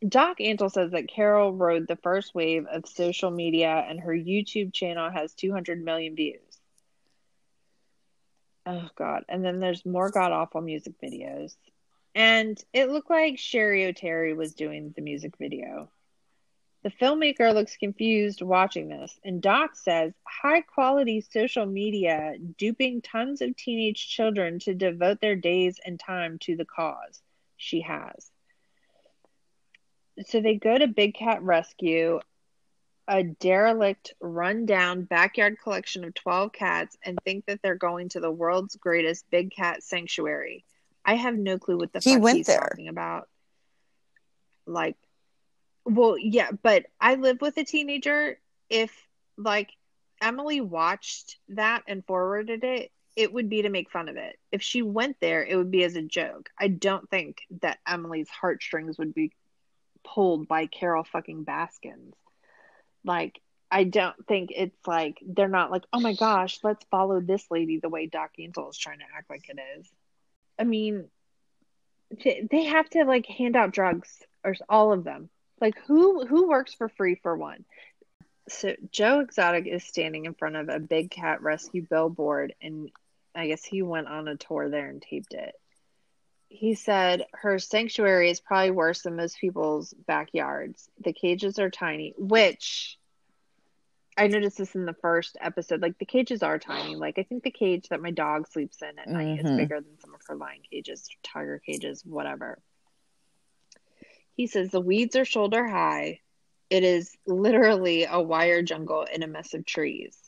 Doc 0.07 0.39
Antle 0.39 0.71
says 0.71 0.93
that 0.93 1.09
Carole 1.09 1.53
rode 1.53 1.89
the 1.89 1.97
first 1.97 2.35
wave 2.35 2.67
of 2.67 2.87
social 2.87 3.31
media 3.31 3.85
and 3.89 4.01
her 4.01 4.15
YouTube 4.15 4.73
channel 4.73 5.11
has 5.11 5.35
200 5.35 5.85
million 5.85 6.15
views. 6.15 6.61
Oh 8.65 8.89
god, 8.95 9.25
and 9.29 9.45
then 9.45 9.59
there's 9.59 9.85
more 9.85 10.11
god 10.11 10.31
awful 10.31 10.61
music 10.61 10.95
videos. 11.03 11.57
And 12.15 12.63
it 12.73 12.91
looked 12.91 13.11
like 13.11 13.37
Cheri 13.37 13.93
Oteri 13.93 14.37
was 14.37 14.55
doing 14.55 14.93
the 14.95 15.03
music 15.03 15.37
video. 15.39 15.91
The 16.85 16.91
filmmaker 16.91 17.53
looks 17.53 17.77
confused 17.77 18.41
watching 18.41 18.89
this, 18.89 19.19
and 19.25 19.43
Doc 19.43 19.75
says 19.75 20.13
high 20.23 20.61
quality 20.61 21.21
social 21.23 21.67
media 21.67 22.37
duping 22.57 23.03
tons 23.03 23.41
of 23.41 23.57
teenage 23.57 24.09
children 24.09 24.61
to 24.61 24.75
devote 24.75 25.21
their 25.21 25.35
days 25.35 25.81
and 25.85 25.99
time 25.99 26.39
to 26.41 26.55
the 26.55 26.65
cause 26.65 27.21
she 27.57 27.81
has. 27.81 28.31
So 30.27 30.41
they 30.41 30.57
go 30.57 30.77
to 30.77 30.87
Big 30.87 31.15
Cat 31.15 31.43
Rescue, 31.43 32.21
a 33.07 33.23
derelict, 33.23 34.15
run-down 34.21 35.03
backyard 35.05 35.57
collection 35.63 36.05
of 36.05 36.15
12 36.15 36.53
cats, 36.53 36.97
and 37.05 37.19
think 37.25 37.47
that 37.47 37.61
they're 37.63 37.77
going 37.77 38.09
to 38.11 38.21
the 38.21 38.31
world's 38.31 38.77
greatest 38.77 39.25
big 39.31 39.53
cat 39.55 39.83
sanctuary. 39.83 40.65
I 41.05 41.15
have 41.15 41.37
no 41.37 41.59
clue 41.59 41.79
what 41.79 41.93
the 41.93 42.01
He 42.01 42.15
fuck 42.15 42.23
went 42.23 42.37
he's 42.39 42.47
there. 42.47 42.59
talking 42.59 42.89
about. 42.89 43.29
Like, 44.67 44.97
well, 45.85 46.19
yeah, 46.19 46.51
but 46.63 46.87
I 47.01 47.15
live 47.15 47.41
with 47.41 47.57
a 47.57 47.65
teenager. 47.65 48.39
If 48.69 48.93
like 49.39 49.71
Emily 50.21 50.61
watched 50.61 51.39
that 51.51 51.85
and 51.89 52.05
forwarded 52.05 52.65
it, 52.65 52.91
it 53.17 53.33
would 53.33 53.49
be 53.49 53.63
to 53.63 53.71
make 53.71 53.91
fun 53.91 54.09
of 54.09 54.17
it. 54.17 54.39
If 54.53 54.63
she 54.63 54.83
went 54.83 55.17
there, 55.21 55.43
it 55.43 55.57
would 55.57 55.71
be 55.71 55.85
as 55.85 55.97
a 55.97 56.03
joke. 56.03 56.51
I 56.59 56.69
don't 56.69 57.09
think 57.09 57.39
that 57.63 57.79
Emily's 57.87 58.29
heartstrings 58.29 58.99
would 58.99 59.15
be 59.15 59.33
pulled 60.15 60.49
by 60.49 60.67
Carole 60.67 61.05
fucking 61.05 61.45
Baskins. 61.45 62.15
Like, 63.05 63.41
I 63.71 63.85
don't 63.85 64.17
think 64.27 64.51
it's 64.55 64.87
like 64.87 65.19
they're 65.27 65.49
not 65.49 65.71
like, 65.71 65.85
oh 65.93 66.01
my 66.01 66.15
gosh, 66.15 66.59
let's 66.63 66.85
follow 66.91 67.21
this 67.21 67.45
lady 67.51 67.79
the 67.79 67.89
way 67.89 68.07
Doc 68.07 68.33
Antle 68.39 68.71
is 68.71 68.79
trying 68.79 68.99
to 68.99 69.05
act 69.17 69.29
like 69.29 69.49
it 69.49 69.59
is. 69.79 69.89
I 70.59 70.65
mean, 70.65 71.09
they 72.51 72.65
have 72.65 72.89
to 72.91 73.05
like 73.05 73.27
hand 73.27 73.57
out 73.57 73.73
drugs 73.73 74.23
or 74.45 74.55
all 74.69 74.93
of 74.93 75.05
them. 75.05 75.29
Like, 75.61 75.79
who 75.87 76.27
who 76.27 76.49
works 76.49 76.75
for 76.75 76.89
free 76.89 77.17
for 77.17 77.37
one? 77.37 77.65
So 78.49 78.75
Joe 78.91 79.21
Exotic 79.21 79.67
is 79.67 79.85
standing 79.85 80.25
in 80.25 80.35
front 80.35 80.57
of 80.57 80.69
a 80.69 80.79
big 80.79 81.11
cat 81.11 81.43
rescue 81.43 81.87
billboard, 81.89 82.55
and 82.63 82.91
I 83.35 83.49
guess 83.49 83.65
he 83.65 83.83
went 83.83 84.09
on 84.09 84.29
a 84.29 84.37
tour 84.37 84.71
there 84.71 84.89
and 84.89 85.03
taped 85.03 85.35
it. 85.35 85.55
He 86.49 86.75
said 86.75 87.27
her 87.35 87.59
sanctuary 87.59 88.31
is 88.31 88.41
probably 88.41 88.71
worse 88.71 89.03
than 89.03 89.17
most 89.17 89.39
people's 89.39 89.93
backyards. 89.93 90.89
The 91.05 91.13
cages 91.13 91.59
are 91.59 91.71
tiny, 91.71 92.15
which 92.17 92.99
I 94.17 94.27
noticed 94.27 94.59
this 94.59 94.75
in 94.75 94.85
the 94.85 94.95
first 94.95 95.37
episode. 95.41 95.81
Like 95.83 95.99
the 95.99 96.07
cages 96.07 96.43
are 96.43 96.59
tiny. 96.59 96.97
Like 96.97 97.19
I 97.19 97.23
think 97.23 97.45
the 97.45 97.51
cage 97.51 97.89
that 97.91 98.01
my 98.03 98.11
dog 98.11 98.49
sleeps 98.49 98.83
in 98.83 98.99
at 98.99 99.09
night 99.09 99.39
is 99.39 99.47
Mhm. 99.47 99.57
bigger 99.57 99.81
than 99.81 99.99
some 100.01 100.15
of 100.15 100.21
her 100.27 100.35
lion 100.35 100.63
cages, 100.69 101.09
tiger 101.23 101.59
cages, 101.59 102.05
whatever. 102.05 102.61
He 104.35 104.47
says 104.47 104.71
the 104.71 104.81
weeds 104.81 105.17
are 105.17 105.25
shoulder 105.25 105.67
high. 105.67 106.21
It 106.71 106.83
is 106.83 107.17
literally 107.27 108.05
a 108.05 108.21
wire 108.21 108.63
jungle 108.63 109.03
in 109.05 109.23
a 109.23 109.27
mess 109.27 109.55
of 109.55 109.65
trees. 109.65 110.28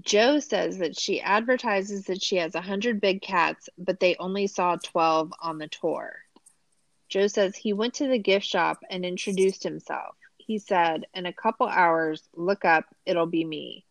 Joe 0.00 0.40
says 0.40 0.78
that 0.78 0.98
she 0.98 1.20
advertises 1.20 2.06
that 2.06 2.22
she 2.22 2.36
has 2.36 2.54
100 2.54 3.00
big 3.00 3.22
cats, 3.22 3.68
but 3.78 4.00
they 4.00 4.16
only 4.16 4.46
saw 4.46 4.76
12 4.76 5.32
on 5.40 5.58
the 5.58 5.68
tour. 5.68 6.12
Joe 7.08 7.28
says 7.28 7.54
he 7.54 7.72
went 7.72 7.94
to 7.94 8.08
the 8.08 8.18
gift 8.18 8.46
shop 8.46 8.82
and 8.90 9.04
introduced 9.04 9.62
himself. 9.62 10.16
He 10.38 10.58
said, 10.58 11.06
In 11.14 11.26
a 11.26 11.32
couple 11.32 11.66
hours, 11.68 12.28
look 12.34 12.64
up, 12.64 12.84
it'll 13.04 13.26
be 13.26 13.44
me. 13.44 13.84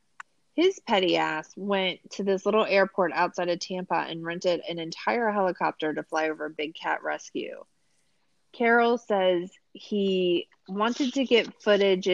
His 0.54 0.80
petty 0.80 1.18
ass 1.18 1.54
went 1.58 2.00
to 2.12 2.24
this 2.24 2.46
little 2.46 2.66
airport 2.66 3.12
outside 3.14 3.50
of 3.50 3.60
Tampa 3.60 4.06
and 4.08 4.24
rented 4.24 4.62
an 4.68 4.80
entire 4.80 5.30
helicopter 5.32 5.94
to 5.94 6.04
fly 6.04 6.30
over 6.30 6.48
Big 6.50 6.76
Cat 6.76 7.04
Rescue. 7.04 7.64
Carole 8.58 8.98
says 8.98 9.52
he 9.74 10.48
wanted 10.68 11.14
to 11.14 11.26
get 11.26 11.62
footage 11.62 12.08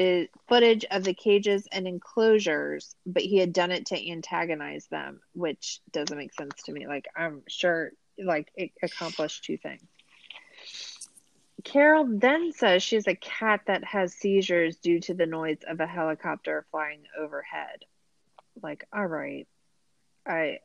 footage 0.47 0.85
of 0.89 1.03
the 1.03 1.13
cages 1.13 1.67
and 1.71 1.87
enclosures, 1.87 2.95
but 3.05 3.23
he 3.23 3.37
had 3.37 3.53
done 3.53 3.71
it 3.71 3.87
to 3.87 4.11
antagonize 4.11 4.87
them, 4.87 5.21
which 5.33 5.79
doesn't 5.91 6.17
make 6.17 6.33
sense 6.33 6.63
to 6.63 6.71
me. 6.71 6.87
Like 6.87 7.07
I'm 7.15 7.43
sure 7.47 7.91
like 8.17 8.51
it 8.55 8.71
accomplished 8.81 9.43
two 9.43 9.57
things. 9.57 9.83
Carole 11.63 12.07
then 12.09 12.51
says 12.53 12.81
she 12.81 12.95
has 12.95 13.07
a 13.07 13.15
cat 13.15 13.61
that 13.67 13.83
has 13.83 14.13
seizures 14.13 14.77
due 14.77 14.99
to 15.01 15.13
the 15.13 15.27
noise 15.27 15.59
of 15.67 15.79
a 15.79 15.85
helicopter 15.85 16.65
flying 16.71 17.03
overhead. 17.19 17.85
Like, 18.61 18.87
all 18.91 19.05
right. 19.05 19.47
I 20.25 20.59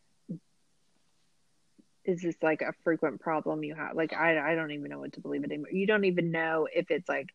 is 2.07 2.23
this 2.23 2.37
like 2.41 2.63
a 2.63 2.73
frequent 2.85 3.21
problem 3.21 3.65
you 3.65 3.75
have? 3.75 3.97
Like 3.97 4.13
I 4.13 4.53
I 4.53 4.55
don't 4.55 4.71
even 4.71 4.91
know 4.91 5.01
what 5.01 5.13
to 5.15 5.21
believe 5.21 5.45
anymore. 5.45 5.71
You 5.71 5.87
don't 5.87 6.05
even 6.05 6.31
know 6.31 6.69
if 6.73 6.91
it's 6.91 7.09
like 7.09 7.29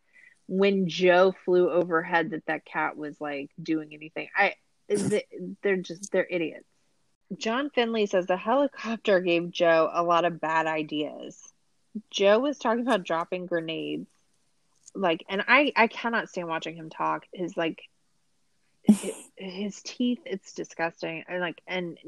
when 0.48 0.88
Joe 0.88 1.34
flew 1.44 1.70
overhead 1.70 2.30
that 2.30 2.46
that 2.46 2.64
cat 2.64 2.96
was 2.96 3.20
like 3.20 3.50
doing 3.62 3.90
anything. 3.92 4.28
I 4.34 4.54
it, 4.88 5.26
they're 5.62 5.76
just 5.76 6.10
they're 6.10 6.26
idiots. 6.28 6.66
John 7.36 7.70
Finlay 7.70 8.06
says 8.06 8.26
the 8.26 8.36
helicopter 8.36 9.20
gave 9.20 9.50
Joe 9.50 9.90
a 9.92 10.02
lot 10.02 10.24
of 10.24 10.40
bad 10.40 10.66
ideas. 10.66 11.40
Joe 12.10 12.38
was 12.38 12.58
talking 12.58 12.82
about 12.82 13.04
dropping 13.04 13.46
grenades. 13.46 14.08
Like 14.94 15.24
and 15.28 15.44
I 15.46 15.72
I 15.76 15.86
cannot 15.86 16.30
stand 16.30 16.48
watching 16.48 16.76
him 16.76 16.88
talk. 16.88 17.26
His 17.32 17.56
like 17.56 17.82
his, 19.50 19.80
teeth 19.82 20.20
it's 20.24 20.52
disgusting. 20.52 21.24
And 21.28 21.40
like 21.40 21.60
and 21.66 21.98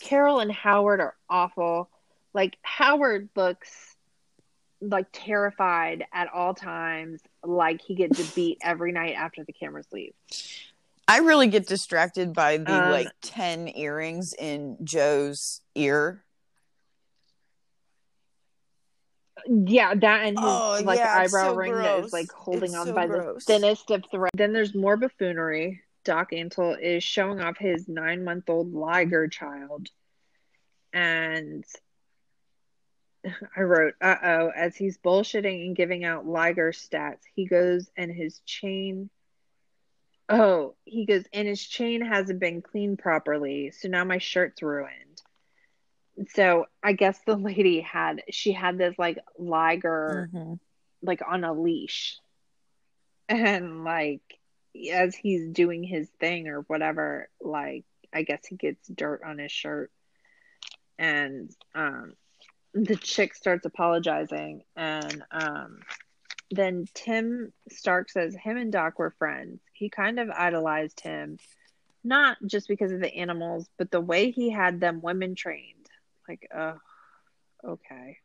Carole 0.00 0.40
and 0.40 0.52
Howard 0.52 1.00
are 1.00 1.14
awful. 1.28 1.88
Like 2.32 2.56
Howard 2.62 3.28
looks 3.36 3.96
like 4.80 5.06
terrified 5.12 6.04
at 6.12 6.28
all 6.32 6.54
times, 6.54 7.20
like 7.42 7.80
he 7.80 7.94
gets 7.94 8.20
a 8.20 8.34
beat 8.34 8.58
every 8.62 8.92
night 8.92 9.14
after 9.14 9.44
the 9.44 9.52
cameras 9.52 9.86
leave. 9.92 10.12
I 11.06 11.18
really 11.18 11.48
get 11.48 11.66
distracted 11.66 12.32
by 12.32 12.56
the 12.58 12.72
Um, 12.72 12.90
like 12.90 13.08
10 13.22 13.68
earrings 13.68 14.34
in 14.38 14.78
Joe's 14.84 15.60
ear. 15.74 16.24
Yeah, 19.46 19.94
that 19.94 20.24
and 20.24 20.38
his 20.38 20.46
Oh, 20.48 20.80
like 20.84 20.98
yeah, 20.98 21.18
eyebrow 21.18 21.48
so 21.50 21.54
ring 21.54 21.72
that 21.74 21.96
gross. 21.96 22.06
is 22.06 22.12
like 22.14 22.32
holding 22.32 22.70
It's 22.70 22.74
on 22.74 22.86
so 22.86 22.92
by 22.94 23.06
gross. 23.06 23.44
the 23.44 23.52
thinnest 23.52 23.90
of 23.90 24.04
thread. 24.10 24.30
Then 24.34 24.52
there's 24.54 24.74
more 24.74 24.96
buffoonery. 24.96 25.82
Doc 26.04 26.30
Antle 26.32 26.78
is 26.80 27.02
showing 27.02 27.40
off 27.40 27.56
his 27.58 27.88
nine 27.88 28.24
month 28.24 28.48
old 28.48 28.72
Liger 28.72 29.26
child. 29.28 29.88
And 30.92 31.64
I 33.56 33.60
wrote, 33.62 33.94
uh 34.00 34.16
oh, 34.22 34.52
as 34.54 34.76
he's 34.76 34.98
bullshitting 34.98 35.66
and 35.66 35.76
giving 35.76 36.04
out 36.04 36.26
Liger 36.26 36.72
stats, 36.72 37.22
he 37.34 37.46
goes 37.46 37.88
and 37.96 38.10
his 38.12 38.40
chain. 38.40 39.08
Oh, 40.28 40.74
he 40.84 41.04
goes, 41.04 41.24
and 41.32 41.46
his 41.46 41.62
chain 41.62 42.00
hasn't 42.00 42.40
been 42.40 42.62
cleaned 42.62 42.98
properly, 42.98 43.70
so 43.72 43.88
now 43.88 44.04
my 44.04 44.18
shirt's 44.18 44.62
ruined. 44.62 45.22
so 46.28 46.66
I 46.82 46.92
guess 46.92 47.18
the 47.26 47.34
lady 47.36 47.80
had 47.80 48.22
she 48.30 48.52
had 48.52 48.78
this 48.78 48.94
like 48.98 49.18
liger 49.38 50.30
Mhm. 50.32 50.60
like 51.02 51.20
on 51.26 51.42
a 51.44 51.52
leash. 51.52 52.18
And 53.28 53.84
like 53.84 54.22
as 54.92 55.14
he's 55.14 55.48
doing 55.48 55.82
his 55.82 56.08
thing 56.20 56.48
or 56.48 56.60
whatever, 56.62 57.28
like 57.40 57.84
I 58.12 58.22
guess 58.22 58.44
he 58.46 58.56
gets 58.56 58.86
dirt 58.88 59.22
on 59.24 59.38
his 59.38 59.52
shirt. 59.52 59.90
And 60.98 61.50
um 61.74 62.14
the 62.72 62.96
chick 62.96 63.34
starts 63.34 63.64
apologizing 63.66 64.62
and 64.76 65.24
um 65.30 65.78
then 66.50 66.86
Tim 66.94 67.52
Stark 67.70 68.10
says 68.10 68.34
him 68.34 68.56
and 68.56 68.72
Doc 68.72 68.98
were 68.98 69.14
friends. 69.18 69.60
He 69.72 69.88
kind 69.88 70.18
of 70.18 70.30
idolized 70.30 71.00
him, 71.00 71.38
not 72.02 72.36
just 72.46 72.68
because 72.68 72.92
of 72.92 73.00
the 73.00 73.14
animals, 73.14 73.68
but 73.78 73.90
the 73.90 74.00
way 74.00 74.30
he 74.30 74.50
had 74.50 74.80
them 74.80 75.00
women 75.00 75.34
trained. 75.34 75.88
Like, 76.28 76.48
uh, 76.54 76.74
okay. 77.64 78.18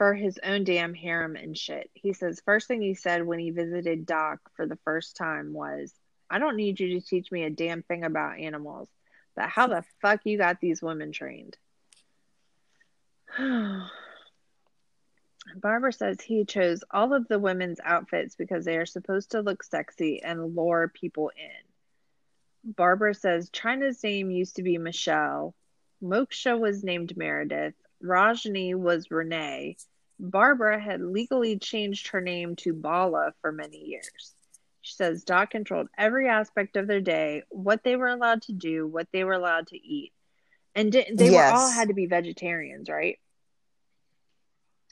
For 0.00 0.14
his 0.14 0.40
own 0.42 0.64
damn 0.64 0.94
harem 0.94 1.36
and 1.36 1.54
shit. 1.54 1.90
He 1.92 2.14
says, 2.14 2.40
first 2.46 2.66
thing 2.66 2.80
he 2.80 2.94
said 2.94 3.26
when 3.26 3.38
he 3.38 3.50
visited 3.50 4.06
Doc 4.06 4.40
for 4.56 4.64
the 4.64 4.78
first 4.82 5.14
time 5.14 5.52
was, 5.52 5.92
I 6.30 6.38
don't 6.38 6.56
need 6.56 6.80
you 6.80 6.98
to 6.98 7.06
teach 7.06 7.30
me 7.30 7.42
a 7.42 7.50
damn 7.50 7.82
thing 7.82 8.02
about 8.02 8.38
animals, 8.38 8.88
but 9.36 9.50
how 9.50 9.66
the 9.66 9.84
fuck 10.00 10.20
you 10.24 10.38
got 10.38 10.58
these 10.58 10.80
women 10.80 11.12
trained? 11.12 11.58
Barbara 15.54 15.92
says 15.92 16.18
he 16.22 16.46
chose 16.46 16.82
all 16.90 17.12
of 17.12 17.28
the 17.28 17.38
women's 17.38 17.80
outfits 17.84 18.36
because 18.36 18.64
they 18.64 18.78
are 18.78 18.86
supposed 18.86 19.32
to 19.32 19.42
look 19.42 19.62
sexy 19.62 20.22
and 20.22 20.56
lure 20.56 20.88
people 20.88 21.30
in. 21.36 22.72
Barbara 22.72 23.12
says 23.12 23.50
China's 23.50 24.02
name 24.02 24.30
used 24.30 24.56
to 24.56 24.62
be 24.62 24.78
Michelle, 24.78 25.54
Moksha 26.02 26.58
was 26.58 26.82
named 26.82 27.18
Meredith, 27.18 27.74
Rajni 28.02 28.74
was 28.74 29.10
Renee. 29.10 29.76
Barbara 30.18 30.80
had 30.80 31.00
legally 31.00 31.58
changed 31.58 32.08
her 32.08 32.20
name 32.20 32.56
to 32.56 32.72
Bala 32.74 33.32
for 33.40 33.52
many 33.52 33.78
years. 33.78 34.34
She 34.82 34.94
says 34.94 35.24
Doc 35.24 35.50
controlled 35.50 35.88
every 35.96 36.28
aspect 36.28 36.76
of 36.76 36.86
their 36.86 37.00
day, 37.00 37.42
what 37.50 37.82
they 37.84 37.96
were 37.96 38.08
allowed 38.08 38.42
to 38.42 38.52
do, 38.52 38.86
what 38.86 39.08
they 39.12 39.24
were 39.24 39.34
allowed 39.34 39.66
to 39.68 39.76
eat. 39.76 40.12
And 40.74 40.92
di- 40.92 41.10
they 41.14 41.30
were 41.30 41.44
all 41.54 41.70
had 41.70 41.88
to 41.88 41.94
be 41.94 42.06
vegetarians, 42.06 42.88
right? 42.88 43.18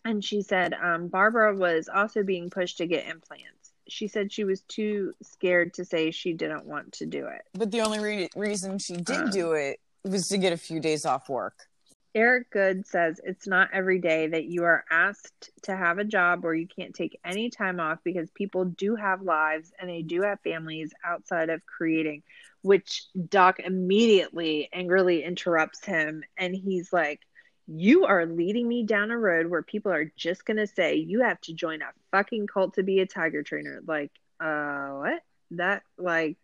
And 0.04 0.24
she 0.24 0.42
said 0.42 0.74
um, 0.74 1.08
Barbara 1.08 1.54
was 1.54 1.88
also 1.92 2.22
being 2.22 2.50
pushed 2.50 2.78
to 2.78 2.86
get 2.86 3.06
implants. 3.06 3.72
She 3.88 4.08
said 4.08 4.32
she 4.32 4.44
was 4.44 4.60
too 4.62 5.14
scared 5.22 5.74
to 5.74 5.84
say 5.84 6.10
she 6.10 6.34
didn't 6.34 6.66
want 6.66 6.92
to 6.94 7.06
do 7.06 7.26
it. 7.26 7.42
But 7.54 7.70
the 7.70 7.80
only 7.80 8.00
re- 8.00 8.28
reason 8.36 8.78
she 8.78 8.96
did 8.96 9.16
Um, 9.16 9.30
do 9.30 9.52
it 9.52 9.80
was 10.04 10.28
to 10.28 10.38
get 10.38 10.52
a 10.52 10.58
few 10.58 10.80
days 10.80 11.04
off 11.06 11.28
work. 11.28 11.66
Eric 12.14 12.50
Goode 12.50 12.86
says 12.86 13.20
it's 13.22 13.46
not 13.46 13.70
every 13.72 13.98
day 13.98 14.28
that 14.28 14.46
you 14.46 14.64
are 14.64 14.84
asked 14.90 15.50
to 15.62 15.76
have 15.76 15.98
a 15.98 16.04
job 16.04 16.42
where 16.42 16.54
you 16.54 16.66
can't 16.66 16.94
take 16.94 17.18
any 17.24 17.50
time 17.50 17.80
off 17.80 17.98
because 18.02 18.30
people 18.30 18.64
do 18.64 18.96
have 18.96 19.22
lives 19.22 19.72
and 19.78 19.90
they 19.90 20.02
do 20.02 20.22
have 20.22 20.40
families 20.40 20.92
outside 21.04 21.50
of 21.50 21.66
creating, 21.66 22.22
which 22.62 23.04
Doc 23.28 23.60
immediately 23.60 24.68
angrily 24.72 25.22
interrupts 25.22 25.84
him 25.84 26.24
and 26.38 26.54
he's 26.54 26.92
like, 26.92 27.20
You 27.66 28.06
are 28.06 28.24
leading 28.24 28.66
me 28.66 28.84
down 28.84 29.10
a 29.10 29.18
road 29.18 29.46
where 29.46 29.62
people 29.62 29.92
are 29.92 30.10
just 30.16 30.46
going 30.46 30.56
to 30.56 30.66
say 30.66 30.96
you 30.96 31.20
have 31.22 31.40
to 31.42 31.52
join 31.52 31.82
a 31.82 31.90
fucking 32.10 32.46
cult 32.46 32.74
to 32.74 32.82
be 32.82 33.00
a 33.00 33.06
tiger 33.06 33.42
trainer. 33.42 33.80
Like, 33.86 34.12
uh, 34.40 34.88
what? 34.92 35.22
That, 35.52 35.82
like, 35.98 36.38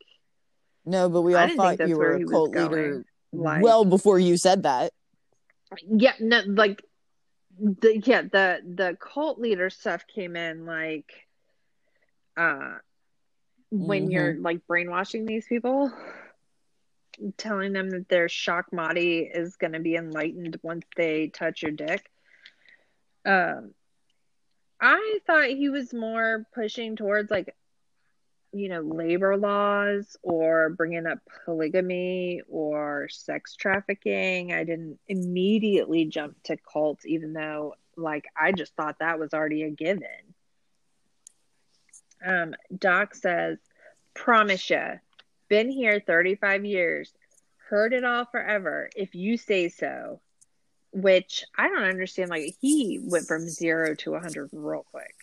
No, 0.84 1.08
but 1.08 1.22
we 1.22 1.34
all 1.34 1.48
thought 1.56 1.88
you 1.88 1.96
were 1.96 2.16
a 2.16 2.24
cult 2.26 2.54
leader 2.54 3.04
like, 3.32 3.62
well 3.62 3.84
before 3.84 4.18
you 4.18 4.36
said 4.36 4.62
that. 4.64 4.92
Yeah 5.82 6.12
no 6.20 6.40
like 6.46 6.82
the 7.58 7.98
yeah 8.04 8.22
the 8.22 8.60
the 8.74 8.96
cult 9.00 9.38
leader 9.38 9.70
stuff 9.70 10.04
came 10.06 10.36
in 10.36 10.66
like 10.66 11.10
uh 12.36 12.74
when 13.78 14.10
Mhm. 14.10 14.10
you're 14.10 14.36
like 14.38 14.66
brainwashing 14.66 15.26
these 15.26 15.46
people 15.46 15.90
telling 17.36 17.72
them 17.72 17.90
that 17.90 18.08
their 18.08 18.28
shock 18.28 18.66
Mahdi 18.72 19.20
is 19.32 19.56
going 19.56 19.72
to 19.72 19.80
be 19.80 19.96
enlightened 19.96 20.58
once 20.62 20.84
they 20.96 21.28
touch 21.28 21.62
your 21.62 21.72
dick 21.72 22.10
um 23.24 23.72
i 24.80 25.18
thought 25.26 25.48
he 25.48 25.68
was 25.68 25.92
more 25.94 26.46
pushing 26.54 26.96
towards 26.96 27.30
like 27.30 27.54
you 28.54 28.68
know 28.68 28.80
labor 28.80 29.36
laws 29.36 30.16
or 30.22 30.70
bringing 30.70 31.06
up 31.06 31.18
polygamy 31.44 32.40
or 32.48 33.08
sex 33.10 33.56
trafficking. 33.56 34.52
I 34.52 34.64
didn't 34.64 34.98
immediately 35.08 36.04
jump 36.06 36.42
to 36.44 36.56
cults 36.56 37.04
even 37.04 37.32
though 37.32 37.74
like 37.96 38.26
i 38.36 38.50
just 38.52 38.74
thought 38.74 38.98
that 39.00 39.18
was 39.18 39.34
already 39.34 39.64
a 39.64 39.70
given. 39.70 40.34
Um 42.24 42.54
doc 42.76 43.14
says 43.14 43.58
promise 44.14 44.70
ya 44.70 44.96
been 45.48 45.68
here 45.68 46.00
35 46.00 46.64
years 46.64 47.12
heard 47.68 47.92
it 47.92 48.04
all 48.04 48.24
forever 48.24 48.88
if 48.94 49.14
you 49.14 49.36
say 49.36 49.68
so. 49.68 50.20
Which 50.92 51.44
i 51.58 51.68
don't 51.68 51.82
understand 51.82 52.30
like 52.30 52.54
he 52.60 53.00
went 53.02 53.26
from 53.26 53.48
zero 53.48 53.94
to 53.96 54.12
100 54.12 54.50
real 54.52 54.86
quick. 54.92 55.14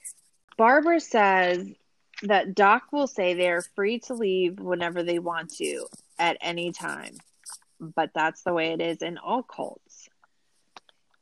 Barbara 0.58 1.00
says 1.00 1.66
that 2.24 2.54
Doc 2.56 2.84
will 2.92 3.08
say 3.08 3.34
they 3.34 3.50
are 3.50 3.64
free 3.76 4.00
to 4.00 4.14
leave 4.14 4.60
whenever 4.60 5.04
they 5.04 5.20
want 5.20 5.54
to 5.56 5.86
at 6.20 6.38
any 6.42 6.72
time. 6.72 7.16
But 7.80 8.12
that's 8.14 8.44
the 8.44 8.54
way 8.54 8.74
it 8.74 8.82
is 8.82 9.02
in 9.02 9.18
all 9.18 9.44
cults. 9.44 10.08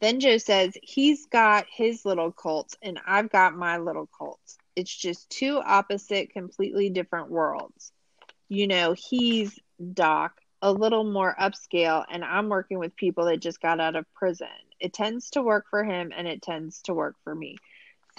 Then 0.02 0.20
Joe 0.20 0.38
says 0.38 0.78
he's 0.82 1.26
got 1.26 1.66
his 1.70 2.06
little 2.06 2.32
cult 2.32 2.76
and 2.82 3.00
I've 3.06 3.30
got 3.30 3.56
my 3.56 3.78
little 3.78 4.10
cult. 4.18 4.40
It's 4.76 4.96
just 4.96 5.30
two 5.30 5.60
opposite, 5.60 6.32
completely 6.32 6.90
different 6.90 7.30
worlds. 7.30 7.92
You 8.48 8.68
know, 8.68 8.96
he's 8.98 9.60
Doc, 9.94 10.40
a 10.62 10.72
little 10.72 11.04
more 11.04 11.36
upscale, 11.40 12.04
and 12.10 12.24
I'm 12.24 12.50
working 12.50 12.80
with 12.80 12.96
people 12.96 13.26
that 13.26 13.42
just 13.42 13.62
got 13.62 13.80
out 13.80 13.96
of 13.96 14.06
prison. 14.14 14.48
It 14.80 14.94
tends 14.94 15.32
to 15.32 15.42
work 15.42 15.66
for 15.70 15.84
him 15.84 16.12
and 16.16 16.28
it 16.28 16.42
tends 16.42 16.82
to 16.84 16.94
work 16.94 17.16
for 17.24 17.36
me. 17.36 17.58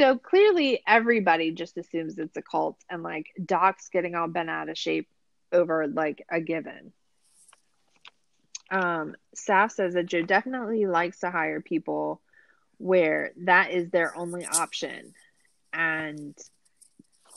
So 0.01 0.17
clearly, 0.17 0.83
everybody 0.87 1.51
just 1.51 1.77
assumes 1.77 2.19
it's 2.19 2.35
a 2.35 2.41
cult, 2.41 2.79
and 2.89 3.03
like 3.03 3.27
Doc's 3.45 3.91
getting 3.91 4.15
all 4.15 4.29
bent 4.29 4.49
out 4.49 4.71
of 4.71 4.79
shape 4.79 5.07
over 5.53 5.87
like 5.87 6.25
a 6.31 6.41
given. 6.41 6.95
Um, 8.71 9.15
Saff 9.37 9.73
says 9.73 9.93
that 9.93 10.07
Joe 10.07 10.23
definitely 10.23 10.87
likes 10.87 11.21
to 11.21 11.31
hire 11.31 11.61
people 11.61 12.23
where 12.79 13.33
that 13.45 13.73
is 13.73 13.91
their 13.91 14.17
only 14.17 14.47
option. 14.47 15.13
And 15.71 16.35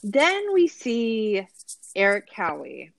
then 0.01 0.53
we 0.53 0.69
see 0.69 1.45
Eric 1.93 2.29
Cowie. 2.33 2.93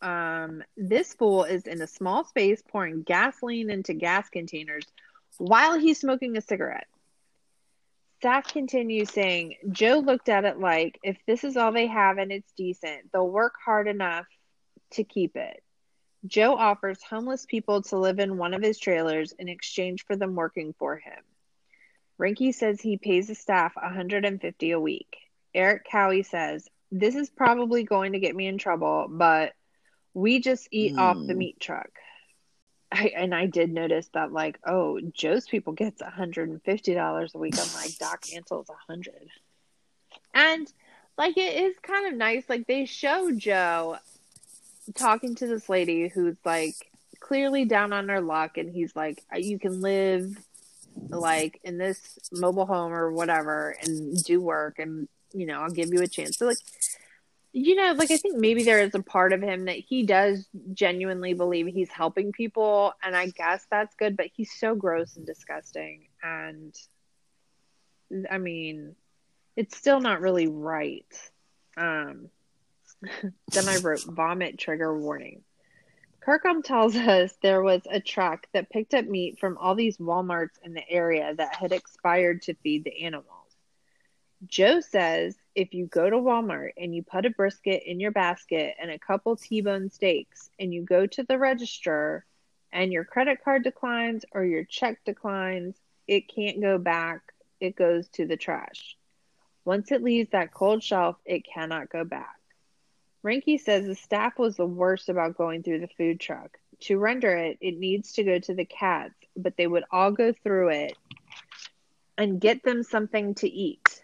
Um, 0.00 0.62
this 0.76 1.12
fool 1.12 1.42
is 1.42 1.66
in 1.66 1.82
a 1.82 1.88
small 1.88 2.22
space 2.22 2.62
pouring 2.70 3.02
gasoline 3.02 3.68
into 3.68 3.94
gas 3.94 4.28
containers 4.28 4.84
while 5.38 5.76
he's 5.76 5.98
smoking 5.98 6.36
a 6.36 6.40
cigarette. 6.40 6.86
Saff 8.22 8.52
continues 8.52 9.10
saying, 9.12 9.56
Joe 9.70 9.98
looked 9.98 10.28
at 10.28 10.44
it 10.44 10.58
like, 10.58 10.98
if 11.02 11.16
this 11.26 11.44
is 11.44 11.56
all 11.56 11.72
they 11.72 11.86
have 11.86 12.18
and 12.18 12.30
it's 12.30 12.52
decent, 12.52 13.10
they'll 13.12 13.28
work 13.28 13.54
hard 13.64 13.88
enough 13.88 14.26
to 14.92 15.04
keep 15.04 15.36
it. 15.36 15.62
Joe 16.26 16.54
offers 16.54 17.02
homeless 17.02 17.46
people 17.46 17.82
to 17.82 17.98
live 17.98 18.18
in 18.18 18.36
one 18.36 18.52
of 18.52 18.62
his 18.62 18.78
trailers 18.78 19.32
in 19.38 19.48
exchange 19.48 20.04
for 20.04 20.16
them 20.16 20.34
working 20.34 20.74
for 20.78 20.96
him. 20.96 21.22
Reinke 22.20 22.54
says 22.54 22.80
he 22.80 22.98
pays 22.98 23.28
the 23.28 23.34
staff 23.34 23.72
150 23.76 24.70
a 24.72 24.80
week. 24.80 25.16
Eric 25.54 25.86
Cowie 25.90 26.22
says, 26.22 26.68
This 26.90 27.14
is 27.14 27.30
probably 27.30 27.84
going 27.84 28.12
to 28.12 28.20
get 28.20 28.36
me 28.36 28.46
in 28.46 28.58
trouble, 28.58 29.06
but 29.10 29.54
we 30.12 30.40
just 30.40 30.68
eat 30.70 30.94
off 30.98 31.16
the 31.26 31.32
Mm. 31.32 31.38
meat 31.38 31.60
truck. 31.60 31.90
I, 32.92 33.12
and 33.16 33.34
I 33.34 33.46
did 33.46 33.72
notice 33.72 34.08
that, 34.14 34.32
like, 34.32 34.58
oh, 34.66 35.00
Joe's 35.12 35.46
people 35.46 35.72
gets 35.72 36.02
$150 36.02 37.34
a 37.34 37.38
week. 37.38 37.54
I'm 37.58 37.74
like, 37.74 37.96
Doc 37.98 38.24
Antle's 38.34 38.68
100 38.68 39.14
And, 40.34 40.72
like, 41.16 41.36
it 41.36 41.62
is 41.62 41.76
kind 41.82 42.08
of 42.08 42.14
nice. 42.14 42.44
Like, 42.48 42.66
they 42.66 42.86
show 42.86 43.30
Joe 43.30 43.98
talking 44.94 45.36
to 45.36 45.46
this 45.46 45.68
lady 45.68 46.08
who's, 46.08 46.36
like, 46.44 46.74
clearly 47.20 47.64
down 47.64 47.92
on 47.92 48.08
her 48.08 48.20
luck. 48.20 48.58
And 48.58 48.74
he's 48.74 48.96
like, 48.96 49.22
uh, 49.32 49.38
you 49.38 49.58
can 49.58 49.80
live, 49.80 50.36
like, 51.10 51.60
in 51.62 51.78
this 51.78 52.18
mobile 52.32 52.66
home 52.66 52.92
or 52.92 53.12
whatever 53.12 53.76
and 53.82 54.20
do 54.24 54.40
work. 54.40 54.80
And, 54.80 55.08
you 55.32 55.46
know, 55.46 55.60
I'll 55.60 55.70
give 55.70 55.92
you 55.92 56.02
a 56.02 56.08
chance. 56.08 56.38
So, 56.38 56.46
like, 56.46 56.58
you 57.52 57.74
know, 57.74 57.92
like 57.96 58.10
I 58.10 58.16
think 58.16 58.36
maybe 58.36 58.62
there 58.62 58.80
is 58.80 58.94
a 58.94 59.02
part 59.02 59.32
of 59.32 59.42
him 59.42 59.64
that 59.64 59.76
he 59.76 60.04
does 60.04 60.46
genuinely 60.72 61.34
believe 61.34 61.66
he's 61.66 61.90
helping 61.90 62.32
people, 62.32 62.92
and 63.02 63.16
I 63.16 63.26
guess 63.26 63.66
that's 63.70 63.94
good, 63.96 64.16
but 64.16 64.26
he's 64.34 64.52
so 64.52 64.74
gross 64.74 65.16
and 65.16 65.26
disgusting. 65.26 66.06
And 66.22 66.74
I 68.30 68.38
mean, 68.38 68.94
it's 69.56 69.76
still 69.76 70.00
not 70.00 70.20
really 70.20 70.46
right. 70.46 71.12
Um, 71.76 72.28
then 73.52 73.68
I 73.68 73.78
wrote 73.78 74.04
vomit 74.04 74.58
trigger 74.58 74.96
warning. 74.96 75.42
Kirkham 76.20 76.62
tells 76.62 76.94
us 76.94 77.34
there 77.42 77.62
was 77.62 77.82
a 77.90 77.98
truck 77.98 78.46
that 78.52 78.70
picked 78.70 78.94
up 78.94 79.06
meat 79.06 79.38
from 79.40 79.56
all 79.58 79.74
these 79.74 79.96
Walmarts 79.96 80.58
in 80.62 80.74
the 80.74 80.88
area 80.88 81.34
that 81.34 81.56
had 81.56 81.72
expired 81.72 82.42
to 82.42 82.54
feed 82.54 82.84
the 82.84 83.04
animals. 83.04 83.26
Joe 84.46 84.80
says 84.80 85.36
if 85.54 85.74
you 85.74 85.86
go 85.86 86.08
to 86.08 86.16
Walmart 86.16 86.70
and 86.76 86.94
you 86.94 87.02
put 87.02 87.26
a 87.26 87.30
brisket 87.30 87.82
in 87.84 88.00
your 88.00 88.10
basket 88.12 88.76
and 88.80 88.90
a 88.90 88.98
couple 88.98 89.36
T 89.36 89.60
bone 89.60 89.90
steaks 89.90 90.50
and 90.58 90.72
you 90.72 90.82
go 90.82 91.06
to 91.06 91.22
the 91.22 91.38
register 91.38 92.24
and 92.72 92.92
your 92.92 93.04
credit 93.04 93.42
card 93.44 93.64
declines 93.64 94.24
or 94.32 94.44
your 94.44 94.64
check 94.64 95.04
declines, 95.04 95.76
it 96.06 96.32
can't 96.32 96.60
go 96.60 96.78
back. 96.78 97.20
It 97.60 97.76
goes 97.76 98.08
to 98.10 98.26
the 98.26 98.36
trash. 98.36 98.96
Once 99.64 99.92
it 99.92 100.02
leaves 100.02 100.30
that 100.30 100.54
cold 100.54 100.82
shelf, 100.82 101.16
it 101.24 101.44
cannot 101.44 101.90
go 101.90 102.04
back. 102.04 102.36
Reinke 103.24 103.60
says 103.60 103.84
the 103.84 103.94
staff 103.94 104.38
was 104.38 104.56
the 104.56 104.66
worst 104.66 105.08
about 105.08 105.36
going 105.36 105.62
through 105.62 105.80
the 105.80 105.88
food 105.88 106.20
truck. 106.20 106.56
To 106.82 106.98
render 106.98 107.36
it, 107.36 107.58
it 107.60 107.76
needs 107.78 108.12
to 108.14 108.24
go 108.24 108.38
to 108.38 108.54
the 108.54 108.64
cats, 108.64 109.14
but 109.36 109.56
they 109.56 109.66
would 109.66 109.84
all 109.90 110.10
go 110.10 110.32
through 110.32 110.70
it 110.70 110.96
and 112.16 112.40
get 112.40 112.62
them 112.62 112.82
something 112.82 113.34
to 113.36 113.48
eat. 113.48 114.02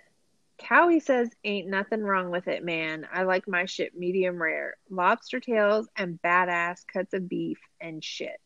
Cowie 0.59 1.01
says, 1.01 1.29
Ain't 1.45 1.69
nothing 1.69 2.03
wrong 2.03 2.31
with 2.31 2.49
it, 2.49 2.65
man. 2.65 3.07
I 3.13 3.25
like 3.25 3.47
my 3.47 3.67
shit 3.67 3.97
medium 3.97 4.41
rare. 4.41 4.77
Lobster 4.91 5.41
tails 5.41 5.89
and 5.97 6.21
badass 6.23 6.87
cuts 6.87 7.13
of 7.15 7.29
beef 7.29 7.59
and 7.81 8.03
shit. 8.03 8.41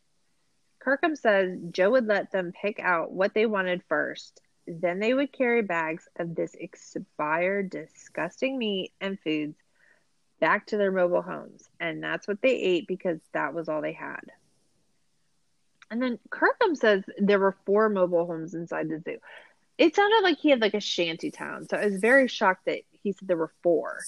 Kirkham 0.81 1.15
says 1.15 1.59
Joe 1.71 1.91
would 1.91 2.07
let 2.07 2.33
them 2.33 2.53
pick 2.53 2.81
out 2.81 3.13
what 3.13 3.35
they 3.35 3.47
wanted 3.47 3.83
first. 3.89 4.41
Then 4.67 4.99
they 4.99 5.15
would 5.15 5.33
carry 5.33 5.63
bags 5.63 6.09
of 6.17 6.35
this 6.35 6.55
expired, 6.55 7.71
disgusting 7.71 8.59
meat 8.59 8.93
and 9.01 9.19
foods 9.21 9.57
back 10.41 10.67
to 10.69 10.77
their 10.77 10.93
mobile 10.93 11.23
homes. 11.23 11.69
And 11.79 12.03
that's 12.03 12.27
what 12.27 12.41
they 12.41 12.55
ate 12.55 12.87
because 12.89 13.21
that 13.33 13.55
was 13.55 13.69
all 13.69 13.83
they 13.83 13.93
had. 13.93 14.21
And 15.91 16.01
then 16.01 16.19
Kirkham 16.31 16.77
says 16.77 17.03
there 17.19 17.41
were 17.41 17.57
four 17.67 17.89
mobile 17.89 18.27
homes 18.27 18.55
inside 18.55 18.89
the 18.89 19.01
zoo. 19.01 19.19
It 19.81 19.97
sounded 19.97 20.21
like 20.23 20.39
he 20.39 20.51
had 20.51 20.61
like 20.61 20.75
a 20.75 20.81
shanty 20.81 21.31
town. 21.31 21.67
So 21.67 21.79
I 21.79 21.87
was 21.87 21.97
very 21.97 22.29
shocked 22.29 22.67
that 22.67 22.81
he 23.03 23.13
said 23.13 23.27
there 23.27 23.39
were 23.39 23.51
four. 23.63 24.01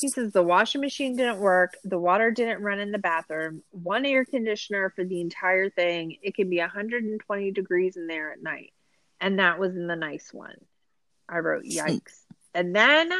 He 0.00 0.08
says 0.08 0.32
the 0.32 0.42
washing 0.42 0.80
machine 0.80 1.16
didn't 1.16 1.38
work, 1.38 1.74
the 1.84 2.00
water 2.00 2.32
didn't 2.32 2.62
run 2.62 2.80
in 2.80 2.90
the 2.90 2.98
bathroom, 2.98 3.62
one 3.70 4.04
air 4.04 4.24
conditioner 4.24 4.90
for 4.90 5.04
the 5.04 5.20
entire 5.20 5.70
thing. 5.70 6.16
It 6.20 6.34
can 6.34 6.50
be 6.50 6.58
120 6.58 7.52
degrees 7.52 7.96
in 7.96 8.08
there 8.08 8.32
at 8.32 8.42
night. 8.42 8.72
And 9.20 9.38
that 9.38 9.60
was 9.60 9.76
in 9.76 9.86
the 9.86 9.94
nice 9.94 10.30
one. 10.32 10.56
I 11.28 11.38
wrote, 11.38 11.62
hmm. 11.62 11.78
yikes. 11.78 12.18
and 12.52 12.74
then 12.74 13.12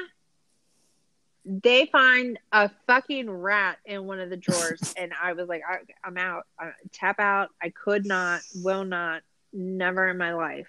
they 1.44 1.86
find 1.86 2.40
a 2.50 2.72
fucking 2.88 3.30
rat 3.30 3.78
in 3.84 4.04
one 4.04 4.18
of 4.18 4.30
the 4.30 4.36
drawers. 4.36 4.94
and 4.98 5.12
I 5.22 5.34
was 5.34 5.48
like, 5.48 5.62
I, 5.64 6.08
am 6.08 6.16
out. 6.16 6.42
I, 6.58 6.72
tap 6.92 7.20
out. 7.20 7.50
I 7.62 7.70
could 7.70 8.04
not, 8.04 8.40
will 8.56 8.84
not, 8.84 9.22
never 9.52 10.08
in 10.08 10.18
my 10.18 10.34
life. 10.34 10.66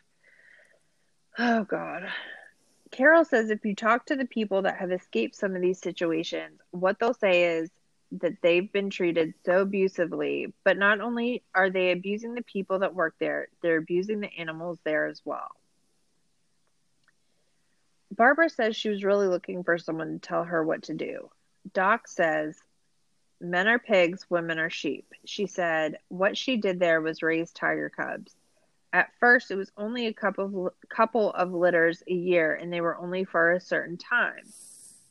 Oh, 1.38 1.64
God. 1.64 2.08
Carole 2.92 3.26
says 3.26 3.50
if 3.50 3.66
you 3.66 3.76
talk 3.76 4.06
to 4.06 4.16
the 4.16 4.26
people 4.26 4.62
that 4.62 4.78
have 4.78 4.92
escaped 4.92 5.36
some 5.36 5.56
of 5.56 5.62
these 5.62 5.80
situations, 5.80 6.62
what 6.72 6.98
they'll 7.00 7.14
say 7.14 7.58
is 7.58 7.70
that 8.14 8.42
they've 8.42 8.72
been 8.72 8.90
treated 8.90 9.34
so 9.46 9.62
abusively, 9.62 10.54
but 10.64 10.78
not 10.78 11.02
only 11.02 11.44
are 11.54 11.70
they 11.70 11.92
abusing 11.92 12.36
the 12.36 12.44
people 12.44 12.80
that 12.80 12.96
work 12.96 13.16
there, 13.20 13.50
they're 13.62 13.78
abusing 13.78 14.22
the 14.22 14.34
animals 14.38 14.80
there 14.84 15.08
as 15.08 15.22
well. 15.26 15.50
Barbara 18.16 18.50
says 18.50 18.76
she 18.76 18.90
was 18.90 19.04
really 19.04 19.28
looking 19.28 19.64
for 19.64 19.78
someone 19.78 20.14
to 20.14 20.28
tell 20.28 20.44
her 20.44 20.64
what 20.64 20.84
to 20.84 20.94
do. 20.94 21.30
Doc 21.74 22.08
says 22.08 22.58
men 23.42 23.68
are 23.68 23.80
pigs, 23.80 24.26
women 24.30 24.60
are 24.60 24.70
sheep. 24.70 25.12
She 25.26 25.48
said 25.48 25.98
what 26.08 26.38
she 26.38 26.58
did 26.58 26.80
there 26.80 27.02
was 27.02 27.24
raise 27.24 27.52
tiger 27.52 27.90
cubs. 27.90 28.34
At 28.96 29.12
first, 29.20 29.52
it 29.52 29.56
was 29.56 29.74
only 29.76 30.08
a 30.08 30.14
couple 30.14 30.68
of, 30.68 30.74
couple 30.88 31.34
of 31.34 31.52
litters 31.52 32.02
a 32.10 32.14
year, 32.14 32.56
and 32.56 32.72
they 32.72 32.80
were 32.80 32.98
only 32.98 33.26
for 33.26 33.52
a 33.52 33.60
certain 33.60 33.98
time. 33.98 34.54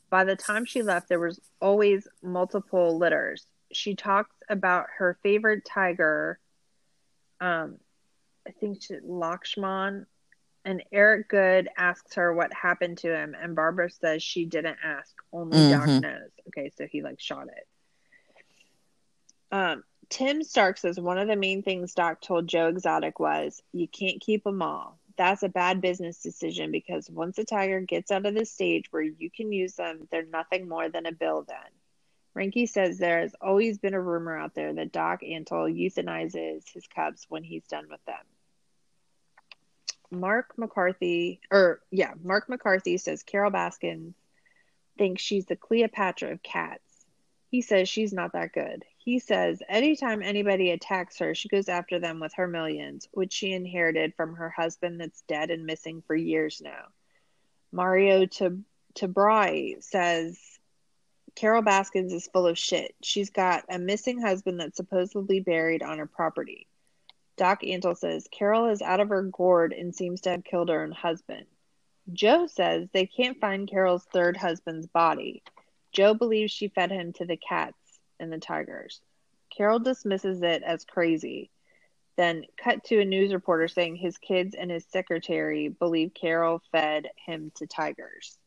By 0.09 0.23
the 0.23 0.35
time 0.35 0.65
she 0.65 0.81
left, 0.81 1.07
there 1.07 1.19
was 1.19 1.39
always 1.61 2.07
multiple 2.23 2.97
litters. 2.97 3.45
She 3.71 3.93
talks 3.93 4.35
about 4.49 4.87
her 4.97 5.19
favorite 5.21 5.65
tiger. 5.65 6.39
Um, 7.39 7.77
I 8.47 8.53
think 8.59 8.81
she, 8.81 8.95
Lakshman, 8.95 10.07
and 10.65 10.83
Eric 10.91 11.29
Goode 11.29 11.69
asks 11.77 12.15
her 12.15 12.33
what 12.33 12.51
happened 12.51 12.97
to 12.99 13.15
him, 13.15 13.35
and 13.39 13.55
Barbara 13.55 13.91
says 13.91 14.23
she 14.23 14.45
didn't 14.45 14.77
ask. 14.83 15.13
Only 15.31 15.59
mm-hmm. 15.59 15.91
Doc 15.91 16.01
knows. 16.01 16.31
Okay, 16.47 16.71
so 16.75 16.87
he 16.91 17.03
like 17.03 17.19
shot 17.19 17.49
it. 17.49 17.67
Um, 19.51 19.83
Tim 20.09 20.43
Stark 20.43 20.77
says 20.77 20.99
one 20.99 21.17
of 21.17 21.27
the 21.27 21.35
main 21.35 21.63
things 21.63 21.93
Doc 21.93 22.21
told 22.21 22.47
Joe 22.47 22.67
Exotic 22.67 23.19
was, 23.19 23.61
"You 23.71 23.87
can't 23.87 24.21
keep 24.21 24.43
them 24.43 24.61
all. 24.61 24.99
That's 25.17 25.43
a 25.43 25.49
bad 25.49 25.81
business 25.81 26.21
decision 26.21 26.71
because 26.71 27.09
once 27.09 27.37
a 27.37 27.45
tiger 27.45 27.79
gets 27.81 28.11
out 28.11 28.25
of 28.25 28.35
the 28.35 28.45
stage 28.45 28.91
where 28.91 29.01
you 29.01 29.29
can 29.29 29.51
use 29.51 29.75
them, 29.75 30.07
they're 30.11 30.25
nothing 30.25 30.67
more 30.67 30.89
than 30.89 31.05
a 31.05 31.11
bill 31.11 31.43
then." 31.43 31.71
Reinke 32.35 32.67
says 32.67 32.97
there 32.97 33.21
has 33.21 33.33
always 33.39 33.77
been 33.77 33.93
a 33.93 34.01
rumor 34.01 34.37
out 34.37 34.53
there 34.55 34.73
that 34.73 34.91
Doc 34.91 35.21
Antle 35.21 35.73
euthanizes 35.73 36.69
his 36.73 36.85
cubs 36.87 37.25
when 37.29 37.43
he's 37.43 37.65
done 37.67 37.87
with 37.89 38.03
them. 38.05 38.25
Mark 40.11 40.57
McCarthy, 40.57 41.39
or 41.49 41.81
yeah, 41.91 42.13
Mark 42.21 42.49
McCarthy 42.49 42.97
says 42.97 43.23
Carole 43.23 43.51
Baskin 43.51 44.13
thinks 44.97 45.21
she's 45.21 45.45
the 45.45 45.55
Cleopatra 45.55 46.31
of 46.31 46.43
cats. 46.43 47.05
He 47.49 47.61
says 47.61 47.87
she's 47.87 48.13
not 48.13 48.33
that 48.33 48.51
good. 48.51 48.83
He 49.05 49.19
says 49.19 49.61
anytime 49.69 50.23
anybody 50.23 50.71
attacks 50.71 51.19
her, 51.19 51.35
she 51.35 51.47
goes 51.47 51.69
after 51.69 51.99
them 51.99 52.19
with 52.19 52.33
her 52.33 52.47
millions, 52.47 53.07
which 53.11 53.33
she 53.33 53.53
inherited 53.53 54.15
from 54.15 54.33
her 54.33 54.49
husband 54.49 54.99
that's 54.99 55.21
dead 55.27 55.51
and 55.51 55.63
missing 55.63 56.01
for 56.07 56.15
years 56.15 56.59
now. 56.59 56.87
Mario 57.71 58.25
Tabraue 58.95 59.83
says 59.83 60.39
Carole 61.35 61.61
Baskins 61.61 62.13
is 62.13 62.27
full 62.33 62.47
of 62.47 62.57
shit. 62.57 62.95
She's 63.03 63.29
got 63.29 63.65
a 63.69 63.77
missing 63.77 64.19
husband 64.19 64.59
that's 64.59 64.77
supposedly 64.77 65.39
buried 65.39 65.83
on 65.83 65.99
her 65.99 66.07
property. 66.07 66.67
Doc 67.37 67.61
Antle 67.61 67.95
says 67.95 68.27
Carole 68.31 68.71
is 68.71 68.81
out 68.81 69.01
of 69.01 69.09
her 69.09 69.21
gourd 69.21 69.71
and 69.71 69.93
seems 69.93 70.21
to 70.21 70.31
have 70.31 70.43
killed 70.43 70.69
her 70.69 70.81
own 70.81 70.91
husband. 70.91 71.45
Joe 72.11 72.47
says 72.47 72.89
they 72.91 73.05
can't 73.05 73.39
find 73.39 73.69
Carole's 73.69 74.05
third 74.05 74.35
husband's 74.35 74.87
body. 74.87 75.43
Joe 75.91 76.15
believes 76.15 76.51
she 76.51 76.69
fed 76.69 76.89
him 76.89 77.13
to 77.13 77.25
the 77.25 77.37
cats 77.37 77.77
and 78.19 78.31
the 78.31 78.39
tigers. 78.39 79.01
Carole 79.55 79.79
dismisses 79.79 80.41
it 80.41 80.63
as 80.63 80.85
crazy. 80.85 81.49
Then 82.17 82.45
cut 82.61 82.83
to 82.85 82.99
a 82.99 83.05
news 83.05 83.33
reporter 83.33 83.67
saying 83.67 83.97
his 83.97 84.17
kids 84.17 84.55
and 84.55 84.71
his 84.71 84.85
secretary 84.85 85.67
believe 85.67 86.13
Carole 86.13 86.61
fed 86.71 87.09
him 87.25 87.51
to 87.55 87.67
tigers. 87.67 88.37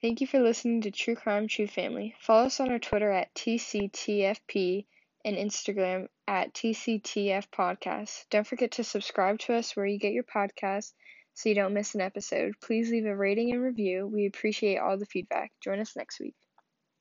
Thank 0.00 0.20
you 0.20 0.28
for 0.28 0.38
listening 0.38 0.82
to 0.82 0.92
True 0.92 1.16
Crime 1.16 1.48
True 1.48 1.66
Family. 1.66 2.14
Follow 2.20 2.46
us 2.46 2.60
on 2.60 2.70
our 2.70 2.78
Twitter 2.78 3.10
at 3.10 3.34
TCTFP 3.34 4.86
and 5.24 5.36
Instagram 5.36 6.06
at 6.28 6.54
TCTF 6.54 7.48
Podcast. 7.50 8.26
Don't 8.30 8.46
forget 8.46 8.72
to 8.72 8.84
subscribe 8.84 9.40
to 9.40 9.54
us 9.54 9.74
where 9.74 9.86
you 9.86 9.98
get 9.98 10.12
your 10.12 10.24
podcasts 10.24 10.92
so 11.34 11.48
you 11.48 11.54
don't 11.56 11.74
miss 11.74 11.96
an 11.96 12.00
episode. 12.00 12.54
Please 12.60 12.90
leave 12.90 13.06
a 13.06 13.16
rating 13.16 13.52
and 13.52 13.62
review. 13.62 14.06
We 14.06 14.26
appreciate 14.26 14.78
all 14.78 14.96
the 14.96 15.06
feedback. 15.06 15.50
Join 15.60 15.80
us 15.80 15.96
next 15.96 16.20
week. 16.20 16.36